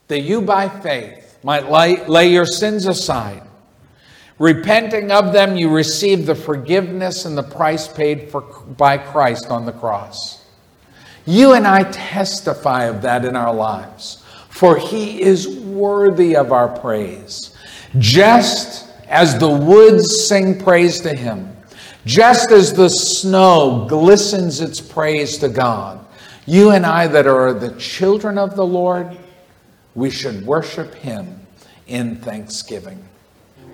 that 0.09 0.21
you 0.21 0.43
by 0.43 0.69
faith 0.69 1.39
might 1.43 1.71
lay, 1.71 2.05
lay 2.07 2.33
your 2.33 2.47
sins 2.47 2.87
aside. 2.87 3.43
Repenting 4.39 5.13
of 5.13 5.33
them, 5.33 5.57
you 5.57 5.71
receive 5.71 6.27
the 6.27 6.35
forgiveness 6.35 7.25
and 7.25 7.39
the 7.39 7.43
price 7.43 7.87
paid 7.87 8.31
for, 8.31 8.41
by 8.41 8.99
Christ 8.99 9.47
on 9.47 9.65
the 9.65 9.73
cross. 9.73 10.45
You 11.25 11.53
and 11.53 11.67
I 11.67 11.85
testify 11.85 12.85
of 12.85 13.03
that 13.03 13.25
in 13.25 13.37
our 13.37 13.55
lives, 13.55 14.23
for 14.49 14.77
He 14.77 15.23
is 15.23 15.49
worthy 15.49 16.35
of 16.35 16.53
our 16.53 16.69
praise. 16.69 17.57
Just 17.99 18.89
as 19.15 19.39
the 19.39 19.49
woods 19.49 20.27
sing 20.27 20.59
praise 20.59 21.01
to 21.01 21.15
Him, 21.15 21.57
just 22.05 22.51
as 22.51 22.73
the 22.73 22.89
snow 22.89 23.87
glistens 23.89 24.61
its 24.61 24.81
praise 24.81 25.39
to 25.39 25.49
God, 25.49 26.05
you 26.47 26.73
and 26.73 26.85
I 26.85 27.07
that 27.07 27.29
are 27.29 27.53
the 27.53 27.71
children 27.79 28.39
of 28.39 28.57
the 28.57 28.67
Lord, 28.67 29.17
we 29.95 30.11
should 30.11 30.45
worship 30.45 30.95
Him 30.95 31.47
in 31.87 32.17
thanksgiving. 32.17 33.09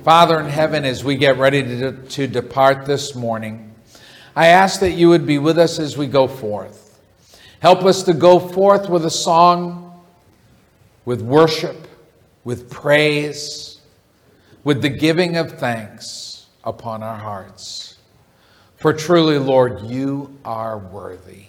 Father 0.05 0.39
in 0.41 0.47
heaven, 0.47 0.85
as 0.85 1.05
we 1.05 1.17
get 1.17 1.39
ready 1.39 1.63
to, 1.63 1.93
to 1.93 2.27
depart 2.27 2.85
this 2.85 3.15
morning, 3.15 3.75
I 4.37 4.49
ask 4.49 4.79
that 4.81 4.91
you 4.91 5.09
would 5.09 5.25
be 5.25 5.39
with 5.39 5.59
us 5.59 5.79
as 5.79 5.97
we 5.97 6.07
go 6.07 6.29
forth. 6.29 7.01
Help 7.61 7.85
us 7.85 8.03
to 8.03 8.13
go 8.13 8.39
forth 8.39 8.91
with 8.91 9.07
a 9.07 9.11
song, 9.11 10.05
with 11.07 11.23
worship, 11.23 11.89
with 12.45 12.69
praise, 12.71 13.70
with 14.65 14.83
the 14.83 14.89
giving 14.89 15.37
of 15.37 15.53
thanks 15.53 16.47
upon 16.65 17.03
our 17.03 17.17
hearts. 17.17 17.97
For 18.77 18.93
truly, 18.93 19.39
Lord, 19.39 19.83
you 19.83 20.39
are 20.45 20.79
worthy. 20.79 21.45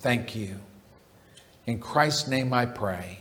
Thank 0.00 0.34
you. 0.34 0.56
In 1.66 1.78
Christ's 1.78 2.28
name 2.28 2.52
I 2.52 2.66
pray. 2.66 3.18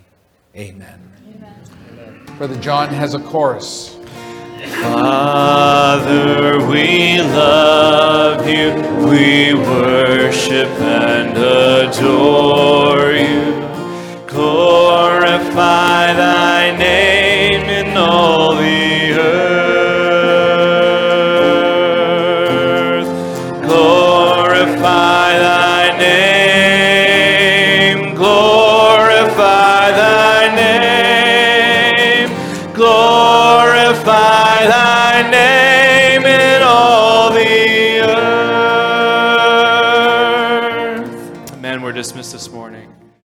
Amen. 0.56 1.00
Amen. 1.28 2.26
Brother 2.38 2.60
John 2.60 2.90
has 2.90 3.14
a 3.14 3.20
chorus. 3.20 3.98
Father, 4.82 6.60
we 6.68 7.22
love 7.22 8.48
you, 8.48 8.74
we 9.08 9.54
worship 9.54 10.68
and 10.80 11.38
adore 11.88 13.12
you. 13.14 13.52
Glorify 14.28 16.14
thy 16.14 16.76
name 16.78 17.21